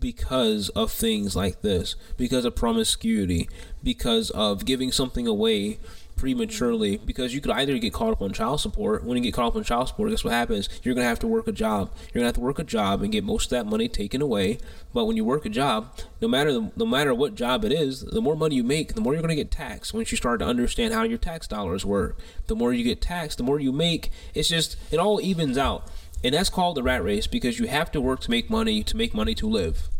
because 0.00 0.70
of 0.70 0.90
things 0.90 1.36
like 1.36 1.62
this? 1.62 1.94
Because 2.16 2.44
of 2.44 2.56
promiscuity, 2.56 3.48
because 3.82 4.30
of 4.30 4.64
giving 4.64 4.90
something 4.90 5.26
away 5.26 5.78
prematurely 6.16 6.96
because 6.96 7.34
you 7.34 7.40
could 7.40 7.50
either 7.52 7.78
get 7.78 7.92
caught 7.92 8.12
up 8.12 8.22
on 8.22 8.32
child 8.32 8.60
support. 8.60 9.04
When 9.04 9.16
you 9.16 9.22
get 9.22 9.34
caught 9.34 9.48
up 9.48 9.56
on 9.56 9.64
child 9.64 9.88
support, 9.88 10.10
guess 10.10 10.24
what 10.24 10.32
happens? 10.32 10.68
You're 10.82 10.94
gonna 10.94 11.06
have 11.06 11.18
to 11.20 11.26
work 11.26 11.48
a 11.48 11.52
job. 11.52 11.90
You're 12.06 12.20
gonna 12.20 12.26
have 12.26 12.34
to 12.36 12.40
work 12.40 12.58
a 12.58 12.64
job 12.64 13.02
and 13.02 13.12
get 13.12 13.24
most 13.24 13.46
of 13.46 13.50
that 13.50 13.66
money 13.66 13.88
taken 13.88 14.22
away. 14.22 14.58
But 14.92 15.06
when 15.06 15.16
you 15.16 15.24
work 15.24 15.44
a 15.44 15.48
job, 15.48 15.98
no 16.20 16.28
matter 16.28 16.52
the, 16.52 16.72
no 16.76 16.86
matter 16.86 17.14
what 17.14 17.34
job 17.34 17.64
it 17.64 17.72
is, 17.72 18.02
the 18.02 18.20
more 18.20 18.36
money 18.36 18.56
you 18.56 18.64
make, 18.64 18.94
the 18.94 19.00
more 19.00 19.12
you're 19.12 19.22
gonna 19.22 19.34
get 19.34 19.50
taxed. 19.50 19.92
Once 19.92 20.10
you 20.10 20.16
start 20.16 20.40
to 20.40 20.46
understand 20.46 20.94
how 20.94 21.02
your 21.02 21.18
tax 21.18 21.46
dollars 21.46 21.84
work, 21.84 22.18
the 22.46 22.56
more 22.56 22.72
you 22.72 22.84
get 22.84 23.00
taxed, 23.00 23.38
the 23.38 23.44
more 23.44 23.60
you 23.60 23.72
make. 23.72 24.10
It's 24.34 24.48
just 24.48 24.76
it 24.90 24.98
all 24.98 25.20
evens 25.20 25.58
out, 25.58 25.90
and 26.24 26.34
that's 26.34 26.48
called 26.48 26.76
the 26.76 26.82
rat 26.82 27.04
race 27.04 27.26
because 27.26 27.58
you 27.58 27.66
have 27.66 27.92
to 27.92 28.00
work 28.00 28.20
to 28.20 28.30
make 28.30 28.48
money 28.48 28.82
to 28.82 28.96
make 28.96 29.14
money 29.14 29.34
to 29.34 29.46
live, 29.46 29.90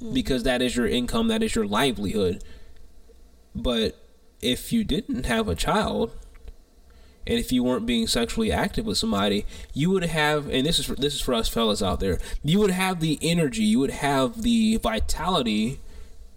mm-hmm. 0.00 0.14
because 0.14 0.44
that 0.44 0.62
is 0.62 0.76
your 0.76 0.86
income, 0.86 1.26
that 1.28 1.42
is 1.42 1.54
your 1.54 1.66
livelihood. 1.66 2.42
But 3.54 4.00
if 4.40 4.72
you 4.72 4.84
didn't 4.84 5.26
have 5.26 5.48
a 5.48 5.54
child 5.54 6.12
and 7.26 7.38
if 7.38 7.50
you 7.50 7.64
weren't 7.64 7.86
being 7.86 8.06
sexually 8.06 8.52
active 8.52 8.86
with 8.86 8.98
somebody, 8.98 9.46
you 9.72 9.90
would 9.90 10.04
have 10.04 10.48
and 10.48 10.64
this 10.64 10.78
is 10.78 10.86
for, 10.86 10.94
this 10.94 11.14
is 11.14 11.20
for 11.20 11.34
us 11.34 11.48
fellas 11.48 11.82
out 11.82 11.98
there. 11.98 12.20
You 12.44 12.60
would 12.60 12.70
have 12.70 13.00
the 13.00 13.18
energy, 13.20 13.64
you 13.64 13.80
would 13.80 13.90
have 13.90 14.42
the 14.42 14.76
vitality 14.76 15.80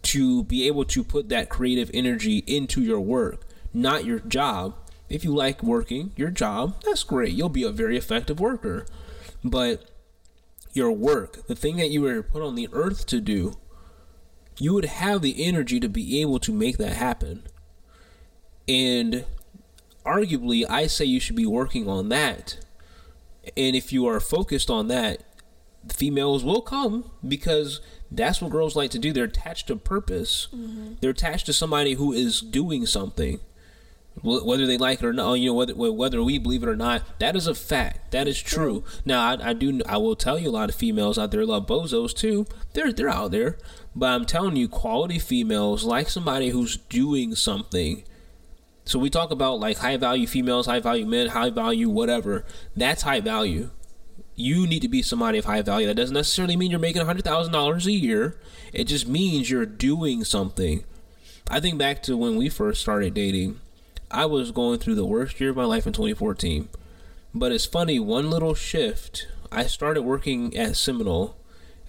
to 0.04 0.44
be 0.46 0.66
able 0.68 0.86
to 0.86 1.04
put 1.04 1.30
that 1.30 1.50
creative 1.50 1.92
energy 1.94 2.40
into 2.48 2.82
your 2.82 3.00
work, 3.00 3.46
not 3.74 4.04
your 4.06 4.20
job. 4.20 4.74
If 5.10 5.24
you 5.24 5.34
like 5.34 5.62
working 5.64 6.12
your 6.16 6.30
job, 6.30 6.82
that's 6.84 7.04
great. 7.04 7.34
You'll 7.34 7.50
be 7.50 7.64
a 7.64 7.72
very 7.72 7.98
effective 7.98 8.40
worker. 8.40 8.86
But 9.44 9.90
your 10.74 10.92
work, 10.92 11.48
the 11.48 11.56
thing 11.56 11.78
that 11.78 11.90
you 11.90 12.02
were 12.02 12.22
put 12.22 12.42
on 12.42 12.56
the 12.56 12.70
earth 12.72 13.06
to 13.08 13.22
do, 13.22 13.58
you 14.60 14.74
would 14.74 14.86
have 14.86 15.22
the 15.22 15.44
energy 15.44 15.80
to 15.80 15.90
be 15.90 16.22
able 16.22 16.40
to 16.40 16.52
make 16.52 16.78
that 16.78 16.94
happen. 16.94 17.44
And 18.68 19.26
arguably, 20.06 20.66
I 20.70 20.88
say 20.88 21.06
you 21.06 21.20
should 21.20 21.36
be 21.36 21.46
working 21.46 21.88
on 21.88 22.10
that. 22.10 22.58
And 23.56 23.76
if 23.76 23.94
you 23.94 24.08
are 24.08 24.20
focused 24.20 24.70
on 24.70 24.88
that, 24.88 25.24
females 25.94 26.44
will 26.44 26.62
come 26.62 27.12
because 27.26 27.80
that's 28.12 28.42
what 28.42 28.52
girls 28.52 28.76
like 28.76 28.92
to 28.92 29.00
do. 29.00 29.14
They're 29.14 29.26
attached 29.26 29.68
to 29.68 29.76
purpose. 29.76 30.48
Mm-hmm. 30.54 30.94
They're 31.00 31.12
attached 31.12 31.46
to 31.48 31.54
somebody 31.54 31.94
who 31.94 32.12
is 32.12 32.42
doing 32.42 32.86
something, 32.86 33.40
whether 34.24 34.66
they 34.66 34.78
like 34.78 35.00
it 35.00 35.06
or 35.06 35.14
not. 35.14 35.34
You 35.34 35.50
know, 35.50 35.54
whether 35.54 35.76
whether 35.76 36.24
we 36.24 36.38
believe 36.40 36.64
it 36.64 36.70
or 36.70 36.76
not, 36.76 37.20
that 37.20 37.36
is 37.36 37.48
a 37.48 37.56
fact. 37.56 38.12
That 38.12 38.28
is 38.28 38.42
true. 38.42 38.84
Now, 39.06 39.22
I, 39.22 39.50
I 39.50 39.54
do. 39.54 39.82
I 39.86 39.98
will 39.98 40.16
tell 40.16 40.40
you, 40.40 40.50
a 40.50 40.52
lot 40.52 40.70
of 40.70 40.76
females 40.76 41.18
out 41.18 41.32
there 41.32 41.46
love 41.46 41.68
bozos 41.68 42.16
too. 42.16 42.46
They're 42.74 42.92
they're 42.92 43.10
out 43.10 43.32
there, 43.32 43.58
but 43.96 44.08
I'm 44.08 44.26
telling 44.26 44.56
you, 44.56 44.68
quality 44.68 45.20
females 45.20 45.84
like 45.84 46.10
somebody 46.10 46.50
who's 46.50 46.78
doing 46.78 47.36
something 47.36 48.04
so 48.88 49.00
we 49.00 49.10
talk 49.10 49.32
about 49.32 49.60
like 49.60 49.78
high 49.80 49.98
value 49.98 50.26
females, 50.28 50.66
high 50.66 50.80
value 50.80 51.06
men, 51.06 51.28
high 51.28 51.50
value 51.50 51.90
whatever. 51.90 52.46
That's 52.74 53.02
high 53.02 53.20
value. 53.20 53.70
You 54.34 54.66
need 54.66 54.82
to 54.82 54.88
be 54.88 55.02
somebody 55.02 55.38
of 55.38 55.44
high 55.44 55.62
value. 55.62 55.88
That 55.88 55.96
doesn't 55.96 56.14
necessarily 56.14 56.56
mean 56.56 56.72
you're 56.72 56.80
making 56.80 57.06
hundred 57.06 57.26
thousand 57.26 57.52
dollars 57.52 57.86
a 57.86 57.92
year. 57.92 58.40
It 58.72 58.86
just 58.86 59.06
means 59.06 59.50
you're 59.50 59.66
doing 59.66 60.24
something. 60.24 60.86
I 61.50 61.60
think 61.60 61.78
back 61.78 62.02
to 62.04 62.16
when 62.16 62.38
we 62.38 62.48
first 62.48 62.80
started 62.80 63.14
dating. 63.14 63.60
I 64.10 64.26
was 64.26 64.52
going 64.52 64.80
through 64.80 64.96
the 64.96 65.06
worst 65.06 65.40
year 65.40 65.50
of 65.50 65.56
my 65.56 65.66
life 65.66 65.86
in 65.86 65.94
2014. 65.94 66.70
But 67.34 67.52
it's 67.52 67.66
funny, 67.66 68.00
one 68.00 68.30
little 68.30 68.56
shift. 68.56 69.28
I 69.52 69.64
started 69.66 70.02
working 70.02 70.56
at 70.58 70.76
Seminole 70.76 71.36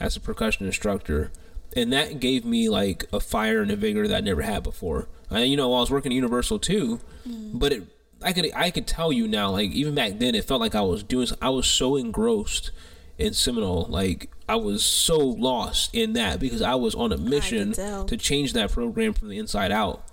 as 0.01 0.17
a 0.17 0.21
percussion 0.21 0.67
instructor, 0.67 1.33
and 1.75 1.93
that 1.93 2.21
gave 2.21 2.45
me 2.45 2.69
like 2.69 3.07
a 3.13 3.21
fire 3.21 3.63
and 3.63 3.71
a 3.71 3.77
vigor 3.77 4.07
that 4.09 4.17
I 4.17 4.21
never 4.21 4.43
had 4.43 4.63
before. 4.63 5.09
I, 5.31 5.43
you 5.45 5.57
know, 5.57 5.75
I 5.75 5.81
was 5.81 5.91
working 5.91 6.13
at 6.13 6.17
Universal 6.17 6.61
too, 6.61 7.01
mm. 7.27 7.59
but 7.59 7.73
it, 7.73 7.83
I 8.23 8.33
could 8.33 8.51
I 8.55 8.71
could 8.71 8.87
tell 8.87 9.13
you 9.13 9.29
now, 9.29 9.51
like 9.51 9.71
even 9.71 9.95
back 9.95 10.19
then, 10.19 10.35
it 10.35 10.45
felt 10.45 10.61
like 10.61 10.75
I 10.75 10.83
was 10.83 11.03
doing. 11.03 11.29
I 11.41 11.51
was 11.51 11.67
so 11.67 11.97
engrossed 11.97 12.71
in 13.19 13.35
Seminole, 13.35 13.87
like 13.89 14.31
I 14.49 14.57
was 14.57 14.85
so 14.85 15.19
lost 15.19 15.95
in 15.95 16.13
that 16.15 16.41
because 16.41 16.63
I 16.63 16.77
was 16.77 16.95
on 16.95 17.13
a 17.13 17.19
mission 17.19 17.73
to 17.73 18.17
change 18.17 18.53
that 18.53 18.71
program 18.71 19.13
from 19.13 19.29
the 19.29 19.39
inside 19.39 19.73
out. 19.73 20.05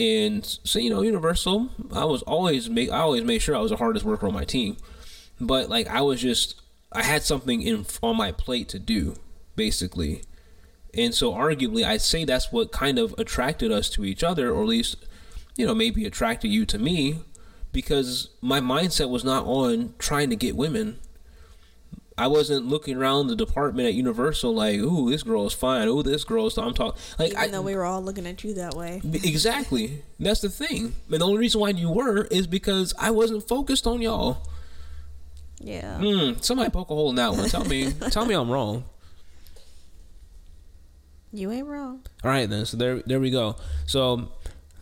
And 0.00 0.46
so 0.64 0.78
you 0.78 0.90
know, 0.90 1.02
Universal, 1.02 1.68
I 1.92 2.04
was 2.04 2.22
always 2.22 2.70
make 2.70 2.90
I 2.90 2.98
always 2.98 3.24
made 3.24 3.40
sure 3.40 3.54
I 3.54 3.60
was 3.60 3.70
the 3.70 3.76
hardest 3.76 4.04
worker 4.04 4.26
on 4.26 4.34
my 4.34 4.44
team, 4.44 4.76
but 5.40 5.68
like 5.68 5.86
I 5.88 6.00
was 6.00 6.20
just 6.20 6.60
I 6.92 7.02
had 7.02 7.22
something 7.22 7.62
in 7.62 7.86
on 8.02 8.16
my 8.16 8.32
plate 8.32 8.68
to 8.70 8.78
do, 8.78 9.16
basically 9.56 10.22
and 10.94 11.14
so, 11.14 11.32
arguably, 11.32 11.84
I'd 11.84 12.00
say 12.00 12.24
that's 12.24 12.50
what 12.50 12.72
kind 12.72 12.98
of 12.98 13.14
attracted 13.16 13.70
us 13.70 13.88
to 13.90 14.04
each 14.04 14.24
other, 14.24 14.50
or 14.50 14.62
at 14.62 14.68
least, 14.68 14.96
you 15.56 15.66
know, 15.66 15.74
maybe 15.74 16.04
attracted 16.04 16.48
you 16.48 16.66
to 16.66 16.78
me, 16.78 17.20
because 17.72 18.30
my 18.40 18.60
mindset 18.60 19.08
was 19.08 19.24
not 19.24 19.44
on 19.46 19.94
trying 19.98 20.30
to 20.30 20.36
get 20.36 20.56
women. 20.56 20.98
I 22.20 22.26
wasn't 22.26 22.66
looking 22.66 22.98
around 22.98 23.28
the 23.28 23.36
department 23.36 23.88
at 23.88 23.94
Universal 23.94 24.54
like, 24.54 24.78
"Ooh, 24.78 25.10
this 25.10 25.22
girl 25.22 25.46
is 25.46 25.54
fine. 25.54 25.88
Ooh, 25.88 26.02
this 26.02 26.22
girl 26.24 26.46
is." 26.46 26.58
I'm 26.58 26.74
talking 26.74 27.00
like, 27.18 27.30
even 27.30 27.42
I, 27.42 27.48
though 27.48 27.62
we 27.62 27.74
were 27.74 27.84
all 27.84 28.02
looking 28.02 28.26
at 28.26 28.44
you 28.44 28.54
that 28.54 28.74
way. 28.74 29.00
Exactly. 29.04 30.02
That's 30.18 30.42
the 30.42 30.50
thing. 30.50 30.94
And 31.10 31.20
the 31.20 31.26
only 31.26 31.38
reason 31.38 31.60
why 31.60 31.70
you 31.70 31.90
were 31.90 32.24
is 32.24 32.46
because 32.46 32.92
I 32.98 33.10
wasn't 33.10 33.48
focused 33.48 33.86
on 33.86 34.02
y'all. 34.02 34.46
Yeah. 35.60 35.98
Mm, 35.98 36.44
somebody 36.44 36.70
poke 36.70 36.90
a 36.90 36.94
hole 36.94 37.10
in 37.10 37.16
that 37.16 37.32
one. 37.32 37.48
Tell 37.48 37.64
me. 37.64 37.90
tell 38.10 38.26
me 38.26 38.34
I'm 38.34 38.50
wrong. 38.50 38.84
You 41.32 41.50
ain't 41.52 41.66
wrong. 41.66 42.02
All 42.22 42.30
right 42.30 42.48
then. 42.50 42.66
So 42.66 42.76
there, 42.76 43.00
there 43.06 43.20
we 43.20 43.30
go. 43.30 43.56
So 43.86 44.30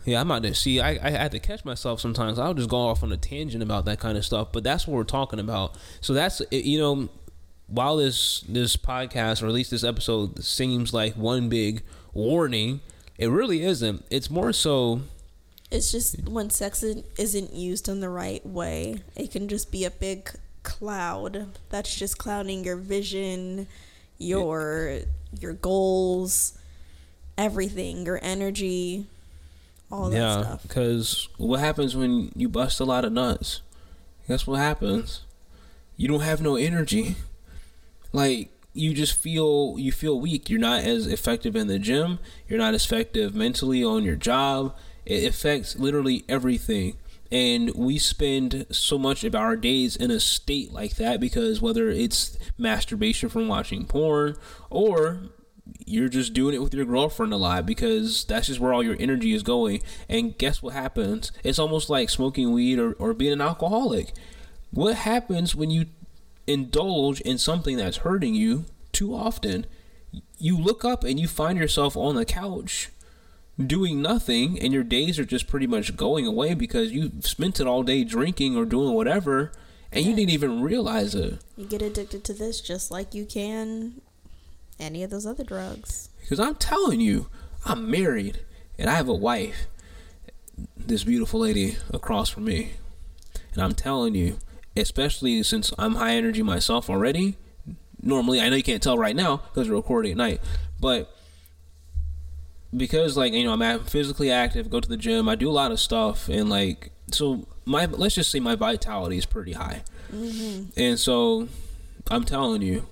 yeah, 0.04 0.20
I'm 0.20 0.30
out 0.30 0.42
there. 0.42 0.54
see. 0.54 0.80
I, 0.80 0.98
I 1.06 1.10
had 1.10 1.32
to 1.32 1.38
catch 1.38 1.64
myself 1.64 2.00
sometimes. 2.00 2.38
I'll 2.38 2.54
just 2.54 2.70
go 2.70 2.78
off 2.78 3.02
on 3.02 3.12
a 3.12 3.16
tangent 3.16 3.62
about 3.62 3.84
that 3.84 4.00
kind 4.00 4.16
of 4.16 4.24
stuff. 4.24 4.48
But 4.52 4.64
that's 4.64 4.86
what 4.86 4.94
we're 4.94 5.04
talking 5.04 5.38
about. 5.38 5.76
So 6.00 6.14
that's 6.14 6.40
you 6.50 6.78
know, 6.78 7.08
while 7.68 7.96
this 7.96 8.40
this 8.48 8.76
podcast 8.76 9.42
or 9.42 9.46
at 9.46 9.52
least 9.52 9.70
this 9.70 9.84
episode 9.84 10.42
seems 10.42 10.92
like 10.92 11.14
one 11.14 11.48
big 11.48 11.82
warning, 12.12 12.80
it 13.16 13.28
really 13.28 13.62
isn't. 13.62 14.04
It's 14.10 14.30
more 14.30 14.52
so. 14.52 15.02
It's 15.70 15.92
just 15.92 16.28
when 16.28 16.48
sex 16.50 16.82
isn't 16.82 17.52
used 17.52 17.88
in 17.88 18.00
the 18.00 18.08
right 18.08 18.44
way, 18.44 19.02
it 19.14 19.30
can 19.30 19.48
just 19.48 19.70
be 19.70 19.84
a 19.84 19.90
big 19.90 20.30
cloud 20.62 21.46
that's 21.68 21.94
just 21.94 22.18
clouding 22.18 22.64
your 22.64 22.76
vision, 22.76 23.66
your 24.16 25.00
your 25.38 25.52
goals, 25.52 26.58
everything, 27.36 28.06
your 28.06 28.18
energy, 28.22 29.06
all 29.92 30.08
that 30.08 30.16
yeah, 30.16 30.40
stuff. 30.42 30.62
because 30.62 31.28
what 31.36 31.60
happens 31.60 31.94
when 31.94 32.32
you 32.34 32.48
bust 32.48 32.80
a 32.80 32.84
lot 32.84 33.04
of 33.04 33.12
nuts? 33.12 33.60
Guess 34.26 34.46
what 34.46 34.58
happens? 34.58 35.22
You 35.96 36.08
don't 36.08 36.20
have 36.20 36.40
no 36.40 36.56
energy. 36.56 37.16
Like 38.12 38.50
you 38.72 38.94
just 38.94 39.14
feel 39.14 39.76
you 39.78 39.92
feel 39.92 40.20
weak. 40.20 40.48
You're 40.48 40.60
not 40.60 40.84
as 40.84 41.06
effective 41.06 41.56
in 41.56 41.66
the 41.66 41.78
gym. 41.78 42.18
You're 42.48 42.58
not 42.58 42.74
as 42.74 42.84
effective 42.84 43.34
mentally 43.34 43.82
on 43.82 44.04
your 44.04 44.16
job. 44.16 44.76
It 45.04 45.24
affects 45.24 45.76
literally 45.76 46.24
everything. 46.28 46.96
And 47.30 47.74
we 47.74 47.98
spend 47.98 48.66
so 48.70 48.98
much 48.98 49.22
of 49.24 49.34
our 49.34 49.56
days 49.56 49.96
in 49.96 50.10
a 50.10 50.20
state 50.20 50.72
like 50.72 50.96
that 50.96 51.20
because 51.20 51.60
whether 51.60 51.88
it's 51.90 52.38
masturbation 52.56 53.28
from 53.28 53.48
watching 53.48 53.84
porn 53.84 54.36
or 54.70 55.20
you're 55.84 56.08
just 56.08 56.32
doing 56.32 56.54
it 56.54 56.62
with 56.62 56.72
your 56.72 56.86
girlfriend 56.86 57.32
a 57.32 57.36
lot 57.36 57.66
because 57.66 58.24
that's 58.24 58.46
just 58.46 58.60
where 58.60 58.72
all 58.72 58.82
your 58.82 58.96
energy 58.98 59.32
is 59.32 59.42
going. 59.42 59.82
And 60.08 60.36
guess 60.38 60.62
what 60.62 60.74
happens? 60.74 61.32
It's 61.44 61.58
almost 61.58 61.90
like 61.90 62.08
smoking 62.08 62.52
weed 62.52 62.78
or, 62.78 62.92
or 62.94 63.12
being 63.12 63.32
an 63.32 63.40
alcoholic. 63.42 64.12
What 64.70 64.96
happens 64.96 65.54
when 65.54 65.70
you 65.70 65.86
indulge 66.48 67.20
in 67.20 67.38
something 67.38 67.76
that's 67.76 67.98
hurting 67.98 68.34
you 68.34 68.64
too 68.92 69.14
often? 69.14 69.66
You 70.38 70.56
look 70.58 70.84
up 70.84 71.04
and 71.04 71.20
you 71.20 71.28
find 71.28 71.58
yourself 71.58 71.96
on 71.96 72.14
the 72.14 72.24
couch 72.24 72.90
doing 73.64 74.00
nothing 74.00 74.58
and 74.60 74.72
your 74.72 74.84
days 74.84 75.18
are 75.18 75.24
just 75.24 75.48
pretty 75.48 75.66
much 75.66 75.96
going 75.96 76.26
away 76.26 76.54
because 76.54 76.92
you 76.92 77.10
spent 77.20 77.60
it 77.60 77.66
all 77.66 77.82
day 77.82 78.04
drinking 78.04 78.56
or 78.56 78.64
doing 78.64 78.94
whatever 78.94 79.52
and 79.90 80.04
you 80.04 80.14
didn't 80.14 80.30
even 80.30 80.62
realize 80.62 81.14
it. 81.14 81.38
You 81.56 81.66
get 81.66 81.82
addicted 81.82 82.24
to 82.24 82.32
this 82.32 82.60
just 82.60 82.90
like 82.90 83.14
you 83.14 83.24
can 83.24 84.00
any 84.78 85.02
of 85.02 85.10
those 85.10 85.26
other 85.26 85.44
drugs. 85.44 86.10
Because 86.20 86.38
I'm 86.38 86.54
telling 86.54 87.00
you, 87.00 87.28
I'm 87.64 87.90
married 87.90 88.40
and 88.78 88.88
I 88.88 88.94
have 88.94 89.08
a 89.08 89.14
wife, 89.14 89.66
this 90.76 91.04
beautiful 91.04 91.40
lady 91.40 91.76
across 91.92 92.28
from 92.28 92.44
me. 92.44 92.72
And 93.52 93.62
I'm 93.62 93.74
telling 93.74 94.14
you, 94.14 94.38
especially 94.76 95.42
since 95.42 95.72
I'm 95.78 95.96
high 95.96 96.12
energy 96.12 96.42
myself 96.42 96.88
already, 96.88 97.36
normally, 98.02 98.40
I 98.40 98.48
know 98.48 98.56
you 98.56 98.62
can't 98.62 98.82
tell 98.82 98.98
right 98.98 99.16
now 99.16 99.38
because 99.38 99.68
we're 99.68 99.76
recording 99.76 100.12
at 100.12 100.16
night, 100.18 100.40
but 100.80 101.14
because 102.76 103.16
like 103.16 103.32
you 103.32 103.44
know 103.44 103.52
I'm 103.52 103.84
physically 103.84 104.30
active, 104.30 104.70
go 104.70 104.80
to 104.80 104.88
the 104.88 104.96
gym, 104.96 105.28
I 105.28 105.34
do 105.34 105.48
a 105.48 105.52
lot 105.52 105.72
of 105.72 105.80
stuff, 105.80 106.28
and 106.28 106.48
like 106.48 106.90
so 107.10 107.46
my 107.64 107.86
let's 107.86 108.14
just 108.14 108.30
say 108.30 108.40
my 108.40 108.54
vitality 108.54 109.16
is 109.16 109.26
pretty 109.26 109.52
high, 109.52 109.82
mm-hmm. 110.12 110.78
and 110.78 110.98
so 110.98 111.48
I'm 112.10 112.24
telling 112.24 112.62
you, 112.62 112.86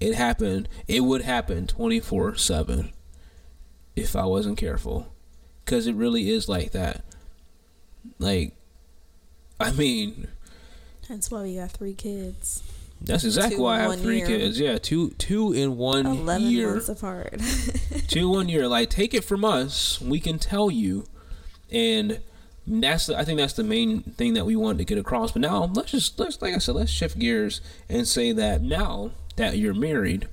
it 0.00 0.14
happened. 0.14 0.68
It 0.86 1.00
would 1.00 1.22
happen 1.22 1.66
24 1.66 2.36
seven 2.36 2.92
if 3.96 4.14
I 4.14 4.24
wasn't 4.24 4.58
careful, 4.58 5.12
because 5.64 5.86
it 5.86 5.94
really 5.94 6.30
is 6.30 6.48
like 6.48 6.72
that. 6.72 7.04
Like, 8.18 8.54
I 9.60 9.72
mean, 9.72 10.28
that's 11.08 11.30
why 11.30 11.42
we 11.42 11.56
got 11.56 11.70
three 11.70 11.94
kids. 11.94 12.62
That's 13.00 13.24
exactly 13.24 13.56
two 13.56 13.62
why 13.62 13.78
I 13.78 13.82
have 13.82 14.00
three 14.00 14.18
year. 14.18 14.26
kids. 14.26 14.58
Yeah, 14.58 14.78
two 14.78 15.10
two 15.10 15.52
in 15.52 15.76
one 15.76 16.06
11 16.06 16.46
year. 16.50 16.70
months 16.72 16.88
apart. 16.88 17.40
two 18.08 18.28
one 18.28 18.48
year. 18.48 18.66
Like 18.66 18.90
take 18.90 19.14
it 19.14 19.24
from 19.24 19.44
us, 19.44 20.00
we 20.00 20.20
can 20.20 20.38
tell 20.38 20.70
you, 20.70 21.06
and 21.70 22.20
that's 22.66 23.06
the, 23.06 23.16
I 23.16 23.24
think 23.24 23.38
that's 23.38 23.54
the 23.54 23.64
main 23.64 24.02
thing 24.02 24.34
that 24.34 24.44
we 24.44 24.56
wanted 24.56 24.78
to 24.78 24.84
get 24.84 24.98
across. 24.98 25.32
But 25.32 25.42
now 25.42 25.64
let's 25.64 25.92
just 25.92 26.18
let's 26.18 26.42
like 26.42 26.54
I 26.54 26.58
said, 26.58 26.74
let's 26.74 26.90
shift 26.90 27.18
gears 27.18 27.60
and 27.88 28.06
say 28.06 28.32
that 28.32 28.62
now 28.62 29.12
that 29.36 29.56
you're 29.58 29.74
married, 29.74 30.28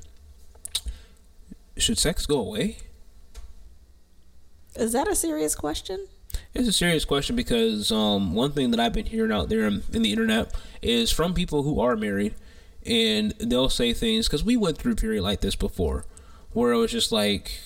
should 1.77 1.97
sex 1.99 2.25
go 2.25 2.39
away? 2.39 2.77
Is 4.75 4.91
that 4.93 5.07
a 5.07 5.15
serious 5.15 5.55
question? 5.55 6.07
It's 6.53 6.67
a 6.67 6.73
serious 6.73 7.05
question 7.05 7.35
because 7.35 7.91
um, 7.91 8.33
one 8.33 8.51
thing 8.51 8.71
that 8.71 8.79
I've 8.79 8.93
been 8.93 9.05
hearing 9.05 9.31
out 9.31 9.49
there 9.49 9.67
in 9.67 9.83
the 9.89 10.11
internet 10.11 10.53
is 10.81 11.11
from 11.11 11.33
people 11.33 11.63
who 11.63 11.79
are 11.79 11.95
married 11.95 12.35
and 12.85 13.31
they'll 13.39 13.69
say 13.69 13.93
things 13.93 14.27
because 14.27 14.43
we 14.43 14.55
went 14.55 14.77
through 14.77 14.93
a 14.93 14.95
period 14.95 15.23
like 15.23 15.41
this 15.41 15.55
before 15.55 16.05
where 16.53 16.71
it 16.71 16.77
was 16.77 16.91
just 16.91 17.11
like 17.11 17.59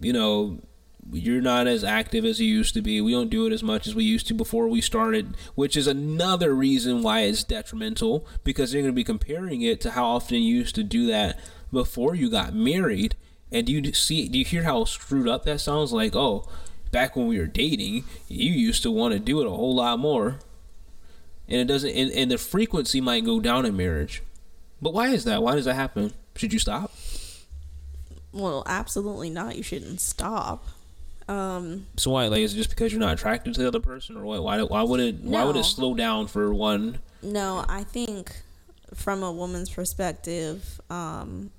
you 0.00 0.12
know 0.12 0.60
you're 1.12 1.40
not 1.40 1.66
as 1.66 1.84
active 1.84 2.24
as 2.24 2.40
you 2.40 2.48
used 2.48 2.74
to 2.74 2.82
be. 2.82 3.00
We 3.00 3.12
don't 3.12 3.30
do 3.30 3.46
it 3.46 3.52
as 3.52 3.62
much 3.62 3.86
as 3.86 3.94
we 3.94 4.02
used 4.02 4.26
to 4.28 4.34
before 4.34 4.68
we 4.68 4.80
started 4.80 5.36
which 5.54 5.76
is 5.76 5.86
another 5.86 6.54
reason 6.54 7.02
why 7.02 7.20
it's 7.20 7.44
detrimental 7.44 8.26
because 8.44 8.72
you're 8.72 8.82
going 8.82 8.92
to 8.92 8.96
be 8.96 9.04
comparing 9.04 9.62
it 9.62 9.80
to 9.82 9.92
how 9.92 10.04
often 10.04 10.38
you 10.38 10.56
used 10.56 10.74
to 10.74 10.82
do 10.82 11.06
that 11.06 11.38
before 11.72 12.14
you 12.14 12.30
got 12.30 12.54
married. 12.54 13.14
And 13.52 13.66
do 13.66 13.72
you 13.72 13.92
see 13.92 14.28
do 14.28 14.38
you 14.38 14.44
hear 14.44 14.64
how 14.64 14.84
screwed 14.84 15.28
up 15.28 15.44
that 15.44 15.60
sounds? 15.60 15.92
Like 15.92 16.16
oh 16.16 16.48
back 16.96 17.14
when 17.14 17.26
we 17.26 17.38
were 17.38 17.46
dating 17.46 18.04
you 18.26 18.50
used 18.50 18.82
to 18.82 18.90
want 18.90 19.12
to 19.12 19.20
do 19.20 19.42
it 19.42 19.46
a 19.46 19.50
whole 19.50 19.74
lot 19.74 19.98
more. 19.98 20.38
And 21.46 21.60
it 21.60 21.66
doesn't 21.66 21.90
and, 21.90 22.10
and 22.10 22.30
the 22.30 22.38
frequency 22.38 23.02
might 23.02 23.22
go 23.22 23.38
down 23.38 23.66
in 23.66 23.76
marriage. 23.76 24.22
But 24.80 24.94
why 24.94 25.08
is 25.08 25.24
that? 25.24 25.42
Why 25.42 25.56
does 25.56 25.66
that 25.66 25.74
happen? 25.74 26.14
Should 26.36 26.54
you 26.54 26.58
stop? 26.58 26.90
Well 28.32 28.62
absolutely 28.64 29.28
not. 29.28 29.56
You 29.56 29.62
shouldn't 29.62 30.00
stop. 30.00 30.68
Um 31.28 31.86
so 31.98 32.12
why 32.12 32.28
like 32.28 32.40
is 32.40 32.54
it 32.54 32.56
just 32.56 32.70
because 32.70 32.92
you're 32.92 33.00
not 33.00 33.12
attracted 33.12 33.52
to 33.52 33.60
the 33.60 33.68
other 33.68 33.80
person 33.80 34.16
or 34.16 34.24
what 34.24 34.42
why, 34.42 34.62
why 34.62 34.82
would 34.82 35.00
it 35.00 35.22
no. 35.22 35.32
why 35.32 35.44
would 35.44 35.56
it 35.56 35.64
slow 35.64 35.94
down 35.94 36.28
for 36.28 36.54
one? 36.54 37.00
No 37.20 37.62
i 37.68 37.84
think 37.84 38.42
from 38.94 39.22
a 39.22 39.30
woman's 39.30 39.68
perspective 39.68 40.80
um 40.88 41.50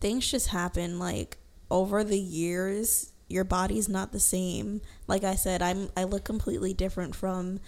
things 0.00 0.30
just 0.30 0.48
happen 0.48 1.00
like 1.00 1.38
over 1.72 2.04
the 2.04 2.20
years 2.20 3.11
your 3.28 3.44
body's 3.44 3.88
not 3.88 4.12
the 4.12 4.20
same 4.20 4.80
like 5.06 5.24
i 5.24 5.34
said 5.34 5.62
i'm 5.62 5.88
i 5.96 6.04
look 6.04 6.24
completely 6.24 6.74
different 6.74 7.14
from 7.14 7.58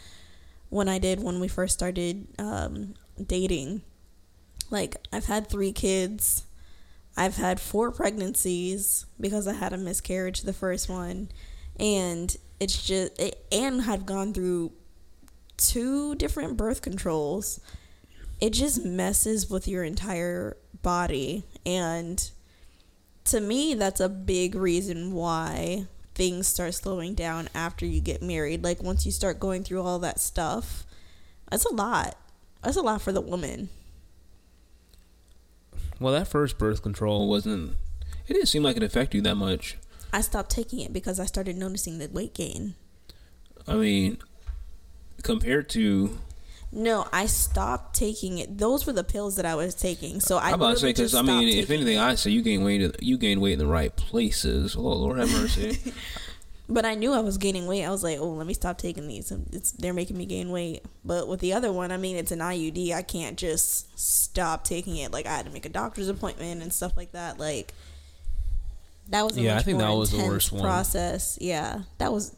when 0.75 0.89
I 0.89 0.99
did 0.99 1.23
when 1.23 1.39
we 1.39 1.47
first 1.47 1.73
started 1.73 2.27
um, 2.37 2.95
dating. 3.25 3.83
Like, 4.71 4.97
I've 5.13 5.27
had 5.27 5.47
three 5.47 5.71
kids. 5.71 6.47
I've 7.17 7.37
had 7.37 7.61
four 7.61 7.93
pregnancies 7.93 9.07
because 9.21 9.47
I 9.47 9.53
had 9.53 9.73
a 9.73 9.79
miscarriage 9.79 10.43
the 10.43 10.53
first 10.53 10.89
one. 10.89 11.29
And 11.79 12.37
it's 12.59 12.85
just, 12.85 13.21
it, 13.21 13.47
and 13.53 13.83
I've 13.83 14.05
gone 14.05 14.35
through 14.35 14.73
two 15.57 16.17
different 16.17 16.57
birth 16.57 16.83
controls. 16.83 17.61
It 18.41 18.51
just 18.51 18.85
messes 18.85 19.49
with 19.49 19.69
your 19.69 19.85
entire 19.85 20.57
body. 20.83 21.45
And 21.65 22.31
to 23.25 23.41
me, 23.41 23.75
that's 23.75 24.01
a 24.01 24.09
big 24.09 24.55
reason 24.55 25.13
why 25.13 25.87
things 26.15 26.47
start 26.47 26.75
slowing 26.75 27.15
down 27.15 27.49
after 27.55 27.87
you 27.87 28.01
get 28.01 28.23
married. 28.23 28.63
Like 28.63 28.83
once 28.83 29.05
you 29.05 29.13
start 29.13 29.41
going 29.41 29.65
through 29.65 29.83
all 29.83 29.99
that 30.01 30.21
stuff, 30.21 30.85
that's 31.51 31.65
a 31.65 31.75
lot. 31.75 32.17
That's 32.63 32.77
a 32.77 32.83
lot 32.83 33.03
for 33.03 33.13
the 33.13 33.21
woman. 33.21 33.69
Well, 36.01 36.13
that 36.13 36.29
first 36.29 36.59
birth 36.59 36.83
control 36.83 37.29
wasn't. 37.29 37.77
It 38.27 38.33
didn't 38.35 38.49
seem 38.49 38.63
like 38.63 38.77
it 38.77 38.83
affected 38.83 39.19
you 39.19 39.23
that 39.23 39.37
much. 39.37 39.77
I 40.13 40.21
stopped 40.21 40.51
taking 40.51 40.81
it 40.81 40.93
because 40.93 41.19
I 41.19 41.27
started 41.27 41.57
noticing 41.57 41.99
the 41.99 42.09
weight 42.09 42.35
gain. 42.35 42.75
I 43.67 43.75
mean, 43.75 44.19
compared 45.23 45.69
to 45.71 46.19
no, 46.75 47.07
I 47.13 47.27
stopped 47.27 47.95
taking 47.95 48.39
it. 48.39 48.59
Those 48.59 48.87
were 48.87 48.93
the 48.93 49.05
pills 49.05 49.37
that 49.37 49.47
I 49.47 49.55
was 49.55 49.75
taking. 49.75 50.21
So 50.21 50.39
I. 50.39 50.49
I'm 50.49 50.55
about 50.55 50.73
to 50.73 50.81
say 50.81 50.89
because 50.89 51.15
I 51.15 51.23
mean, 51.23 51.49
if 51.49 51.71
anything, 51.71 51.97
it. 51.97 52.01
I 52.01 52.15
say 52.17 52.31
you 52.31 52.43
gain 52.43 52.65
weight. 52.65 52.97
You 53.01 53.17
gain 53.17 53.41
weight 53.41 53.55
in 53.55 53.59
the 53.59 53.67
right 53.67 53.95
places. 53.95 54.75
Oh 54.77 54.81
Lord 54.81 55.19
have 55.19 55.31
mercy. 55.31 55.79
but 56.69 56.85
I 56.85 56.95
knew 56.95 57.13
I 57.13 57.21
was 57.21 57.39
gaining 57.39 57.67
weight. 57.67 57.85
I 57.85 57.91
was 57.91 58.03
like, 58.03 58.19
oh, 58.19 58.31
let 58.31 58.47
me 58.47 58.55
stop 58.55 58.79
taking 58.79 59.07
these. 59.07 59.31
Um, 59.31 59.47
it's 59.53 59.73
they're 59.73 59.95
making 59.95 60.19
me 60.19 60.27
gain 60.27 60.51
weight. 60.51 60.85
But 61.05 61.29
with 61.29 61.41
the 61.41 61.53
other 61.53 61.73
one, 61.73 61.93
I 61.93 61.97
mean, 61.97 62.17
it's 62.17 62.33
an 62.33 62.41
IUD. 62.41 62.93
I 62.93 63.03
can't 63.03 63.39
just 63.39 63.99
stop 63.99 64.65
taking 64.65 64.97
it. 64.97 65.13
Like 65.13 65.27
I 65.27 65.37
had 65.37 65.47
to 65.47 65.53
make 65.53 65.67
a 65.67 65.71
doctor's 65.71 66.09
appointment 66.09 66.63
and 66.63 66.73
stuff 66.73 66.97
like 66.97 67.13
that. 67.13 67.39
Like 67.39 67.73
that 69.11 69.23
was 69.25 69.39
yeah. 69.39 69.57
I 69.57 69.63
think 69.63 69.79
that 69.79 69.91
was 69.91 70.11
the 70.11 70.25
worst 70.25 70.51
one. 70.51 70.63
Process. 70.63 71.39
Yeah, 71.41 71.83
that 71.99 72.13
was 72.13 72.35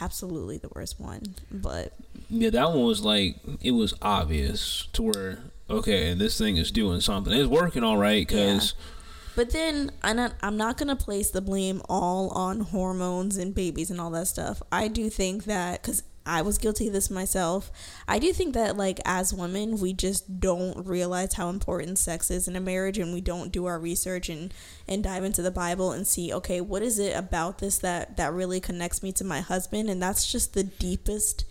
absolutely 0.00 0.58
the 0.58 0.68
worst 0.74 1.00
one. 1.00 1.34
But 1.50 1.92
yeah, 2.34 2.50
that 2.50 2.70
one 2.70 2.84
was 2.84 3.04
like 3.04 3.36
it 3.60 3.72
was 3.72 3.94
obvious 4.02 4.88
to 4.92 5.02
where 5.02 5.38
okay, 5.70 6.14
this 6.14 6.36
thing 6.38 6.56
is 6.56 6.70
doing 6.70 7.00
something. 7.00 7.32
It's 7.32 7.48
working 7.48 7.84
all 7.84 7.98
right 7.98 8.26
because. 8.26 8.74
Yeah. 8.76 8.90
But 9.36 9.50
then 9.50 9.90
I'm 10.04 10.14
not, 10.14 10.34
I'm 10.42 10.56
not 10.56 10.78
gonna 10.78 10.94
place 10.94 11.30
the 11.30 11.40
blame 11.40 11.82
all 11.88 12.28
on 12.30 12.60
hormones 12.60 13.36
and 13.36 13.52
babies 13.52 13.90
and 13.90 14.00
all 14.00 14.10
that 14.10 14.28
stuff. 14.28 14.62
I 14.70 14.86
do 14.86 15.10
think 15.10 15.44
that 15.44 15.82
because 15.82 16.04
I 16.26 16.42
was 16.42 16.56
guilty 16.56 16.86
of 16.86 16.92
this 16.92 17.10
myself. 17.10 17.70
I 18.08 18.18
do 18.18 18.32
think 18.32 18.54
that 18.54 18.76
like 18.76 19.00
as 19.04 19.34
women, 19.34 19.80
we 19.80 19.92
just 19.92 20.40
don't 20.40 20.86
realize 20.86 21.34
how 21.34 21.48
important 21.48 21.98
sex 21.98 22.30
is 22.30 22.48
in 22.48 22.56
a 22.56 22.60
marriage 22.60 22.96
and 22.96 23.12
we 23.12 23.20
don't 23.20 23.52
do 23.52 23.66
our 23.66 23.78
research 23.78 24.28
and 24.28 24.54
and 24.88 25.02
dive 25.02 25.24
into 25.24 25.42
the 25.42 25.50
Bible 25.50 25.92
and 25.92 26.06
see, 26.06 26.32
okay, 26.32 26.60
what 26.60 26.82
is 26.82 26.98
it 26.98 27.16
about 27.16 27.58
this 27.58 27.78
that 27.78 28.16
that 28.16 28.32
really 28.32 28.60
connects 28.60 29.02
me 29.02 29.12
to 29.12 29.24
my 29.24 29.40
husband? 29.40 29.90
And 29.90 30.00
that's 30.00 30.30
just 30.30 30.54
the 30.54 30.64
deepest 30.64 31.44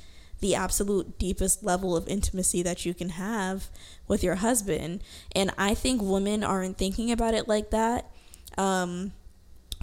the 0.43 0.53
absolute 0.55 1.17
deepest 1.17 1.63
level 1.63 1.95
of 1.95 2.05
intimacy 2.09 2.61
that 2.61 2.85
you 2.85 2.93
can 2.93 3.09
have 3.09 3.69
with 4.09 4.21
your 4.21 4.35
husband. 4.35 5.01
And 5.33 5.51
I 5.57 5.73
think 5.73 6.01
women 6.01 6.43
aren't 6.43 6.77
thinking 6.77 7.11
about 7.13 7.33
it 7.33 7.47
like 7.47 7.69
that. 7.69 8.11
Um, 8.57 9.13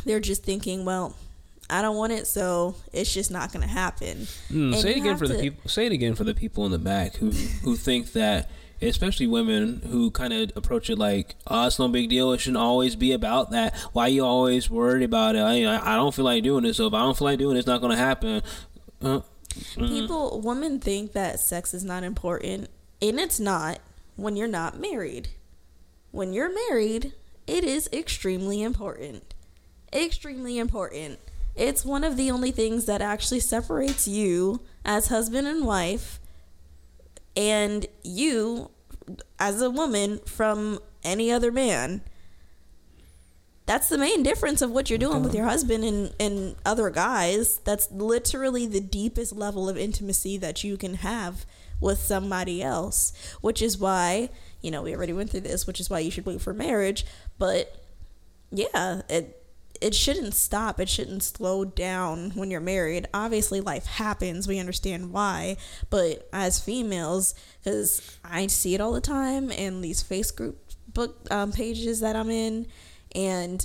they're 0.05 0.21
just 0.21 0.45
thinking, 0.45 0.85
well, 0.85 1.17
I 1.71 1.81
don't 1.81 1.97
want 1.97 2.13
it, 2.13 2.27
so 2.27 2.75
it's 2.93 3.13
just 3.13 3.31
not 3.31 3.55
going 3.55 3.67
to 3.67 3.73
happen. 3.73 4.27
Mm, 4.51 4.75
say 4.77 4.91
it 4.91 4.97
again 4.99 5.17
for 5.17 5.27
to, 5.27 5.33
the 5.33 5.41
people. 5.41 5.71
Say 5.71 5.87
it 5.87 5.93
again 5.93 6.15
for 6.15 6.25
the 6.25 6.35
people 6.35 6.67
in 6.67 6.73
the 6.73 6.79
back 6.79 7.15
who 7.17 7.31
who 7.65 7.75
think 7.75 8.13
that, 8.13 8.51
especially 8.83 9.29
women 9.29 9.81
who 9.89 10.11
kind 10.11 10.35
of 10.35 10.53
approach 10.57 10.91
it 10.91 10.99
like, 10.99 11.37
"Oh, 11.47 11.69
it's 11.69 11.79
no 11.79 11.89
big 11.89 12.11
deal. 12.11 12.33
It 12.33 12.41
shouldn't 12.41 12.59
always 12.59 12.97
be 12.97 13.13
about 13.13 13.51
that. 13.53 13.75
Why 13.93 14.09
you 14.09 14.25
always 14.27 14.69
worried 14.69 15.05
about 15.05 15.37
it? 15.37 15.41
I, 15.41 15.95
I 15.95 15.97
don't 15.97 16.15
feel 16.15 16.25
like 16.25 16.43
doing 16.43 16.67
it, 16.67 16.75
so 16.75 16.87
if 16.89 16.93
I 16.93 16.99
don't 16.99 17.17
feel 17.17 17.27
like 17.27 17.39
doing 17.39 17.57
it, 17.57 17.61
it's 17.61 17.69
not 17.69 17.81
going 17.81 17.93
to 17.93 18.03
happen." 18.03 18.43
Uh. 19.01 19.21
Mm-hmm. 19.51 19.87
People, 19.87 20.41
women 20.41 20.79
think 20.79 21.13
that 21.13 21.41
sex 21.41 21.75
is 21.75 21.85
not 21.85 22.05
important, 22.05 22.69
and 23.03 23.19
it's 23.19 23.41
not 23.41 23.81
when 24.17 24.37
you're 24.37 24.49
not 24.49 24.79
married. 24.79 25.29
When 26.11 26.33
you're 26.33 26.53
married, 26.69 27.13
it 27.47 27.65
is 27.65 27.89
extremely 27.93 28.63
important. 28.63 29.35
Extremely 29.93 30.59
important. 30.59 31.19
It's 31.57 31.85
one 31.85 32.05
of 32.05 32.17
the 32.17 32.31
only 32.31 32.53
things 32.53 32.87
that 32.87 33.03
actually 33.03 33.41
separates 33.41 34.07
you 34.07 34.61
as 34.85 35.09
husband 35.09 35.47
and 35.47 35.67
wife 35.67 36.21
and 37.37 37.87
you 38.03 38.71
as 39.39 39.61
a 39.61 39.71
woman 39.71 40.21
from 40.27 40.79
any 41.03 41.31
other 41.31 41.51
man 41.51 42.03
that's 43.71 43.89
the 43.89 43.99
main 43.99 44.25
difference 44.25 44.63
of 44.63 44.73
what 44.73 44.91
you're 44.91 44.99
doing 44.99 45.23
with 45.23 45.33
your 45.33 45.45
husband 45.45 45.85
and, 45.85 46.13
and 46.19 46.57
other 46.67 46.91
guys. 46.91 47.59
That's 47.59 47.89
literally 47.93 48.67
the 48.67 48.81
deepest 48.81 49.33
level 49.33 49.69
of 49.69 49.79
intimacy 49.79 50.37
that 50.39 50.65
you 50.65 50.77
can 50.77 50.95
have 50.95 51.47
with 51.81 52.01
somebody 52.01 52.65
else, 52.65 53.13
which 53.41 53.63
is 53.63 53.79
why, 53.79 54.31
you 54.61 54.73
know, 54.73 54.83
we 54.83 54.93
already 54.93 55.13
went 55.13 55.31
through 55.31 55.43
this, 55.43 55.69
which 55.69 55.79
is 55.79 55.89
why 55.89 56.01
you 56.01 56.11
should 56.11 56.27
wait 56.27 56.41
for 56.41 56.53
marriage. 56.53 57.07
But 57.39 57.81
yeah, 58.51 59.03
it 59.09 59.41
it 59.81 59.95
shouldn't 59.95 60.35
stop. 60.35 60.81
It 60.81 60.89
shouldn't 60.89 61.23
slow 61.23 61.65
down 61.65 62.33
when 62.33 62.51
you're 62.51 62.61
married. 62.61 63.07
Obviously, 63.15 63.61
life 63.61 63.87
happens. 63.87 64.49
We 64.49 64.59
understand 64.59 65.13
why. 65.13 65.59
But 65.91 66.29
as 66.33 66.59
females, 66.59 67.37
because 67.63 68.19
I 68.25 68.49
see 68.49 68.75
it 68.75 68.81
all 68.81 68.93
the 68.93 69.01
time 69.01 69.53
in 69.53 69.81
these 69.81 70.03
Facebook 70.03 70.37
group 70.37 70.59
book 70.93 71.25
um, 71.31 71.53
pages 71.53 72.01
that 72.01 72.17
I'm 72.17 72.31
in, 72.31 72.67
and 73.15 73.65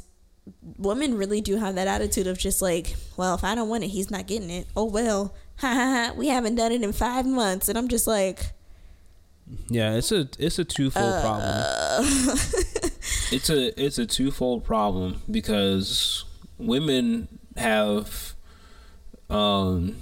women 0.77 1.15
really 1.15 1.41
do 1.41 1.57
have 1.57 1.75
that 1.75 1.87
attitude 1.87 2.27
of 2.27 2.37
just 2.37 2.61
like, 2.61 2.95
well, 3.17 3.35
if 3.35 3.43
I 3.43 3.55
don't 3.55 3.69
want 3.69 3.83
it, 3.83 3.87
he's 3.87 4.11
not 4.11 4.27
getting 4.27 4.49
it. 4.49 4.67
Oh 4.75 4.85
well, 4.85 5.33
ha 5.57 5.73
ha 5.73 5.73
ha. 6.09 6.13
We 6.15 6.27
haven't 6.27 6.55
done 6.55 6.71
it 6.71 6.81
in 6.83 6.93
five 6.93 7.25
months, 7.25 7.67
and 7.69 7.77
I'm 7.77 7.87
just 7.87 8.07
like, 8.07 8.51
Yeah, 9.69 9.93
it's 9.93 10.11
a 10.11 10.27
it's 10.39 10.59
a 10.59 10.65
twofold 10.65 11.21
problem. 11.21 11.49
uh, 11.53 12.01
It's 13.31 13.49
a 13.49 13.83
it's 13.83 13.97
a 13.97 14.05
twofold 14.05 14.63
problem 14.63 15.21
because 15.29 16.25
women 16.57 17.27
have 17.57 18.33
um 19.29 19.97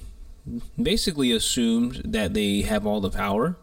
basically 0.82 1.32
assumed 1.32 2.02
that 2.06 2.34
they 2.34 2.62
have 2.62 2.86
all 2.86 3.00
the 3.02 3.10
power 3.10 3.56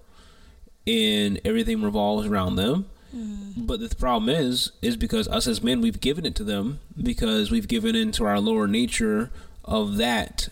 and 0.86 1.40
everything 1.44 1.82
revolves 1.82 2.26
around 2.26 2.56
them. 2.56 2.86
Mm. 3.14 3.66
But 3.66 3.80
the 3.80 3.94
problem 3.94 4.28
is 4.28 4.72
is 4.82 4.96
because 4.96 5.26
us 5.28 5.46
as 5.46 5.62
men 5.62 5.80
we've 5.80 6.00
given 6.00 6.24
it 6.24 6.34
to 6.36 6.44
them 6.44 6.80
because 7.00 7.50
we've 7.50 7.68
given 7.68 7.96
into 7.96 8.24
our 8.24 8.40
lower 8.40 8.66
nature 8.66 9.30
of 9.64 9.96
that 9.96 10.48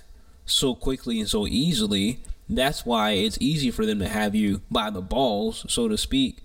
so 0.46 0.74
quickly 0.74 1.20
and 1.20 1.28
so 1.28 1.46
easily. 1.46 2.20
That's 2.48 2.86
why 2.86 3.12
it's 3.12 3.38
easy 3.40 3.70
for 3.70 3.84
them 3.84 3.98
to 3.98 4.08
have 4.08 4.34
you 4.34 4.62
by 4.70 4.90
the 4.90 5.02
balls, 5.02 5.66
so 5.68 5.86
to 5.88 5.98
speak, 5.98 6.38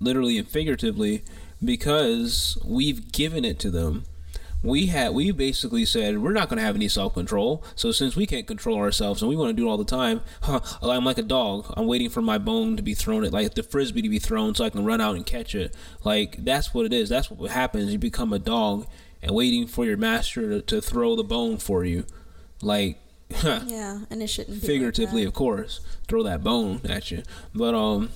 literally 0.00 0.36
and 0.36 0.48
figuratively, 0.48 1.22
because 1.64 2.58
we've 2.64 3.12
given 3.12 3.44
it 3.44 3.60
to 3.60 3.70
them. 3.70 4.04
We 4.62 4.86
had 4.86 5.14
we 5.14 5.30
basically 5.30 5.84
said 5.84 6.18
we're 6.18 6.32
not 6.32 6.48
going 6.48 6.58
to 6.58 6.64
have 6.64 6.74
any 6.74 6.88
self 6.88 7.14
control. 7.14 7.64
So 7.76 7.92
since 7.92 8.16
we 8.16 8.26
can't 8.26 8.46
control 8.46 8.78
ourselves 8.78 9.22
and 9.22 9.28
we 9.28 9.36
want 9.36 9.50
to 9.50 9.54
do 9.54 9.66
it 9.66 9.70
all 9.70 9.76
the 9.76 9.84
time, 9.84 10.20
huh, 10.42 10.60
I'm 10.82 11.04
like 11.04 11.18
a 11.18 11.22
dog. 11.22 11.72
I'm 11.76 11.86
waiting 11.86 12.10
for 12.10 12.22
my 12.22 12.38
bone 12.38 12.76
to 12.76 12.82
be 12.82 12.94
thrown 12.94 13.24
at 13.24 13.32
like 13.32 13.54
the 13.54 13.62
frisbee 13.62 14.02
to 14.02 14.08
be 14.08 14.18
thrown 14.18 14.54
so 14.54 14.64
I 14.64 14.70
can 14.70 14.84
run 14.84 15.00
out 15.00 15.16
and 15.16 15.24
catch 15.24 15.54
it. 15.54 15.74
Like 16.04 16.44
that's 16.44 16.74
what 16.74 16.86
it 16.86 16.92
is. 16.92 17.08
That's 17.08 17.30
what 17.30 17.50
happens. 17.50 17.92
You 17.92 17.98
become 17.98 18.32
a 18.32 18.38
dog 18.38 18.86
and 19.22 19.32
waiting 19.32 19.66
for 19.66 19.84
your 19.84 19.96
master 19.96 20.48
to, 20.48 20.62
to 20.62 20.80
throw 20.80 21.14
the 21.14 21.24
bone 21.24 21.58
for 21.58 21.84
you. 21.84 22.04
Like 22.60 22.98
yeah, 23.66 24.00
and 24.10 24.22
it 24.22 24.28
shouldn't 24.28 24.60
be 24.60 24.66
like 24.66 24.66
figuratively, 24.66 25.22
that. 25.22 25.28
of 25.28 25.34
course, 25.34 25.80
throw 26.08 26.22
that 26.22 26.42
bone 26.42 26.80
at 26.88 27.10
you. 27.10 27.22
But 27.54 27.74
um, 27.74 28.10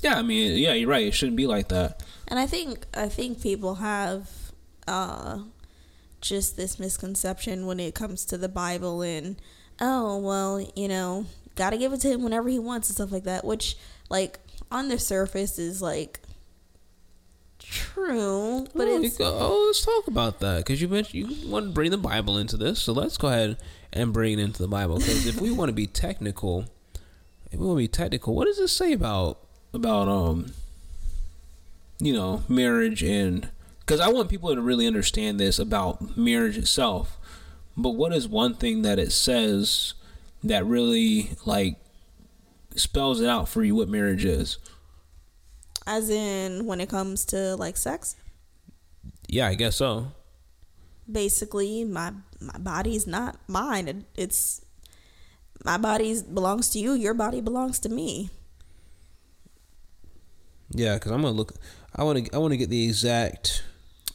yeah, 0.00 0.18
I 0.18 0.22
mean, 0.22 0.56
yeah, 0.58 0.72
you're 0.72 0.88
right. 0.88 1.06
It 1.06 1.14
shouldn't 1.14 1.36
be 1.36 1.46
like 1.46 1.68
that. 1.68 2.02
And 2.28 2.38
I 2.38 2.46
think 2.46 2.86
I 2.94 3.08
think 3.08 3.42
people 3.42 3.76
have 3.76 4.30
uh, 4.88 5.40
just 6.24 6.56
this 6.56 6.78
misconception 6.78 7.66
when 7.66 7.78
it 7.78 7.94
comes 7.94 8.24
to 8.26 8.38
the 8.38 8.48
Bible 8.48 9.02
and 9.02 9.36
oh 9.80 10.18
well, 10.18 10.66
you 10.74 10.88
know, 10.88 11.26
gotta 11.54 11.76
give 11.76 11.92
it 11.92 12.00
to 12.00 12.08
him 12.08 12.22
whenever 12.22 12.48
he 12.48 12.58
wants 12.58 12.88
and 12.88 12.94
stuff 12.94 13.12
like 13.12 13.24
that. 13.24 13.44
Which, 13.44 13.76
like, 14.08 14.40
on 14.70 14.88
the 14.88 14.98
surface 14.98 15.58
is 15.58 15.82
like 15.82 16.20
true, 17.58 18.66
but 18.74 18.88
oh, 18.88 19.02
it's 19.02 19.20
oh, 19.20 19.64
let's 19.66 19.84
talk 19.84 20.06
about 20.06 20.40
that 20.40 20.58
because 20.58 20.80
you 20.80 20.88
mentioned 20.88 21.14
you 21.14 21.50
want 21.50 21.66
to 21.66 21.72
bring 21.72 21.90
the 21.90 21.98
Bible 21.98 22.38
into 22.38 22.56
this, 22.56 22.80
so 22.80 22.92
let's 22.92 23.16
go 23.16 23.28
ahead 23.28 23.56
and 23.92 24.12
bring 24.12 24.38
it 24.38 24.42
into 24.42 24.62
the 24.62 24.68
Bible. 24.68 24.98
Because 24.98 25.26
if 25.26 25.40
we 25.40 25.50
want 25.50 25.68
to 25.68 25.74
be 25.74 25.86
technical, 25.86 26.66
if 27.52 27.58
we 27.58 27.66
want 27.66 27.76
to 27.76 27.82
be 27.82 27.88
technical, 27.88 28.34
what 28.34 28.46
does 28.46 28.58
it 28.58 28.68
say 28.68 28.92
about 28.92 29.38
about 29.72 30.08
um, 30.08 30.52
you 31.98 32.12
know, 32.12 32.42
marriage 32.48 33.02
and 33.02 33.48
because 33.84 34.00
I 34.00 34.08
want 34.08 34.30
people 34.30 34.54
to 34.54 34.60
really 34.60 34.86
understand 34.86 35.38
this 35.38 35.58
about 35.58 36.16
marriage 36.16 36.56
itself. 36.56 37.18
But 37.76 37.90
what 37.90 38.12
is 38.12 38.28
one 38.28 38.54
thing 38.54 38.82
that 38.82 38.98
it 38.98 39.12
says 39.12 39.94
that 40.42 40.64
really 40.64 41.30
like 41.44 41.76
spells 42.76 43.20
it 43.20 43.28
out 43.28 43.48
for 43.48 43.62
you 43.62 43.74
what 43.74 43.88
marriage 43.88 44.24
is? 44.24 44.58
as 45.86 46.08
in 46.10 46.66
when 46.66 46.80
it 46.80 46.88
comes 46.88 47.24
to 47.26 47.56
like 47.56 47.76
sex. 47.76 48.16
Yeah, 49.28 49.46
I 49.48 49.54
guess 49.54 49.76
so. 49.76 50.12
Basically, 51.10 51.84
my 51.84 52.12
my 52.40 52.58
body 52.58 52.96
is 52.96 53.06
not 53.06 53.36
mine. 53.48 54.04
It's 54.16 54.64
my 55.64 55.76
body 55.76 56.20
belongs 56.22 56.70
to 56.70 56.78
you. 56.78 56.92
Your 56.92 57.14
body 57.14 57.40
belongs 57.40 57.78
to 57.80 57.88
me. 57.88 58.30
Yeah, 60.70 60.94
because 60.94 61.12
I'm 61.12 61.22
gonna 61.22 61.34
look. 61.34 61.54
I 61.94 62.04
want 62.04 62.24
to. 62.24 62.34
I 62.34 62.38
want 62.38 62.52
to 62.52 62.56
get 62.56 62.70
the 62.70 62.84
exact. 62.84 63.62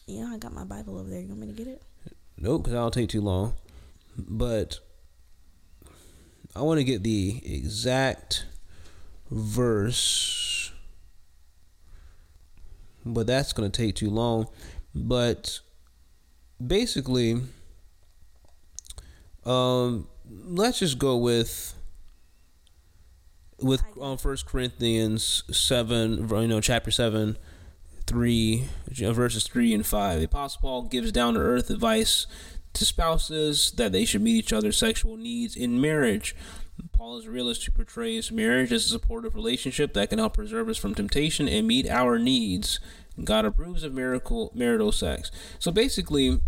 Yeah, 0.10 0.32
I 0.34 0.38
got 0.39 0.53
my 0.53 0.64
Bible 0.64 0.97
over 0.97 1.07
there. 1.07 1.22
You 1.22 1.28
want 1.28 1.41
me 1.41 1.47
to 1.47 1.53
get 1.53 1.68
it? 1.68 1.84
Nope, 2.36 2.64
because 2.64 2.74
that'll 2.74 2.89
take 2.89 3.10
too 3.10 3.22
long. 3.22 3.53
But 4.18 4.80
I 6.55 6.64
want 6.64 6.80
to 6.80 6.84
get 6.84 7.03
the 7.03 7.39
exact 7.45 8.47
verse. 9.30 10.72
But 13.05 13.28
that's 13.28 13.53
gonna 13.53 13.70
take 13.70 13.93
too 13.93 14.10
long. 14.10 14.47
But 14.95 15.60
basically, 16.66 17.41
um, 19.45 20.07
let's 20.28 20.80
just 20.80 20.97
go 20.97 21.18
with 21.18 21.76
with 23.60 23.84
um, 24.01 24.18
First 24.18 24.47
Corinthians 24.47 25.43
seven, 25.51 26.28
you 26.30 26.47
know, 26.47 26.62
chapter 26.62 26.89
seven, 26.89 27.38
three 28.10 28.66
verses 28.91 29.43
three 29.43 29.74
and 29.74 29.86
five. 29.86 30.20
The 30.20 30.26
Apostle 30.26 30.62
Paul 30.62 30.82
gives 30.84 31.12
down 31.12 31.36
to 31.36 31.39
earth 31.39 31.70
advice 31.70 32.26
to 32.74 32.84
spouses 32.86 33.72
that 33.78 33.91
they 33.91 34.03
should 34.03 34.22
meet 34.22 34.36
each 34.36 34.53
other's 34.53 34.78
sexual 34.78 35.16
needs 35.16 35.55
in 35.55 35.80
marriage. 35.80 36.36
Paul 36.91 37.18
is 37.18 37.26
a 37.26 37.32
realist 37.32 37.66
who 37.66 37.72
portrays 37.72 38.32
marriage 38.32 38.72
as 38.72 38.86
a 38.86 38.89
supportive 38.89 39.36
relationship 39.36 39.93
that 39.93 40.10
can 40.10 40.20
help 40.20 40.34
preserve 40.34 40.70
us 40.70 40.78
from 40.78 40.95
temptation 40.95 41.47
and 41.47 41.68
meet 41.68 41.88
our 41.88 42.18
needs. 42.18 42.80
God 43.24 43.45
approves 43.45 43.84
of 43.84 43.93
miracle 43.93 44.51
marital 44.55 44.91
sex. 44.91 45.30
So 45.60 45.72
basically, 45.72 46.39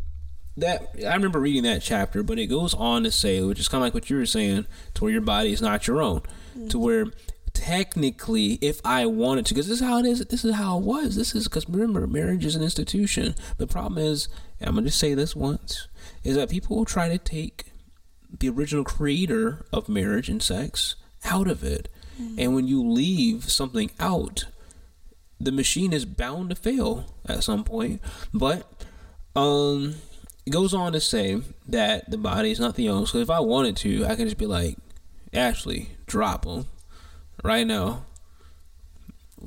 that 0.58 0.96
I 1.06 1.14
remember 1.14 1.40
reading 1.40 1.64
that 1.64 1.82
chapter, 1.82 2.24
but 2.24 2.40
it 2.40 2.48
goes 2.48 2.74
on 2.74 3.04
to 3.04 3.12
say, 3.12 3.42
which 3.42 3.60
is 3.60 3.68
kind 3.68 3.82
of 3.82 3.86
like 3.86 3.94
what 3.94 4.10
you 4.10 4.18
were 4.18 4.26
saying, 4.26 4.66
to 4.96 5.04
where 5.04 5.14
your 5.14 5.22
body 5.22 5.54
is 5.54 5.62
not 5.62 5.88
your 5.88 6.02
own, 6.02 6.22
to 6.22 6.60
mm-hmm. 6.60 6.80
where 6.80 7.06
technically, 7.54 8.54
if 8.62 8.82
I 8.86 9.06
wanted 9.06 9.46
to, 9.48 9.54
because 9.54 9.68
this 9.68 9.82
is 9.82 9.88
how 9.88 10.00
it 10.00 10.06
is, 10.06 10.26
this 10.26 10.46
is 10.46 10.56
how 10.56 10.78
it 10.78 10.84
was. 10.84 11.16
This 11.16 11.36
is 11.36 11.48
because 11.48 11.68
remember, 11.70 12.08
marriage 12.08 12.46
is 12.46 12.56
an 12.56 12.64
institution. 12.64 13.36
The 13.58 13.68
problem 13.68 14.04
is, 14.04 14.28
and 14.60 14.70
I'm 14.70 14.76
gonna 14.76 14.88
just 14.88 15.00
say 15.00 15.14
this 15.14 15.36
once, 15.36 15.88
is 16.24 16.36
that 16.36 16.50
people 16.50 16.78
will 16.78 16.86
try 16.86 17.10
to 17.10 17.18
take 17.18 17.72
the 18.40 18.50
original 18.50 18.84
creator 18.84 19.66
of 19.74 19.90
marriage 19.90 20.30
and 20.30 20.42
sex 20.42 20.96
out 21.26 21.48
of 21.48 21.64
it, 21.64 21.90
and 22.38 22.54
when 22.54 22.68
you 22.68 22.88
leave 22.88 23.50
something 23.52 23.92
out, 24.00 24.46
the 25.40 25.52
machine 25.52 25.92
is 25.92 26.06
bound 26.06 26.50
to 26.50 26.56
fail 26.56 27.06
at 27.26 27.44
some 27.44 27.64
point. 27.64 28.00
But 28.34 28.86
um, 29.36 29.96
it 30.46 30.52
goes 30.52 30.74
on 30.74 30.94
to 30.94 31.00
say 31.00 31.42
that 31.68 32.12
the 32.12 32.18
body 32.18 32.52
is 32.52 32.60
not 32.60 32.76
the 32.76 32.90
owner. 32.90 33.08
So 33.08 33.18
if 33.18 33.30
I 33.30 33.40
wanted 33.40 33.76
to, 33.78 34.06
I 34.06 34.16
can 34.16 34.26
just 34.26 34.38
be 34.38 34.46
like, 34.46 34.78
Ashley, 35.34 35.90
drop 36.06 36.46
them 36.46 36.68
right 37.44 37.66
now. 37.66 38.06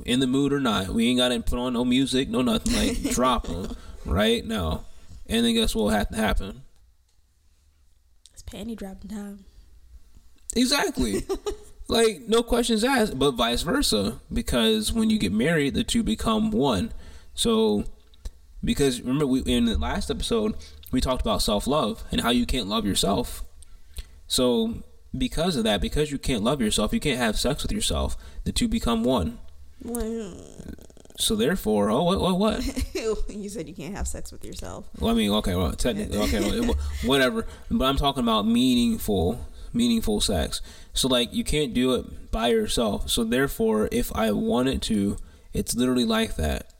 In 0.05 0.19
the 0.19 0.27
mood 0.27 0.53
or 0.53 0.59
not, 0.59 0.89
we 0.89 1.09
ain't 1.09 1.19
got 1.19 1.29
to 1.29 1.41
put 1.41 1.59
on 1.59 1.73
no 1.75 1.85
music, 1.85 2.29
no 2.29 2.43
nothing. 2.43 2.75
Like 2.75 3.03
drop 3.15 3.47
them 3.47 3.77
right 4.05 4.45
now, 4.45 4.85
and 5.27 5.45
then 5.45 5.55
guess 5.55 5.75
what 5.75 5.85
will 5.85 5.91
have 5.91 6.09
to 6.09 6.17
happen? 6.17 6.63
It's 8.33 8.43
panty 8.43 8.77
dropping 8.77 9.11
time. 9.11 9.45
Exactly. 10.57 11.23
like 11.89 12.23
no 12.27 12.43
questions 12.43 12.83
asked, 12.83 13.19
but 13.19 13.33
vice 13.33 13.63
versa. 13.63 14.21
Because 14.33 14.93
when 14.93 15.11
you 15.11 15.19
get 15.19 15.33
married, 15.33 15.75
the 15.75 15.85
two 15.85 16.03
become 16.03 16.51
one. 16.51 16.93
So, 17.35 17.85
because 18.63 19.01
remember, 19.01 19.27
we 19.27 19.41
in 19.43 19.67
the 19.67 19.79
last 19.79 20.11
episode 20.11 20.57
we 20.95 21.01
talked 21.01 21.23
about 21.23 21.43
self 21.43 21.67
love 21.67 22.05
and 22.11 22.21
how 22.21 22.31
you 22.31 22.47
can't 22.47 22.69
love 22.69 22.87
yourself. 22.87 23.43
So, 24.27 24.83
because 25.17 25.57
of 25.57 25.65
that, 25.65 25.81
because 25.81 26.11
you 26.11 26.19
can't 26.19 26.43
love 26.43 26.61
yourself, 26.61 26.93
you 26.93 27.01
can't 27.01 27.19
have 27.19 27.39
sex 27.39 27.62
with 27.62 27.73
yourself. 27.73 28.17
The 28.45 28.53
two 28.53 28.69
become 28.69 29.05
one. 29.05 29.39
Well, 29.83 30.35
So 31.17 31.37
therefore, 31.37 31.91
oh 31.91 32.03
what 32.03 32.21
what 32.21 32.39
what? 32.39 32.95
you 33.29 33.49
said 33.49 33.69
you 33.69 33.75
can't 33.75 33.95
have 33.95 34.09
sex 34.09 34.33
with 34.33 34.45
yourself. 34.45 34.89
Well, 34.99 35.11
I 35.11 35.15
mean, 35.15 35.31
okay, 35.31 35.55
well, 35.55 35.73
technically, 35.73 36.19
okay, 36.19 36.41
well, 36.61 36.75
whatever. 37.05 37.47
But 37.71 37.85
I'm 37.85 37.97
talking 37.97 38.23
about 38.23 38.47
meaningful, 38.47 39.47
meaningful 39.73 40.21
sex. 40.21 40.61
So 40.93 41.09
like, 41.09 41.33
you 41.33 41.45
can't 41.45 41.73
do 41.75 41.95
it 41.95 42.31
by 42.33 42.49
yourself. 42.49 43.09
So 43.11 43.23
therefore, 43.25 43.89
if 43.93 44.15
I 44.15 44.33
wanted 44.33 44.83
to, 44.83 45.17
it's 45.53 45.75
literally 45.77 46.05
like 46.05 46.37
that. 46.37 46.71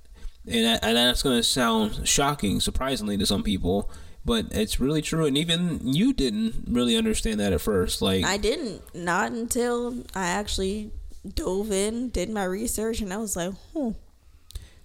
And 0.47 0.65
that, 0.65 0.85
and 0.85 0.97
that's 0.97 1.23
gonna 1.23 1.43
sound 1.43 2.07
shocking, 2.09 2.61
surprisingly 2.61 3.17
to 3.19 3.27
some 3.27 3.43
people, 3.43 3.91
but 4.25 4.47
it's 4.51 4.81
really 4.81 5.03
true. 5.03 5.27
And 5.27 5.37
even 5.37 5.81
you 5.83 6.13
didn't 6.13 6.65
really 6.69 6.97
understand 6.97 7.41
that 7.41 7.53
at 7.53 7.61
first. 7.61 8.03
Like, 8.03 8.25
I 8.25 8.37
didn't. 8.37 8.95
Not 8.95 9.33
until 9.33 10.05
I 10.15 10.27
actually 10.27 10.91
dove 11.35 11.71
in, 11.73 12.11
did 12.11 12.31
my 12.31 12.45
research, 12.45 13.01
and 13.01 13.13
I 13.13 13.19
was 13.19 13.37
like, 13.37 13.55
hmm. 13.73 13.91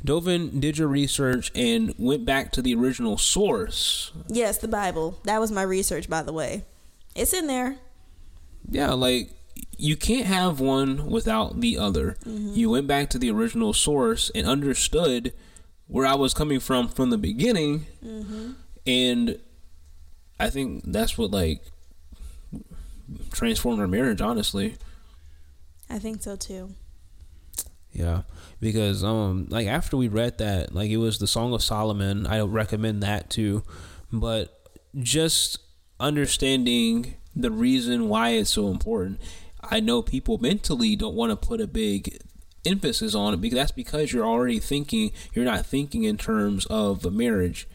Dovin 0.05 0.61
did 0.61 0.77
your 0.77 0.87
research 0.87 1.51
and 1.53 1.93
went 1.97 2.23
back 2.25 2.51
to 2.53 2.61
the 2.61 2.73
original 2.73 3.17
source. 3.17 4.11
Yes, 4.29 4.57
the 4.57 4.67
Bible. 4.67 5.19
That 5.25 5.41
was 5.41 5.51
my 5.51 5.61
research, 5.63 6.09
by 6.09 6.21
the 6.21 6.31
way. 6.31 6.63
It's 7.15 7.33
in 7.33 7.47
there. 7.47 7.75
Yeah, 8.69 8.93
like 8.93 9.31
you 9.77 9.97
can't 9.97 10.25
have 10.25 10.59
one 10.59 11.09
without 11.09 11.59
the 11.59 11.77
other. 11.77 12.17
You 12.25 12.69
went 12.69 12.87
back 12.87 13.09
to 13.09 13.19
the 13.19 13.31
original 13.31 13.73
source 13.73 14.31
and 14.33 14.47
understood 14.47 15.33
where 15.87 16.05
I 16.05 16.15
was 16.15 16.33
coming 16.33 16.59
from 16.59 16.87
from 16.87 17.09
the 17.09 17.17
beginning, 17.17 17.87
and 18.85 19.39
I 20.39 20.49
think 20.49 20.83
that's 20.85 21.17
what 21.17 21.31
like 21.31 21.61
transformed 23.31 23.79
our 23.79 23.87
marriage. 23.87 24.21
Honestly, 24.21 24.75
I 25.89 25.99
think 25.99 26.21
so 26.21 26.35
too. 26.35 26.75
Yeah, 27.91 28.21
because 28.59 29.03
um, 29.03 29.47
like 29.49 29.67
after 29.67 29.97
we 29.97 30.07
read 30.07 30.37
that, 30.37 30.73
like 30.73 30.89
it 30.89 30.97
was 30.97 31.17
the 31.17 31.27
Song 31.27 31.53
of 31.53 31.63
Solomon. 31.63 32.27
I 32.27 32.39
recommend 32.41 33.01
that 33.03 33.29
too, 33.29 33.63
but 34.11 34.69
just 34.97 35.59
understanding 35.99 37.15
the 37.35 37.51
reason 37.51 38.09
why 38.09 38.31
it's 38.31 38.51
so 38.51 38.69
important. 38.69 39.19
I 39.61 39.79
know 39.79 40.01
people 40.01 40.37
mentally 40.37 40.95
don't 40.95 41.15
want 41.15 41.31
to 41.31 41.47
put 41.47 41.61
a 41.61 41.67
big 41.67 42.17
emphasis 42.65 43.15
on 43.15 43.33
it 43.33 43.41
because 43.41 43.57
that's 43.57 43.71
because 43.71 44.13
you're 44.13 44.25
already 44.25 44.59
thinking. 44.59 45.11
You're 45.33 45.45
not 45.45 45.65
thinking 45.65 46.03
in 46.03 46.17
terms 46.17 46.65
of 46.67 47.05
a 47.05 47.11
marriage. 47.11 47.67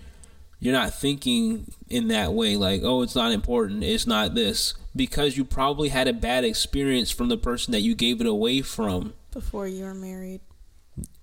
You're 0.61 0.73
not 0.73 0.95
thinking 0.95 1.73
in 1.89 2.09
that 2.09 2.33
way, 2.33 2.57
like, 2.57 2.83
oh, 2.83 3.03
it's 3.03 3.15
not 3.15 3.33
important. 3.33 3.85
It's 3.85 4.07
not 4.07 4.35
this 4.35 4.75
because 4.97 5.37
you 5.37 5.45
probably 5.45 5.89
had 5.89 6.09
a 6.09 6.13
bad 6.13 6.45
experience 6.45 7.11
from 7.11 7.29
the 7.29 7.37
person 7.37 7.73
that 7.73 7.81
you 7.81 7.95
gave 7.95 8.21
it 8.21 8.27
away 8.27 8.63
from 8.63 9.13
before 9.33 9.67
you 9.67 9.85
were 9.85 9.95
married. 9.95 10.41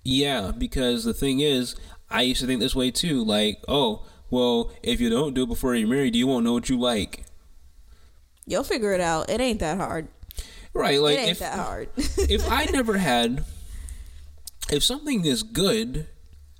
Yeah, 0.04 0.52
because 0.56 1.04
the 1.04 1.14
thing 1.14 1.40
is, 1.40 1.74
I 2.10 2.22
used 2.22 2.40
to 2.40 2.46
think 2.46 2.60
this 2.60 2.74
way 2.74 2.90
too. 2.90 3.24
Like, 3.24 3.58
oh, 3.66 4.04
well, 4.30 4.70
if 4.82 5.00
you 5.00 5.10
don't 5.10 5.34
do 5.34 5.44
it 5.44 5.48
before 5.48 5.74
you're 5.74 5.88
married, 5.88 6.14
you 6.14 6.26
won't 6.26 6.44
know 6.44 6.52
what 6.52 6.68
you 6.68 6.78
like. 6.78 7.24
You'll 8.46 8.64
figure 8.64 8.92
it 8.92 9.00
out. 9.00 9.30
It 9.30 9.40
ain't 9.40 9.60
that 9.60 9.78
hard. 9.78 10.08
Right, 10.74 11.00
like 11.00 11.18
it 11.18 11.20
ain't 11.20 11.30
if, 11.32 11.38
that 11.40 11.58
hard. 11.58 11.88
if 11.96 12.50
I 12.50 12.64
never 12.66 12.98
had, 12.98 13.44
if 14.70 14.82
something 14.82 15.24
is 15.24 15.42
good, 15.42 16.06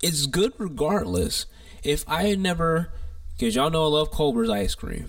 it's 0.02 0.26
good 0.26 0.52
regardless. 0.58 1.46
If 1.82 2.04
I 2.08 2.24
had 2.24 2.38
never, 2.38 2.92
because 3.36 3.54
y'all 3.54 3.70
know 3.70 3.84
I 3.84 3.88
love 3.88 4.10
Culver's 4.10 4.50
ice 4.50 4.74
cream. 4.74 5.06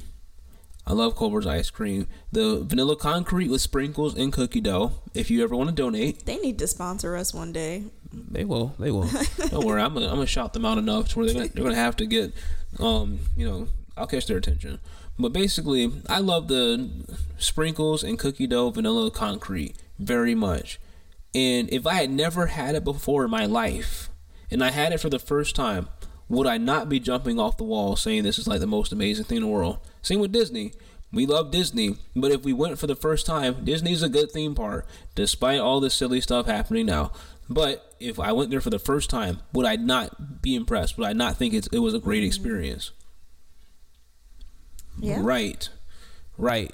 I 0.85 0.93
love 0.93 1.15
Culver's 1.15 1.47
ice 1.47 1.69
cream. 1.69 2.07
The 2.31 2.61
vanilla 2.63 2.95
concrete 2.95 3.49
with 3.49 3.61
sprinkles 3.61 4.15
and 4.17 4.33
cookie 4.33 4.59
dough. 4.61 4.93
If 5.13 5.31
you 5.31 5.43
ever 5.43 5.55
want 5.55 5.69
to 5.69 5.75
donate, 5.75 6.25
they 6.25 6.37
need 6.37 6.59
to 6.59 6.67
sponsor 6.67 7.15
us 7.15 7.33
one 7.33 7.53
day. 7.53 7.85
They 8.11 8.43
will. 8.43 8.75
They 8.77 8.91
will. 8.91 9.09
Don't 9.49 9.65
worry. 9.65 9.81
I'm 9.81 9.93
gonna, 9.93 10.07
I'm 10.07 10.15
gonna 10.15 10.27
shout 10.27 10.53
them 10.53 10.65
out 10.65 10.77
enough 10.77 11.09
to 11.09 11.19
where 11.19 11.25
they're 11.25 11.35
gonna, 11.35 11.47
they're 11.47 11.63
gonna 11.63 11.75
have 11.75 11.95
to 11.97 12.05
get, 12.05 12.33
um, 12.79 13.19
you 13.37 13.47
know, 13.47 13.67
I'll 13.95 14.07
catch 14.07 14.27
their 14.27 14.37
attention. 14.37 14.79
But 15.17 15.31
basically, 15.31 15.91
I 16.09 16.19
love 16.19 16.47
the 16.47 16.89
sprinkles 17.37 18.03
and 18.03 18.19
cookie 18.19 18.47
dough 18.47 18.71
vanilla 18.71 19.09
concrete 19.09 19.75
very 19.99 20.35
much. 20.35 20.79
And 21.33 21.71
if 21.71 21.87
I 21.87 21.93
had 21.93 22.09
never 22.09 22.47
had 22.47 22.75
it 22.75 22.83
before 22.83 23.25
in 23.25 23.31
my 23.31 23.45
life, 23.45 24.09
and 24.51 24.63
I 24.63 24.71
had 24.71 24.93
it 24.93 24.99
for 24.99 25.09
the 25.09 25.19
first 25.19 25.55
time, 25.55 25.87
would 26.29 26.47
I 26.47 26.57
not 26.57 26.89
be 26.89 26.99
jumping 26.99 27.39
off 27.39 27.57
the 27.57 27.63
wall 27.63 27.95
saying 27.95 28.23
this 28.23 28.39
is 28.39 28.47
like 28.47 28.59
the 28.59 28.67
most 28.67 28.91
amazing 28.91 29.25
thing 29.25 29.37
in 29.37 29.43
the 29.43 29.49
world? 29.49 29.79
Same 30.01 30.19
with 30.19 30.31
Disney. 30.31 30.73
We 31.11 31.27
love 31.27 31.51
Disney, 31.51 31.97
but 32.15 32.31
if 32.31 32.43
we 32.43 32.53
went 32.53 32.79
for 32.79 32.87
the 32.87 32.95
first 32.95 33.27
time, 33.27 33.63
Disney's 33.63 34.01
a 34.01 34.09
good 34.09 34.31
theme 34.31 34.55
park, 34.55 34.87
despite 35.13 35.59
all 35.59 35.79
the 35.79 35.91
silly 35.91 36.19
stuff 36.21 36.47
happening 36.47 36.87
now. 36.87 37.11
But 37.47 37.95
if 37.99 38.19
I 38.19 38.31
went 38.31 38.49
there 38.49 38.61
for 38.61 38.71
the 38.71 38.79
first 38.79 39.11
time, 39.11 39.41
would 39.53 39.65
I 39.65 39.75
not 39.75 40.41
be 40.41 40.55
impressed? 40.55 40.97
Would 40.97 41.07
I 41.07 41.13
not 41.13 41.37
think 41.37 41.53
it 41.53 41.79
was 41.79 41.93
a 41.93 41.99
great 41.99 42.23
experience? 42.23 42.91
Yeah. 44.99 45.19
Right. 45.21 45.69
Right. 46.37 46.73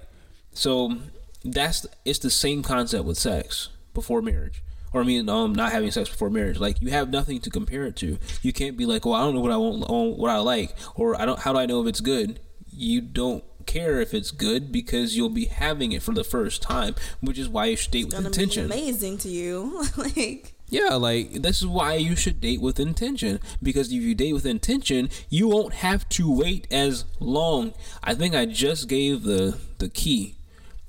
So 0.54 0.98
that's 1.44 1.86
it's 2.06 2.20
the 2.20 2.30
same 2.30 2.64
concept 2.64 3.06
with 3.06 3.18
sex 3.18 3.70
before 3.94 4.22
marriage 4.22 4.62
or 4.94 5.02
I 5.02 5.04
mean, 5.04 5.30
um, 5.30 5.54
not 5.54 5.72
having 5.72 5.92
sex 5.92 6.10
before 6.10 6.30
marriage. 6.30 6.60
Like 6.60 6.82
you 6.82 6.90
have 6.90 7.10
nothing 7.10 7.40
to 7.42 7.50
compare 7.50 7.86
it 7.86 7.96
to. 7.98 8.18
You 8.42 8.54
can't 8.54 8.78
be 8.78 8.86
like, 8.86 9.06
well, 9.06 9.16
I 9.16 9.20
don't 9.22 9.36
know 9.36 9.42
what 9.42 9.52
I 9.52 9.58
want, 9.58 10.18
what 10.18 10.32
I 10.32 10.38
like, 10.38 10.76
or 10.96 11.20
I 11.20 11.26
don't. 11.26 11.40
How 11.40 11.54
do 11.54 11.60
I 11.60 11.66
know 11.66 11.82
if 11.82 11.88
it's 11.88 12.02
good? 12.02 12.40
You 12.72 13.02
don't 13.02 13.44
care 13.66 14.02
if 14.02 14.14
it's 14.16 14.32
good 14.32 14.72
because 14.72 15.16
you'll 15.16 15.30
be 15.30 15.46
having 15.46 15.92
it 15.92 16.02
for 16.02 16.14
the 16.14 16.24
first 16.24 16.62
time, 16.62 16.96
which 17.22 17.38
is 17.38 17.48
why 17.48 17.66
you 17.66 17.76
should 17.78 17.92
date 17.92 18.08
it's 18.08 18.16
with 18.16 18.26
intention. 18.26 18.66
amazing 18.66 19.18
to 19.20 19.30
you, 19.30 19.86
like. 19.98 20.54
Yeah, 20.72 20.96
like 20.96 21.34
this 21.42 21.62
is 21.62 21.68
why 21.68 21.96
you 21.96 22.16
should 22.16 22.40
date 22.40 22.62
with 22.62 22.80
intention 22.80 23.40
because 23.62 23.88
if 23.92 24.02
you 24.02 24.14
date 24.14 24.34
with 24.34 24.46
intention, 24.46 25.10
you 25.28 25.48
won't 25.48 25.74
have 25.76 26.08
to 26.10 26.32
wait 26.32 26.68
as 26.72 27.06
long. 27.20 27.74
I 28.04 28.14
think 28.14 28.36
I 28.36 28.46
just 28.46 28.88
gave 28.88 29.24
the 29.24 29.58
the 29.80 29.90
key. 29.90 30.36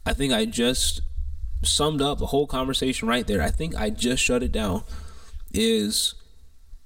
I 0.05 0.13
think 0.13 0.33
I 0.33 0.45
just 0.45 1.01
summed 1.63 2.03
up 2.03 2.19
the 2.19 2.27
whole 2.27 2.47
conversation 2.47 3.09
right 3.09 3.27
there. 3.27 3.43
I 3.43 3.51
think 3.51 3.75
I 3.77 3.91
just 3.91 4.23
shut 4.23 4.43
it 4.43 4.53
down. 4.53 4.83
Is 5.53 6.15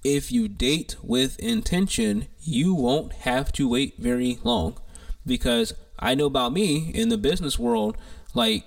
if 0.02 0.32
you 0.32 0.48
date 0.48 0.96
with 1.02 1.38
intention, 1.38 2.28
you 2.40 2.74
won't 2.74 3.12
have 3.12 3.52
to 3.52 3.68
wait 3.68 3.94
very 3.98 4.38
long. 4.42 4.78
Because 5.26 5.72
I 5.98 6.14
know 6.14 6.26
about 6.26 6.52
me 6.52 6.90
in 6.94 7.08
the 7.08 7.16
business 7.16 7.58
world, 7.58 7.96
like, 8.34 8.66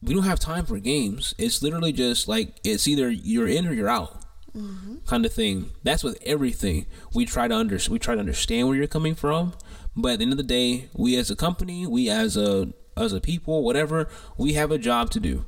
we 0.00 0.14
don't 0.14 0.24
have 0.24 0.38
time 0.38 0.66
for 0.66 0.78
games. 0.78 1.34
It's 1.38 1.62
literally 1.62 1.92
just 1.92 2.28
like 2.28 2.60
it's 2.62 2.86
either 2.86 3.10
you're 3.10 3.48
in 3.48 3.66
or 3.66 3.72
you're 3.72 3.88
out. 3.88 4.22
Mm-hmm. 4.54 4.96
Kind 5.06 5.26
of 5.26 5.32
thing. 5.32 5.70
That's 5.82 6.04
with 6.04 6.18
everything. 6.24 6.86
We 7.14 7.24
try 7.24 7.48
to 7.48 7.54
under 7.54 7.78
we 7.90 7.98
try 7.98 8.14
to 8.14 8.20
understand 8.20 8.68
where 8.68 8.76
you're 8.76 8.86
coming 8.86 9.14
from, 9.14 9.54
but 9.96 10.12
at 10.12 10.18
the 10.18 10.24
end 10.24 10.32
of 10.32 10.36
the 10.36 10.44
day, 10.44 10.90
we 10.94 11.16
as 11.16 11.30
a 11.30 11.36
company, 11.36 11.86
we 11.86 12.08
as 12.08 12.36
a 12.36 12.68
as 12.96 13.12
a 13.12 13.20
people, 13.20 13.62
whatever, 13.62 14.08
we 14.36 14.54
have 14.54 14.70
a 14.70 14.78
job 14.78 15.10
to 15.10 15.20
do. 15.20 15.44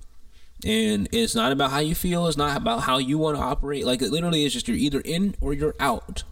And 0.65 1.09
it's 1.13 1.35
not 1.35 1.53
about 1.53 1.71
how 1.71 1.81
you 1.81 1.95
feel, 1.95 2.27
it's 2.27 2.37
not 2.37 2.57
about 2.57 2.83
how 2.83 2.99
you 2.99 3.19
want 3.19 3.37
to 3.37 3.43
operate. 3.43 3.85
Like 3.85 4.03
it 4.03 4.11
literally 4.11 4.45
is 4.45 4.53
just 4.53 4.69
you're 4.69 4.77
either 4.77 5.01
in 5.01 5.35
or 5.41 5.53
you're 5.53 5.75
out. 5.79 6.25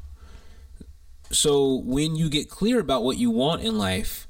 So 1.31 1.75
when 1.85 2.17
you 2.17 2.29
get 2.31 2.49
clear 2.49 2.79
about 2.79 3.05
what 3.05 3.19
you 3.19 3.31
want 3.31 3.63
in 3.63 3.77
life, 3.77 4.27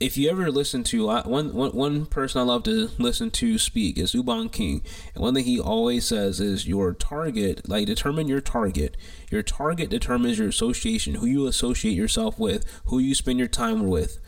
if 0.00 0.16
you 0.16 0.30
ever 0.30 0.52
listen 0.52 0.84
to 0.84 1.06
one, 1.06 1.52
one, 1.52 1.72
one 1.72 2.06
person 2.06 2.40
I 2.40 2.44
love 2.44 2.62
to 2.64 2.90
listen 2.98 3.32
to 3.32 3.58
speak 3.58 3.98
is 3.98 4.14
Ubon 4.14 4.52
King, 4.52 4.82
and 5.12 5.24
one 5.24 5.34
thing 5.34 5.44
he 5.44 5.58
always 5.58 6.06
says 6.06 6.38
is 6.38 6.68
your 6.68 6.92
target, 6.92 7.68
like 7.68 7.86
determine 7.86 8.28
your 8.28 8.40
target. 8.40 8.96
Your 9.28 9.42
target 9.42 9.90
determines 9.90 10.38
your 10.38 10.48
association, 10.48 11.16
who 11.16 11.26
you 11.26 11.48
associate 11.48 11.96
yourself 11.96 12.38
with, 12.38 12.64
who 12.84 13.00
you 13.00 13.12
spend 13.12 13.40
your 13.40 13.48
time 13.48 13.88
with 13.88 14.20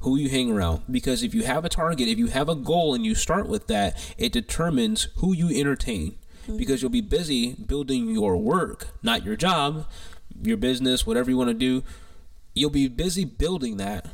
who 0.00 0.16
you 0.16 0.28
hang 0.28 0.50
around. 0.50 0.82
Because 0.90 1.22
if 1.22 1.34
you 1.34 1.44
have 1.44 1.64
a 1.64 1.68
target 1.68 2.08
if 2.08 2.18
you 2.18 2.28
have 2.28 2.48
a 2.48 2.54
goal 2.54 2.94
and 2.94 3.04
you 3.04 3.14
start 3.14 3.48
with 3.48 3.66
that 3.66 4.14
it 4.18 4.32
determines 4.32 5.08
who 5.16 5.32
you 5.32 5.48
entertain. 5.48 6.16
Mm-hmm. 6.46 6.58
because 6.58 6.80
you'll 6.80 6.92
be 6.92 7.00
busy 7.00 7.54
building 7.54 8.08
your 8.08 8.36
work 8.36 8.88
not 9.02 9.24
your 9.24 9.34
job 9.34 9.84
your 10.42 10.56
business 10.56 11.04
whatever 11.04 11.28
you 11.30 11.36
want 11.36 11.50
to 11.50 11.54
do. 11.54 11.82
You'll 12.54 12.70
be 12.70 12.88
busy 12.88 13.24
building 13.24 13.78
that 13.78 14.06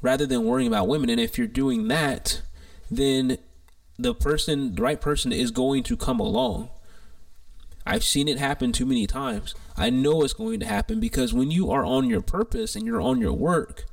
rather 0.00 0.26
than 0.26 0.44
worrying 0.44 0.68
about 0.68 0.88
women. 0.88 1.10
And 1.10 1.20
if 1.20 1.36
you're 1.36 1.46
doing 1.46 1.88
that 1.88 2.40
then 2.90 3.38
the 3.98 4.14
person 4.14 4.74
the 4.74 4.82
right 4.82 5.00
person 5.00 5.32
is 5.32 5.50
going 5.50 5.82
to 5.84 5.96
come 5.96 6.20
along. 6.20 6.70
I've 7.86 8.04
seen 8.04 8.26
it 8.26 8.38
happen 8.38 8.72
too 8.72 8.86
many 8.86 9.06
times. 9.06 9.54
I 9.76 9.90
know 9.90 10.22
it's 10.22 10.32
going 10.32 10.58
to 10.60 10.66
happen 10.66 10.98
because 10.98 11.32
when 11.32 11.50
you 11.50 11.70
are 11.70 11.84
on 11.84 12.10
your 12.10 12.20
purpose 12.20 12.74
and 12.74 12.84
you're 12.84 13.00
on 13.00 13.20
your 13.20 13.32
work, 13.32 13.84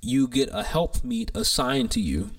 you 0.00 0.28
get 0.28 0.48
a 0.50 0.62
helpmeet 0.62 1.34
assigned 1.34 1.90
to 1.92 2.00
you. 2.00 2.30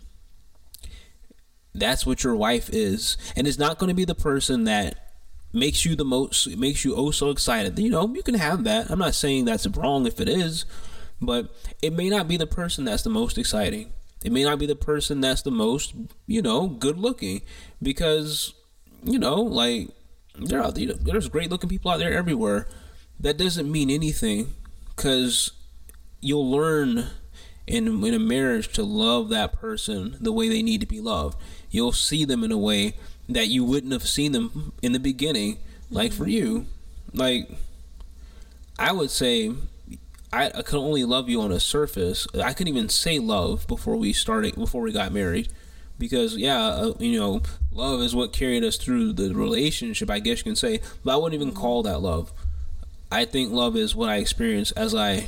That's 1.74 2.06
what 2.06 2.24
your 2.24 2.36
wife 2.36 2.70
is. 2.72 3.18
And 3.36 3.48
it's 3.48 3.60
not 3.60 3.78
going 3.78 3.90
to 3.90 3.96
be 3.96 4.06
the 4.06 4.16
person 4.16 4.64
that 4.66 5.10
makes 5.52 5.84
you 5.84 5.96
the 5.96 6.06
most 6.06 6.48
makes 6.58 6.86
you 6.86 6.96
oh 6.96 7.12
so 7.12 7.30
excited. 7.30 7.78
You 7.80 7.90
know, 7.90 8.14
you 8.14 8.24
can 8.24 8.36
have 8.36 8.64
that. 8.66 8.90
I'm 8.90 9.00
not 9.00 9.16
saying 9.16 9.46
that's 9.46 9.68
wrong 9.68 10.06
if 10.06 10.20
it 10.20 10.30
is, 10.30 10.66
but 11.22 11.54
it 11.82 11.94
may 11.94 12.10
not 12.10 12.28
be 12.28 12.38
the 12.38 12.48
person 12.48 12.86
that's 12.86 13.04
the 13.04 13.10
most 13.10 13.38
exciting. 13.38 13.94
It 14.24 14.32
may 14.32 14.44
not 14.44 14.60
be 14.60 14.66
the 14.66 14.76
person 14.76 15.22
that's 15.22 15.42
the 15.42 15.52
most, 15.52 15.94
you 16.28 16.42
know, 16.42 16.68
good 16.68 16.98
looking 16.98 17.42
because 17.82 18.54
you 19.04 19.18
know, 19.18 19.36
like 19.36 19.90
there 20.36 20.62
are 20.62 20.72
there's 20.72 21.30
great 21.30 21.50
looking 21.50 21.70
people 21.70 21.92
out 21.92 22.00
there 22.00 22.14
everywhere. 22.14 22.68
That 23.20 23.38
doesn't 23.38 23.72
mean 23.72 23.90
anything 23.90 24.54
cuz 24.96 25.52
you'll 26.22 26.50
learn 26.50 27.08
in, 27.70 28.04
in 28.04 28.14
a 28.14 28.20
marriage 28.20 28.70
to 28.74 28.84
love 28.84 29.30
that 29.30 29.54
person 29.54 30.18
the 30.20 30.32
way 30.32 30.50
they 30.50 30.64
need 30.64 30.82
to 30.82 30.88
be 30.88 31.00
loved. 31.00 31.38
You'll 31.70 31.92
see 31.92 32.26
them 32.26 32.44
in 32.44 32.52
a 32.52 32.58
way 32.58 32.96
that 33.30 33.48
you 33.48 33.64
wouldn't 33.64 33.94
have 33.94 34.08
seen 34.08 34.32
them 34.32 34.74
in 34.82 34.92
the 34.92 35.00
beginning. 35.00 35.60
Like 35.92 36.12
for 36.12 36.28
you, 36.28 36.66
like 37.14 37.50
I 38.78 38.92
would 38.92 39.12
say 39.12 39.54
I, 40.34 40.48
I 40.48 40.62
could 40.62 40.80
only 40.80 41.04
love 41.04 41.30
you 41.30 41.42
on 41.42 41.52
a 41.52 41.60
surface. 41.60 42.28
I 42.34 42.54
couldn't 42.54 42.76
even 42.76 42.90
say 42.90 43.20
love 43.20 43.68
before 43.68 43.96
we 43.96 44.14
started 44.14 44.56
before 44.56 44.82
we 44.82 44.92
got 44.92 45.12
married 45.12 45.50
because 46.00 46.38
yeah, 46.38 46.60
uh, 46.60 46.94
you 47.00 47.20
know, 47.20 47.42
love 47.72 48.02
is 48.02 48.16
what 48.16 48.34
carried 48.34 48.64
us 48.64 48.78
through 48.78 49.14
the 49.14 49.34
relationship. 49.34 50.10
I 50.10 50.20
guess 50.20 50.40
you 50.40 50.46
can 50.46 50.56
say, 50.56 50.82
but 51.04 51.14
I 51.14 51.18
wouldn't 51.18 51.40
even 51.40 51.54
call 51.54 51.84
that 51.84 52.00
love. 52.00 52.32
I 53.12 53.26
think 53.26 53.52
love 53.52 53.76
is 53.76 53.96
what 53.96 54.10
I 54.10 54.18
experienced 54.18 54.74
as 54.76 54.94
I 54.96 55.28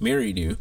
married 0.00 0.38
you 0.38 0.58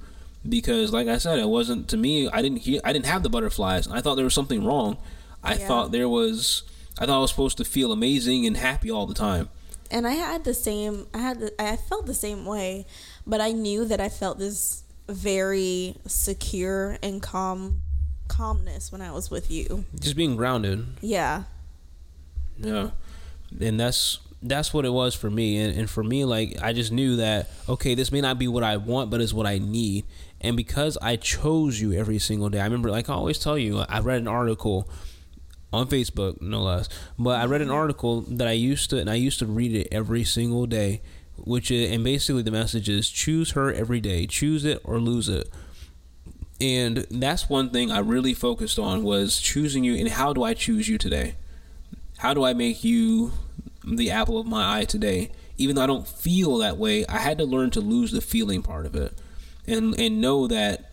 because 0.48 0.92
like 0.92 1.08
I 1.08 1.18
said, 1.18 1.40
it 1.40 1.48
wasn't 1.48 1.88
to 1.90 1.98
me. 1.98 2.28
I 2.28 2.42
didn't 2.42 2.60
hear. 2.60 2.82
I 2.84 2.94
didn't 2.94 3.06
have 3.06 3.24
the 3.24 3.30
butterflies. 3.30 3.88
I 3.88 4.02
thought 4.02 4.16
there 4.16 4.26
was 4.26 4.34
something 4.34 4.66
wrong. 4.66 4.98
I 5.44 5.56
yeah. 5.56 5.68
thought 5.68 5.92
there 5.92 6.10
was. 6.10 6.64
I 6.98 7.06
thought 7.06 7.18
I 7.18 7.22
was 7.22 7.32
supposed 7.32 7.58
to 7.58 7.66
feel 7.66 7.92
amazing 7.92 8.46
and 8.46 8.56
happy 8.56 8.92
all 8.92 9.08
the 9.08 9.16
time. 9.16 9.50
And 9.90 10.08
I 10.08 10.12
had 10.12 10.44
the 10.44 10.54
same. 10.54 11.08
I 11.14 11.20
had. 11.20 11.40
The, 11.40 11.62
I 11.62 11.76
felt 11.76 12.06
the 12.06 12.14
same 12.14 12.46
way, 12.46 12.86
but 13.26 13.42
I 13.42 13.52
knew 13.52 13.86
that 13.86 14.00
I 14.00 14.10
felt 14.10 14.40
this 14.40 14.84
very 15.08 15.96
secure 16.08 16.98
and 17.04 17.22
calm 17.22 17.82
calmness 18.28 18.92
when 18.92 19.02
I 19.02 19.12
was 19.12 19.30
with 19.30 19.52
you. 19.52 19.86
Just 20.00 20.16
being 20.16 20.36
grounded. 20.36 20.86
Yeah. 21.02 21.44
Yeah. 22.58 22.92
And 23.60 23.80
that's 23.80 24.20
that's 24.42 24.74
what 24.74 24.86
it 24.86 24.92
was 24.92 25.16
for 25.16 25.30
me. 25.30 25.58
And, 25.58 25.78
and 25.78 25.90
for 25.90 26.04
me, 26.04 26.26
like 26.26 26.58
I 26.62 26.74
just 26.74 26.92
knew 26.92 27.18
that 27.18 27.50
okay, 27.70 27.96
this 27.96 28.12
may 28.12 28.22
not 28.22 28.40
be 28.40 28.48
what 28.48 28.64
I 28.64 28.78
want, 28.78 29.10
but 29.10 29.22
it's 29.22 29.34
what 29.34 29.46
I 29.48 29.60
need. 29.60 30.06
And 30.44 30.58
because 30.58 30.98
I 31.02 31.16
chose 31.16 31.80
you 31.80 31.94
every 31.94 32.20
single 32.20 32.50
day, 32.50 32.60
I 32.60 32.66
remember 32.66 32.92
like 32.92 33.10
I 33.10 33.14
always 33.14 33.40
tell 33.40 33.58
you, 33.58 33.80
I 33.80 34.00
read 34.02 34.22
an 34.22 34.28
article 34.28 34.90
on 35.72 35.88
Facebook, 35.88 36.42
no 36.42 36.62
less. 36.62 36.90
But 37.18 37.42
I 37.42 37.46
read 37.46 37.62
an 37.62 37.72
article 37.72 38.22
that 38.22 38.48
I 38.48 38.52
used 38.52 38.90
to, 38.92 39.00
and 39.00 39.10
I 39.10 39.16
used 39.16 39.40
to 39.40 39.46
read 39.46 39.74
it 39.74 39.88
every 39.92 40.24
single 40.24 40.66
day, 40.66 41.02
which 41.38 41.72
is, 41.72 41.90
and 41.92 42.04
basically 42.04 42.44
the 42.44 42.52
message 42.52 42.90
is 42.90 43.10
choose 43.10 43.52
her 43.52 43.74
every 43.74 44.00
day, 44.00 44.28
choose 44.28 44.66
it 44.66 44.82
or 44.84 45.00
lose 45.00 45.30
it. 45.30 45.50
And 46.62 46.98
that's 47.10 47.50
one 47.50 47.72
thing 47.72 47.92
I 47.92 48.00
really 48.00 48.34
focused 48.34 48.78
on 48.78 49.04
was 49.04 49.42
choosing 49.42 49.84
you, 49.84 49.96
and 49.96 50.10
how 50.10 50.34
do 50.34 50.44
I 50.44 50.54
choose 50.54 50.88
you 50.88 50.98
today? 50.98 51.36
How 52.18 52.34
do 52.34 52.44
I 52.44 52.54
make 52.54 52.84
you 52.84 53.32
the 53.84 54.12
apple 54.12 54.38
of 54.38 54.46
my 54.46 54.80
eye 54.80 54.86
today? 54.86 55.32
Even 55.58 55.76
though 55.76 55.84
I 55.84 55.88
don't 55.88 56.08
feel 56.08 56.58
that 56.60 56.78
way, 56.78 57.06
I 57.08 57.18
had 57.18 57.38
to 57.40 57.46
learn 57.46 57.70
to 57.72 57.82
lose 57.82 58.12
the 58.12 58.22
feeling 58.22 58.62
part 58.62 58.86
of 58.86 58.96
it, 58.96 59.14
and 59.68 60.00
and 60.00 60.22
know 60.22 60.48
that. 60.48 60.92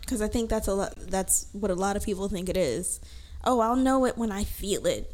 Because 0.00 0.22
I 0.22 0.28
think 0.28 0.50
that's 0.50 0.66
a 0.66 0.74
lot. 0.74 0.94
That's 0.96 1.46
what 1.52 1.70
a 1.70 1.74
lot 1.74 1.96
of 1.96 2.04
people 2.04 2.28
think 2.28 2.48
it 2.48 2.56
is 2.56 3.00
oh, 3.44 3.60
I'll 3.60 3.76
know 3.76 4.04
it 4.06 4.16
when 4.16 4.32
I 4.32 4.44
feel 4.44 4.86
it. 4.86 5.12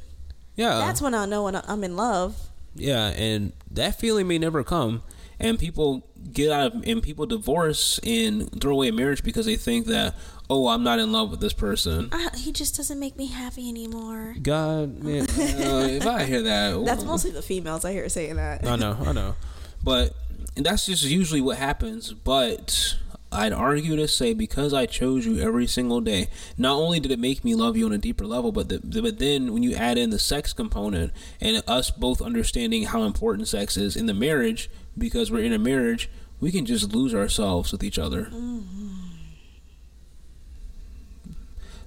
Yeah. 0.56 0.78
That's 0.78 1.00
when 1.00 1.14
I'll 1.14 1.26
know 1.26 1.44
when 1.44 1.56
I'm 1.56 1.84
in 1.84 1.96
love. 1.96 2.36
Yeah, 2.74 3.08
and 3.08 3.52
that 3.70 3.98
feeling 3.98 4.28
may 4.28 4.38
never 4.38 4.62
come. 4.62 5.02
And 5.38 5.58
people 5.58 6.06
get 6.32 6.50
out 6.50 6.74
of, 6.74 6.82
and 6.86 7.02
people 7.02 7.26
divorce 7.26 8.00
and 8.02 8.60
throw 8.60 8.74
away 8.74 8.88
a 8.88 8.92
marriage 8.92 9.22
because 9.22 9.44
they 9.44 9.56
think 9.56 9.86
that, 9.86 10.14
oh, 10.48 10.68
I'm 10.68 10.82
not 10.82 10.98
in 10.98 11.12
love 11.12 11.30
with 11.30 11.40
this 11.40 11.52
person. 11.52 12.08
Uh, 12.10 12.30
he 12.36 12.52
just 12.52 12.76
doesn't 12.76 12.98
make 12.98 13.16
me 13.16 13.26
happy 13.26 13.68
anymore. 13.68 14.34
God, 14.40 15.02
man, 15.02 15.22
uh, 15.22 15.88
if 15.90 16.06
I 16.06 16.24
hear 16.24 16.42
that, 16.42 16.82
that's 16.86 17.04
mostly 17.04 17.32
the 17.32 17.42
females 17.42 17.84
I 17.84 17.92
hear 17.92 18.08
saying 18.08 18.36
that. 18.36 18.66
I 18.66 18.76
know, 18.76 18.96
I 19.04 19.12
know, 19.12 19.36
but 19.82 20.14
that's 20.54 20.86
just 20.86 21.04
usually 21.04 21.40
what 21.40 21.58
happens. 21.58 22.12
But 22.12 22.96
I'd 23.32 23.52
argue 23.52 23.96
to 23.96 24.08
say 24.08 24.34
because 24.34 24.72
I 24.72 24.86
chose 24.86 25.26
you 25.26 25.40
every 25.40 25.66
single 25.66 26.00
day, 26.00 26.28
not 26.56 26.76
only 26.76 27.00
did 27.00 27.10
it 27.10 27.18
make 27.18 27.44
me 27.44 27.54
love 27.54 27.76
you 27.76 27.86
on 27.86 27.92
a 27.92 27.98
deeper 27.98 28.24
level, 28.24 28.52
but 28.52 28.68
the, 28.68 28.80
but 29.02 29.18
then 29.18 29.52
when 29.52 29.62
you 29.62 29.74
add 29.74 29.98
in 29.98 30.10
the 30.10 30.18
sex 30.18 30.52
component 30.52 31.12
and 31.40 31.62
us 31.66 31.90
both 31.90 32.22
understanding 32.22 32.84
how 32.84 33.02
important 33.02 33.48
sex 33.48 33.76
is 33.76 33.96
in 33.96 34.06
the 34.06 34.14
marriage, 34.14 34.70
because 34.96 35.30
we're 35.30 35.44
in 35.44 35.52
a 35.52 35.58
marriage, 35.58 36.08
we 36.40 36.52
can 36.52 36.64
just 36.64 36.92
lose 36.92 37.14
ourselves 37.14 37.72
with 37.72 37.82
each 37.82 37.98
other. 37.98 38.26
Mm-hmm. 38.26 38.86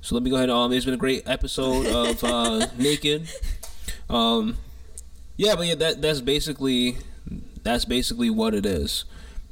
So 0.01 0.15
let 0.15 0.23
me 0.23 0.29
go 0.29 0.37
ahead. 0.37 0.49
Um, 0.49 0.71
it's 0.71 0.85
been 0.85 0.93
a 0.93 0.97
great 0.97 1.27
episode 1.27 1.85
of 1.87 2.23
uh, 2.23 2.67
Naked. 2.77 3.27
Um, 4.09 4.57
yeah, 5.35 5.55
but 5.55 5.67
yeah, 5.67 5.75
that 5.75 6.01
that's 6.01 6.21
basically 6.21 6.97
that's 7.63 7.85
basically 7.85 8.29
what 8.29 8.53
it 8.53 8.65
is. 8.65 9.05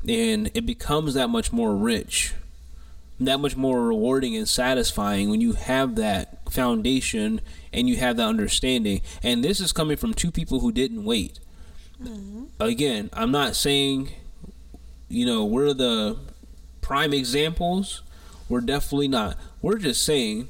And 0.08 0.52
it 0.54 0.66
becomes 0.66 1.14
that 1.16 1.30
much 1.30 1.52
more 1.52 1.76
rich 1.76 2.34
that 3.20 3.40
much 3.40 3.58
more 3.58 3.88
rewarding 3.88 4.36
and 4.36 4.48
satisfying 4.48 5.28
when 5.28 5.42
you 5.42 5.54
have 5.54 5.96
that 5.96 6.38
foundation 6.52 7.42
and 7.74 7.90
you 7.90 7.96
have 7.96 8.16
that 8.16 8.28
understanding. 8.28 9.02
And 9.24 9.44
this 9.44 9.60
is 9.60 9.72
coming 9.72 9.98
from 9.98 10.14
two 10.14 10.30
people 10.30 10.60
who 10.60 10.72
didn't 10.72 11.04
wait. 11.04 11.40
Mm-hmm. 12.00 12.44
again 12.60 13.10
i'm 13.14 13.32
not 13.32 13.56
saying 13.56 14.12
you 15.10 15.26
know 15.26 15.44
we're 15.44 15.74
the 15.74 16.16
prime 16.88 17.14
examples. 17.14 18.02
We're 18.48 18.62
definitely 18.62 19.10
not. 19.10 19.36
We're 19.62 19.78
just 19.78 20.06
saying 20.06 20.48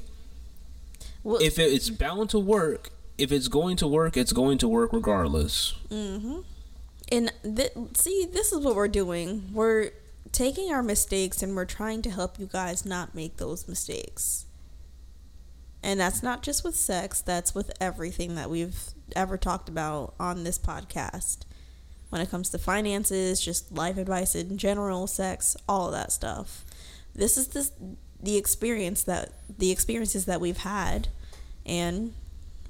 well, 1.24 1.38
if 1.42 1.58
it's 1.58 1.90
bound 1.90 2.30
to 2.30 2.38
work 2.38 2.90
if 3.16 3.32
it's 3.32 3.48
going 3.48 3.76
to 3.78 3.88
work 3.88 4.16
it's 4.16 4.32
going 4.32 4.58
to 4.58 4.68
work 4.68 4.92
regardless. 4.92 5.74
Mm-hmm 5.90 6.40
and 7.10 7.32
th- 7.42 7.72
see, 7.94 8.26
this 8.30 8.52
is 8.52 8.60
what 8.64 8.76
we're 8.76 8.88
doing. 8.88 9.50
We're 9.52 9.90
taking 10.32 10.70
our 10.72 10.82
mistakes 10.82 11.42
and 11.42 11.56
we're 11.56 11.64
trying 11.64 12.02
to 12.02 12.10
help 12.10 12.38
you 12.38 12.46
guys 12.46 12.84
not 12.84 13.14
make 13.14 13.36
those 13.36 13.66
mistakes. 13.66 14.46
And 15.82 16.00
that's 16.00 16.22
not 16.22 16.42
just 16.42 16.64
with 16.64 16.74
sex, 16.74 17.20
that's 17.20 17.54
with 17.54 17.70
everything 17.80 18.34
that 18.34 18.50
we've 18.50 18.78
ever 19.14 19.38
talked 19.38 19.68
about 19.68 20.14
on 20.18 20.44
this 20.44 20.58
podcast. 20.58 21.38
When 22.10 22.20
it 22.20 22.30
comes 22.30 22.50
to 22.50 22.58
finances, 22.58 23.40
just 23.40 23.70
life 23.72 23.96
advice 23.96 24.34
in 24.34 24.58
general, 24.58 25.06
sex, 25.06 25.56
all 25.68 25.86
of 25.86 25.92
that 25.92 26.10
stuff. 26.12 26.64
This 27.14 27.36
is 27.36 27.48
the 27.48 27.70
the 28.20 28.36
experience 28.36 29.04
that 29.04 29.30
the 29.58 29.70
experiences 29.70 30.24
that 30.24 30.40
we've 30.40 30.58
had 30.58 31.06
and 31.64 32.14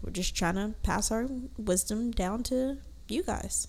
we're 0.03 0.11
just 0.11 0.37
trying 0.37 0.57
to 0.57 0.75
pass 0.83 1.11
our 1.11 1.27
wisdom 1.57 2.11
down 2.11 2.43
to 2.43 2.77
you 3.09 3.23
guys 3.23 3.69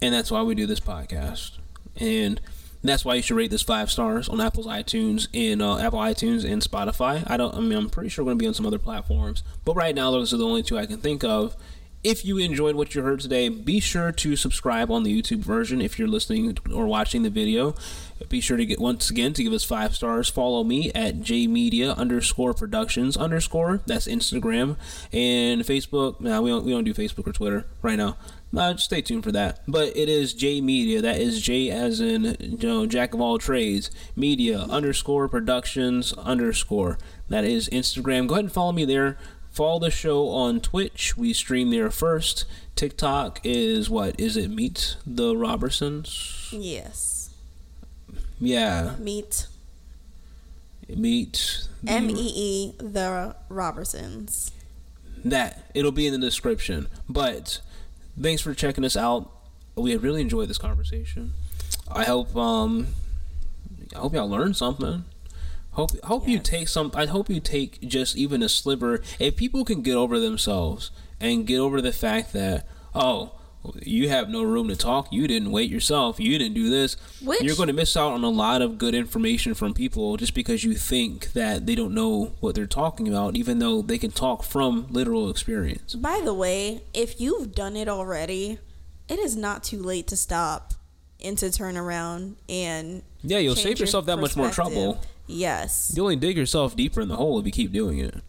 and 0.00 0.14
that's 0.14 0.30
why 0.30 0.42
we 0.42 0.54
do 0.54 0.66
this 0.66 0.80
podcast. 0.80 1.52
And 1.96 2.40
that's 2.82 3.04
why 3.04 3.14
you 3.14 3.22
should 3.22 3.36
rate 3.36 3.50
this 3.50 3.62
five 3.62 3.90
stars 3.90 4.28
on 4.28 4.40
Apple's 4.40 4.66
iTunes 4.66 5.28
in 5.32 5.60
uh, 5.60 5.78
Apple 5.78 5.98
iTunes 5.98 6.50
and 6.50 6.62
Spotify. 6.62 7.28
I 7.28 7.36
don't. 7.36 7.54
I 7.54 7.60
mean, 7.60 7.76
I'm 7.76 7.90
pretty 7.90 8.08
sure 8.08 8.24
we're 8.24 8.30
going 8.30 8.38
to 8.38 8.42
be 8.42 8.46
on 8.48 8.54
some 8.54 8.66
other 8.66 8.78
platforms, 8.78 9.42
but 9.64 9.74
right 9.74 9.94
now 9.94 10.10
those 10.10 10.32
are 10.32 10.36
the 10.36 10.46
only 10.46 10.62
two 10.62 10.78
I 10.78 10.86
can 10.86 10.98
think 10.98 11.24
of. 11.24 11.56
If 12.04 12.24
you 12.24 12.38
enjoyed 12.38 12.76
what 12.76 12.94
you 12.94 13.02
heard 13.02 13.18
today, 13.18 13.48
be 13.48 13.80
sure 13.80 14.12
to 14.12 14.36
subscribe 14.36 14.88
on 14.88 15.02
the 15.02 15.20
YouTube 15.20 15.40
version 15.40 15.80
if 15.80 15.98
you're 15.98 16.06
listening 16.06 16.56
or 16.72 16.86
watching 16.86 17.24
the 17.24 17.30
video. 17.30 17.74
Be 18.28 18.40
sure 18.40 18.56
to 18.56 18.64
get 18.64 18.78
once 18.78 19.10
again 19.10 19.32
to 19.32 19.42
give 19.42 19.52
us 19.52 19.64
five 19.64 19.96
stars. 19.96 20.28
Follow 20.28 20.62
me 20.62 20.92
at 20.92 21.16
jmedia 21.16 21.96
underscore 21.96 22.54
productions 22.54 23.16
underscore. 23.16 23.80
That's 23.86 24.06
Instagram 24.06 24.76
and 25.12 25.62
Facebook. 25.62 26.20
Now 26.20 26.36
nah, 26.36 26.40
we 26.40 26.50
don't 26.50 26.64
we 26.64 26.70
don't 26.70 26.84
do 26.84 26.94
Facebook 26.94 27.26
or 27.26 27.32
Twitter 27.32 27.66
right 27.82 27.96
now. 27.96 28.16
Uh, 28.56 28.76
stay 28.76 29.02
tuned 29.02 29.24
for 29.24 29.32
that. 29.32 29.60
But 29.68 29.96
it 29.96 30.08
is 30.08 30.32
J 30.32 30.60
Media. 30.60 31.02
That 31.02 31.18
is 31.18 31.42
J 31.42 31.70
as 31.70 32.00
in 32.00 32.36
you 32.40 32.68
know 32.68 32.86
Jack 32.86 33.14
of 33.14 33.20
all 33.20 33.38
trades. 33.38 33.90
Media 34.16 34.60
underscore 34.60 35.28
productions 35.28 36.12
underscore. 36.14 36.98
That 37.28 37.44
is 37.44 37.68
Instagram. 37.68 38.26
Go 38.26 38.34
ahead 38.36 38.44
and 38.46 38.52
follow 38.52 38.72
me 38.72 38.84
there. 38.84 39.18
Follow 39.50 39.78
the 39.80 39.90
show 39.90 40.28
on 40.28 40.60
Twitch. 40.60 41.16
We 41.16 41.32
stream 41.32 41.70
there 41.70 41.90
first. 41.90 42.44
TikTok 42.74 43.40
is 43.44 43.90
what? 43.90 44.18
Is 44.18 44.36
it 44.36 44.50
Meet 44.50 44.96
the 45.06 45.36
Robertsons? 45.36 46.48
Yes. 46.52 47.30
Yeah. 48.40 48.94
Meet. 48.98 49.46
Meet. 50.88 51.68
M 51.86 52.08
E 52.08 52.14
E 52.14 52.72
the 52.78 53.36
Robertsons. 53.48 54.52
That 55.24 55.70
it'll 55.74 55.92
be 55.92 56.06
in 56.06 56.12
the 56.12 56.18
description, 56.18 56.86
but 57.08 57.60
thanks 58.20 58.42
for 58.42 58.54
checking 58.54 58.84
us 58.84 58.96
out. 58.96 59.30
We 59.74 59.96
really 59.96 60.20
enjoyed 60.20 60.48
this 60.48 60.58
conversation. 60.58 61.32
I 61.90 62.04
hope 62.04 62.34
um 62.36 62.88
I 63.94 63.98
hope 63.98 64.14
y'all 64.14 64.28
learned 64.28 64.56
something. 64.56 65.04
Hope 65.72 65.90
hope 66.04 66.24
yes. 66.26 66.30
you 66.30 66.38
take 66.40 66.68
some 66.68 66.90
I 66.94 67.06
hope 67.06 67.30
you 67.30 67.40
take 67.40 67.80
just 67.80 68.16
even 68.16 68.42
a 68.42 68.48
sliver 68.48 69.00
if 69.18 69.36
people 69.36 69.64
can 69.64 69.82
get 69.82 69.94
over 69.94 70.18
themselves 70.18 70.90
and 71.20 71.46
get 71.46 71.58
over 71.58 71.80
the 71.80 71.92
fact 71.92 72.32
that 72.32 72.66
oh 72.94 73.37
you 73.82 74.08
have 74.08 74.28
no 74.28 74.42
room 74.42 74.68
to 74.68 74.76
talk. 74.76 75.12
You 75.12 75.26
didn't 75.26 75.50
wait 75.50 75.70
yourself. 75.70 76.18
You 76.20 76.38
didn't 76.38 76.54
do 76.54 76.70
this. 76.70 76.96
Which, 77.22 77.42
You're 77.42 77.56
going 77.56 77.68
to 77.68 77.72
miss 77.72 77.96
out 77.96 78.12
on 78.12 78.24
a 78.24 78.28
lot 78.28 78.62
of 78.62 78.78
good 78.78 78.94
information 78.94 79.54
from 79.54 79.74
people 79.74 80.16
just 80.16 80.34
because 80.34 80.64
you 80.64 80.74
think 80.74 81.32
that 81.32 81.66
they 81.66 81.74
don't 81.74 81.94
know 81.94 82.32
what 82.40 82.54
they're 82.54 82.66
talking 82.66 83.08
about, 83.08 83.36
even 83.36 83.58
though 83.58 83.82
they 83.82 83.98
can 83.98 84.10
talk 84.10 84.42
from 84.42 84.86
literal 84.90 85.28
experience. 85.30 85.94
By 85.94 86.20
the 86.24 86.34
way, 86.34 86.82
if 86.94 87.20
you've 87.20 87.54
done 87.54 87.76
it 87.76 87.88
already, 87.88 88.58
it 89.08 89.18
is 89.18 89.36
not 89.36 89.64
too 89.64 89.82
late 89.82 90.06
to 90.08 90.16
stop 90.16 90.74
and 91.22 91.36
to 91.38 91.50
turn 91.50 91.76
around 91.76 92.36
and 92.48 93.02
yeah, 93.22 93.38
you'll 93.38 93.56
save 93.56 93.80
yourself 93.80 94.06
that 94.06 94.18
much 94.18 94.36
more 94.36 94.50
trouble. 94.50 95.02
Yes, 95.26 95.92
you 95.94 96.02
only 96.02 96.16
dig 96.16 96.36
yourself 96.36 96.76
deeper 96.76 97.00
in 97.00 97.08
the 97.08 97.16
hole 97.16 97.38
if 97.38 97.46
you 97.46 97.52
keep 97.52 97.72
doing 97.72 97.98
it. 97.98 98.22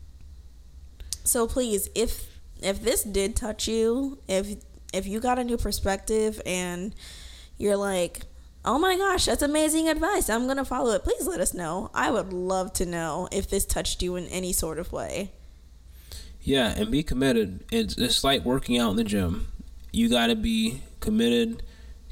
So 1.24 1.48
please, 1.48 1.90
if 1.94 2.28
if 2.62 2.82
this 2.82 3.04
did 3.04 3.36
touch 3.36 3.68
you, 3.68 4.18
if 4.28 4.56
if 4.94 5.08
you 5.08 5.20
got 5.20 5.40
a 5.40 5.44
new 5.44 5.58
perspective 5.58 6.42
and 6.46 6.94
you're 7.58 7.78
like, 7.78 8.22
oh 8.66 8.80
my 8.80 8.98
gosh, 8.98 9.26
that's 9.26 9.42
amazing 9.42 9.88
advice. 9.88 10.30
I'm 10.30 10.46
going 10.46 10.58
to 10.58 10.66
follow 10.66 10.94
it. 10.94 11.04
Please 11.04 11.28
let 11.28 11.40
us 11.40 11.54
know. 11.54 11.92
I 11.94 12.12
would 12.12 12.34
love 12.34 12.74
to 12.74 12.86
know 12.86 13.28
if 13.32 13.50
this 13.50 13.66
touched 13.66 14.02
you 14.02 14.16
in 14.16 14.26
any 14.28 14.54
sort 14.54 14.80
of 14.80 14.92
way. 14.92 15.32
Yeah, 16.42 16.74
and 16.76 16.90
be 16.90 17.04
committed. 17.04 17.64
It's, 17.72 17.98
it's 17.98 18.24
like 18.24 18.46
working 18.46 18.78
out 18.78 18.92
in 18.92 18.96
the 18.96 19.04
gym. 19.04 19.48
You 19.92 20.10
got 20.10 20.28
to 20.28 20.36
be 20.36 20.82
committed, 21.00 21.64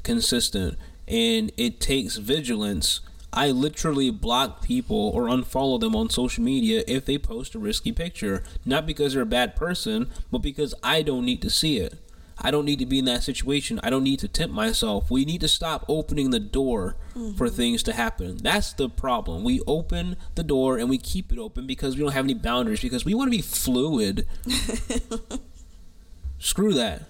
consistent, 0.02 0.78
and 1.06 1.50
it 1.56 1.80
takes 1.80 2.16
vigilance. 2.16 3.00
I 3.32 3.50
literally 3.50 4.10
block 4.10 4.62
people 4.62 5.10
or 5.14 5.24
unfollow 5.24 5.78
them 5.80 5.94
on 5.94 6.10
social 6.10 6.42
media 6.42 6.82
if 6.86 7.04
they 7.04 7.18
post 7.18 7.54
a 7.54 7.58
risky 7.58 7.92
picture. 7.92 8.42
Not 8.64 8.86
because 8.86 9.14
they're 9.14 9.22
a 9.22 9.26
bad 9.26 9.54
person, 9.54 10.10
but 10.30 10.38
because 10.38 10.74
I 10.82 11.02
don't 11.02 11.24
need 11.24 11.42
to 11.42 11.50
see 11.50 11.78
it. 11.78 11.98
I 12.40 12.50
don't 12.50 12.64
need 12.64 12.78
to 12.78 12.86
be 12.86 12.98
in 13.00 13.04
that 13.06 13.22
situation. 13.24 13.80
I 13.82 13.90
don't 13.90 14.04
need 14.04 14.20
to 14.20 14.28
tempt 14.28 14.54
myself. 14.54 15.10
We 15.10 15.24
need 15.24 15.40
to 15.40 15.48
stop 15.48 15.84
opening 15.88 16.30
the 16.30 16.40
door 16.40 16.96
Mm-hmm. 17.14 17.36
for 17.36 17.48
things 17.48 17.82
to 17.82 17.92
happen. 17.92 18.36
That's 18.36 18.72
the 18.72 18.88
problem. 18.88 19.42
We 19.42 19.60
open 19.66 20.16
the 20.36 20.44
door 20.44 20.78
and 20.78 20.88
we 20.88 20.98
keep 20.98 21.32
it 21.32 21.38
open 21.38 21.66
because 21.66 21.96
we 21.96 22.02
don't 22.04 22.12
have 22.12 22.24
any 22.26 22.34
boundaries 22.34 22.80
because 22.80 23.04
we 23.04 23.12
want 23.12 23.32
to 23.32 23.36
be 23.36 23.42
fluid. 23.42 24.24
Screw 26.38 26.72
that. 26.74 27.02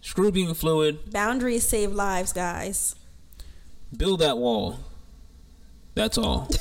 Screw 0.00 0.30
being 0.30 0.54
fluid. 0.54 1.10
Boundaries 1.10 1.66
save 1.66 1.90
lives, 1.92 2.32
guys. 2.32 2.94
Build 3.96 4.20
that 4.20 4.38
wall. 4.38 4.78
That's 5.94 6.16
all. 6.16 6.48